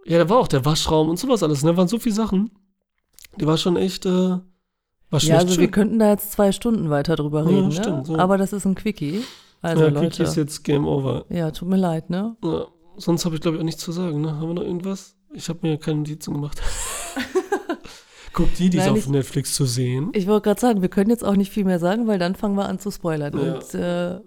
Ja, 0.06 0.18
da 0.20 0.30
war 0.30 0.38
auch 0.38 0.48
der 0.48 0.64
Waschraum 0.66 1.10
und 1.10 1.18
sowas 1.18 1.42
alles, 1.44 1.64
ne? 1.64 1.72
Da 1.72 1.78
waren 1.78 1.88
so 1.88 1.98
viele 2.00 2.16
Sachen. 2.16 2.52
Die 3.40 3.48
war 3.48 3.58
schon 3.58 3.76
echt, 3.78 4.06
äh, 4.06 4.10
war 4.10 5.20
schon 5.20 5.30
Ja, 5.30 5.36
also 5.38 5.50
wir 5.50 5.56
schön. 5.56 5.72
könnten 5.72 6.00
da 6.00 6.10
jetzt 6.12 6.32
zwei 6.32 6.52
Stunden 6.52 6.90
weiter 6.90 7.16
drüber 7.16 7.42
Ja, 7.44 7.48
reden, 7.50 7.72
stimmt, 7.72 8.10
ne? 8.10 8.18
ja. 8.18 8.24
Aber 8.24 8.38
das 8.38 8.54
ist 8.54 8.66
ein 8.66 8.76
Quickie. 8.76 9.24
Also 9.62 9.84
ja, 9.84 9.90
Leute. 9.90 10.08
Quickie 10.10 10.24
ist 10.24 10.36
jetzt 10.36 10.64
Game 10.64 10.86
Over. 10.86 11.26
Ja, 11.30 11.52
tut 11.52 11.68
mir 11.68 11.78
leid, 11.78 12.10
ne? 12.10 12.36
Ja, 12.44 12.66
sonst 12.98 13.26
habe 13.26 13.36
ich, 13.36 13.42
glaube 13.42 13.58
ich, 13.58 13.62
auch 13.62 13.66
nichts 13.66 13.82
zu 13.84 13.92
sagen, 13.92 14.22
ne? 14.22 14.36
Haben 14.36 14.48
wir 14.50 14.54
noch 14.56 14.64
irgendwas? 14.64 15.16
Ich 15.34 15.50
habe 15.50 15.60
mir 15.62 15.78
keine 15.78 16.00
Notizen 16.00 16.34
gemacht. 16.34 16.62
Guckt 18.34 18.60
die, 18.60 18.70
die 18.70 18.78
ist 18.78 18.88
auf 18.88 19.08
Netflix 19.08 19.54
zu 19.56 19.66
sehen. 19.66 20.12
Ich 20.14 20.28
wollte 20.28 20.44
gerade 20.44 20.62
sagen, 20.62 20.82
wir 20.84 20.90
können 20.90 21.10
jetzt 21.10 21.24
auch 21.26 21.36
nicht 21.36 21.52
viel 21.52 21.64
mehr 21.66 21.80
sagen, 21.80 22.06
weil 22.08 22.20
dann 22.20 22.36
fangen 22.36 22.56
wir 22.56 22.70
an 22.70 22.78
zu 22.80 22.92
spoilern. 22.92 23.34
Und 23.34 23.74
äh, 23.74 24.20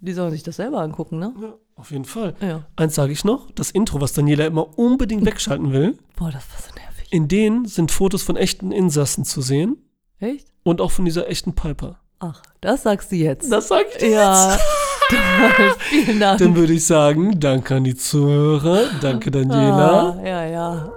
die 0.00 0.12
sollen 0.12 0.32
sich 0.32 0.42
das 0.42 0.56
selber 0.56 0.80
angucken, 0.82 1.18
ne? 1.18 1.32
Ja, 1.40 1.54
auf 1.76 1.90
jeden 1.90 2.04
Fall. 2.04 2.34
Ja. 2.42 2.66
Eins 2.76 2.94
sage 2.94 3.12
ich 3.12 3.24
noch, 3.24 3.50
das 3.52 3.70
Intro, 3.70 4.02
was 4.02 4.12
Daniela 4.12 4.44
immer 4.46 4.78
unbedingt 4.78 5.24
wegschalten 5.26 5.72
will, 5.72 5.98
Boah, 6.16 6.30
das 6.30 6.44
war 6.50 6.60
so 6.60 6.74
nervig. 6.74 6.83
In 7.14 7.28
denen 7.28 7.64
sind 7.64 7.92
Fotos 7.92 8.24
von 8.24 8.36
echten 8.36 8.72
Insassen 8.72 9.24
zu 9.24 9.40
sehen 9.40 9.76
Echt? 10.18 10.48
und 10.64 10.80
auch 10.80 10.90
von 10.90 11.04
dieser 11.04 11.28
echten 11.28 11.54
Piper. 11.54 12.00
Ach, 12.18 12.42
das 12.60 12.82
sagst 12.82 13.12
du 13.12 13.16
jetzt. 13.16 13.52
Das 13.52 13.68
sage 13.68 13.86
ich 13.96 14.10
ja. 14.10 14.58
Toll, 15.08 15.74
Vielen 15.90 16.18
Dank. 16.18 16.40
Dann 16.40 16.56
würde 16.56 16.72
ich 16.72 16.84
sagen, 16.84 17.38
danke 17.38 17.76
an 17.76 17.84
die 17.84 17.94
Zuhörer, 17.94 18.86
danke 19.00 19.30
Daniela. 19.30 20.18
Ah, 20.18 20.26
ja, 20.26 20.46
ja. 20.46 20.92